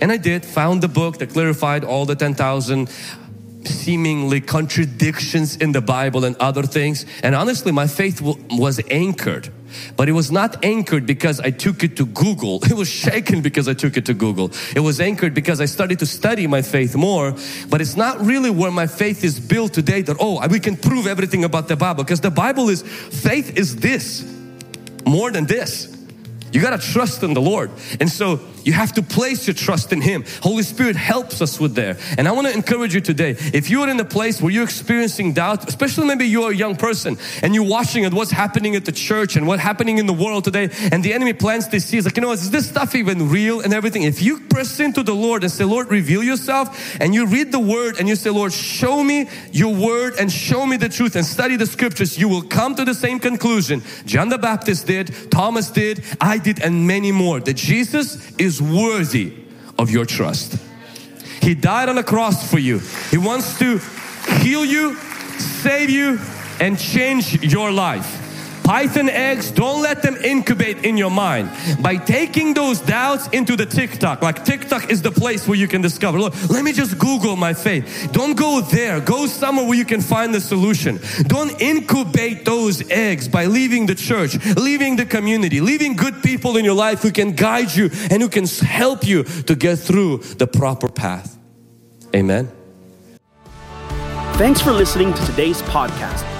And 0.00 0.10
I 0.10 0.16
did, 0.16 0.46
found 0.46 0.82
the 0.82 0.88
book 0.88 1.18
that 1.18 1.30
clarified 1.30 1.84
all 1.84 2.06
the 2.06 2.16
10,000 2.16 2.88
seemingly 3.66 4.40
contradictions 4.40 5.56
in 5.56 5.72
the 5.72 5.82
Bible 5.82 6.24
and 6.24 6.34
other 6.36 6.62
things. 6.62 7.04
And 7.22 7.34
honestly, 7.34 7.72
my 7.72 7.86
faith 7.86 8.22
was 8.22 8.80
anchored. 8.90 9.52
But 9.96 10.08
it 10.08 10.12
was 10.12 10.30
not 10.30 10.64
anchored 10.64 11.06
because 11.06 11.40
I 11.40 11.50
took 11.50 11.84
it 11.84 11.96
to 11.96 12.06
Google. 12.06 12.60
It 12.70 12.76
was 12.76 12.88
shaken 12.88 13.42
because 13.42 13.66
I 13.68 13.74
took 13.74 13.96
it 13.96 14.06
to 14.06 14.14
Google. 14.14 14.52
It 14.76 14.80
was 14.80 15.00
anchored 15.00 15.34
because 15.34 15.60
I 15.60 15.66
started 15.66 15.98
to 15.98 16.06
study 16.06 16.46
my 16.46 16.62
faith 16.62 16.94
more. 16.94 17.34
But 17.68 17.80
it's 17.80 17.96
not 17.96 18.20
really 18.20 18.50
where 18.50 18.70
my 18.70 18.86
faith 18.86 19.24
is 19.24 19.40
built 19.40 19.74
today 19.74 20.02
that, 20.02 20.16
oh, 20.20 20.46
we 20.48 20.60
can 20.60 20.76
prove 20.76 21.06
everything 21.06 21.44
about 21.44 21.68
the 21.68 21.76
Bible. 21.76 22.04
Because 22.04 22.20
the 22.20 22.30
Bible 22.30 22.68
is, 22.68 22.82
faith 22.82 23.58
is 23.58 23.76
this, 23.76 24.24
more 25.04 25.32
than 25.32 25.46
this. 25.46 25.99
You 26.52 26.60
got 26.60 26.80
to 26.80 26.92
trust 26.92 27.22
in 27.22 27.34
the 27.34 27.40
Lord. 27.40 27.70
And 28.00 28.10
so 28.10 28.40
you 28.64 28.72
have 28.72 28.92
to 28.94 29.02
place 29.02 29.46
your 29.46 29.54
trust 29.54 29.92
in 29.92 30.00
Him. 30.00 30.24
Holy 30.42 30.62
Spirit 30.62 30.96
helps 30.96 31.40
us 31.40 31.58
with 31.58 31.74
there. 31.74 31.96
And 32.18 32.28
I 32.28 32.32
want 32.32 32.46
to 32.48 32.52
encourage 32.52 32.94
you 32.94 33.00
today. 33.00 33.36
If 33.38 33.70
you 33.70 33.82
are 33.82 33.88
in 33.88 33.98
a 34.00 34.04
place 34.04 34.40
where 34.40 34.52
you're 34.52 34.64
experiencing 34.64 35.32
doubt, 35.32 35.68
especially 35.68 36.06
maybe 36.06 36.26
you're 36.26 36.50
a 36.50 36.54
young 36.54 36.76
person 36.76 37.16
and 37.42 37.54
you're 37.54 37.68
watching 37.68 38.04
at 38.04 38.12
what's 38.12 38.30
happening 38.30 38.76
at 38.76 38.84
the 38.84 38.92
church 38.92 39.36
and 39.36 39.46
what's 39.46 39.62
happening 39.62 39.98
in 39.98 40.06
the 40.06 40.12
world 40.12 40.44
today, 40.44 40.70
and 40.92 41.02
the 41.02 41.12
enemy 41.12 41.32
plants 41.32 41.68
these 41.68 41.84
seeds 41.84 42.04
like, 42.04 42.16
you 42.16 42.22
know, 42.22 42.32
is 42.32 42.50
this 42.50 42.68
stuff 42.68 42.94
even 42.94 43.28
real 43.30 43.60
and 43.60 43.72
everything? 43.72 44.02
If 44.02 44.22
you 44.22 44.40
press 44.40 44.80
into 44.80 45.02
the 45.02 45.14
Lord 45.14 45.42
and 45.42 45.52
say, 45.52 45.64
Lord, 45.64 45.90
reveal 45.90 46.22
yourself, 46.22 46.98
and 47.00 47.14
you 47.14 47.26
read 47.26 47.52
the 47.52 47.58
word 47.58 47.98
and 47.98 48.08
you 48.08 48.16
say, 48.16 48.30
Lord, 48.30 48.52
show 48.52 49.02
me 49.02 49.28
your 49.52 49.74
word 49.74 50.14
and 50.18 50.30
show 50.30 50.66
me 50.66 50.76
the 50.76 50.88
truth 50.88 51.16
and 51.16 51.24
study 51.24 51.56
the 51.56 51.66
scriptures, 51.66 52.18
you 52.18 52.28
will 52.28 52.42
come 52.42 52.74
to 52.74 52.84
the 52.84 52.94
same 52.94 53.18
conclusion 53.18 53.82
John 54.04 54.28
the 54.28 54.38
Baptist 54.38 54.86
did, 54.86 55.30
Thomas 55.30 55.70
did, 55.70 56.04
I 56.20 56.38
did, 56.42 56.60
and 56.60 56.86
many 56.86 57.12
more. 57.12 57.40
That 57.40 57.54
Jesus 57.54 58.34
is 58.36 58.60
worthy 58.60 59.32
of 59.78 59.90
your 59.90 60.04
trust. 60.04 60.56
He 61.42 61.54
died 61.54 61.88
on 61.88 61.96
the 61.96 62.04
cross 62.04 62.50
for 62.50 62.58
you. 62.58 62.80
He 63.10 63.18
wants 63.18 63.58
to 63.58 63.78
heal 64.40 64.64
you, 64.64 64.96
save 65.38 65.90
you, 65.90 66.18
and 66.60 66.78
change 66.78 67.42
your 67.42 67.72
life. 67.72 68.19
Python 68.70 69.08
eggs, 69.08 69.50
don't 69.50 69.82
let 69.82 70.00
them 70.00 70.14
incubate 70.18 70.84
in 70.84 70.96
your 70.96 71.10
mind. 71.10 71.50
By 71.82 71.96
taking 71.96 72.54
those 72.54 72.78
doubts 72.78 73.26
into 73.30 73.56
the 73.56 73.66
TikTok, 73.66 74.22
like 74.22 74.44
TikTok 74.44 74.92
is 74.92 75.02
the 75.02 75.10
place 75.10 75.48
where 75.48 75.58
you 75.58 75.66
can 75.66 75.82
discover, 75.82 76.20
look, 76.20 76.34
let 76.48 76.62
me 76.62 76.70
just 76.70 76.96
Google 76.96 77.34
my 77.34 77.52
faith. 77.52 78.10
Don't 78.12 78.36
go 78.36 78.60
there. 78.60 79.00
Go 79.00 79.26
somewhere 79.26 79.66
where 79.66 79.76
you 79.76 79.84
can 79.84 80.00
find 80.00 80.32
the 80.32 80.40
solution. 80.40 81.00
Don't 81.24 81.60
incubate 81.60 82.44
those 82.44 82.88
eggs 82.92 83.26
by 83.26 83.46
leaving 83.46 83.86
the 83.86 83.96
church, 83.96 84.36
leaving 84.54 84.94
the 84.94 85.04
community, 85.04 85.60
leaving 85.60 85.96
good 85.96 86.22
people 86.22 86.56
in 86.56 86.64
your 86.64 86.76
life 86.76 87.02
who 87.02 87.10
can 87.10 87.32
guide 87.32 87.74
you 87.74 87.90
and 88.08 88.22
who 88.22 88.28
can 88.28 88.46
help 88.46 89.04
you 89.04 89.24
to 89.24 89.56
get 89.56 89.80
through 89.80 90.18
the 90.38 90.46
proper 90.46 90.88
path. 90.88 91.36
Amen. 92.14 92.48
Thanks 94.34 94.60
for 94.60 94.70
listening 94.70 95.12
to 95.12 95.26
today's 95.26 95.60
podcast. 95.62 96.39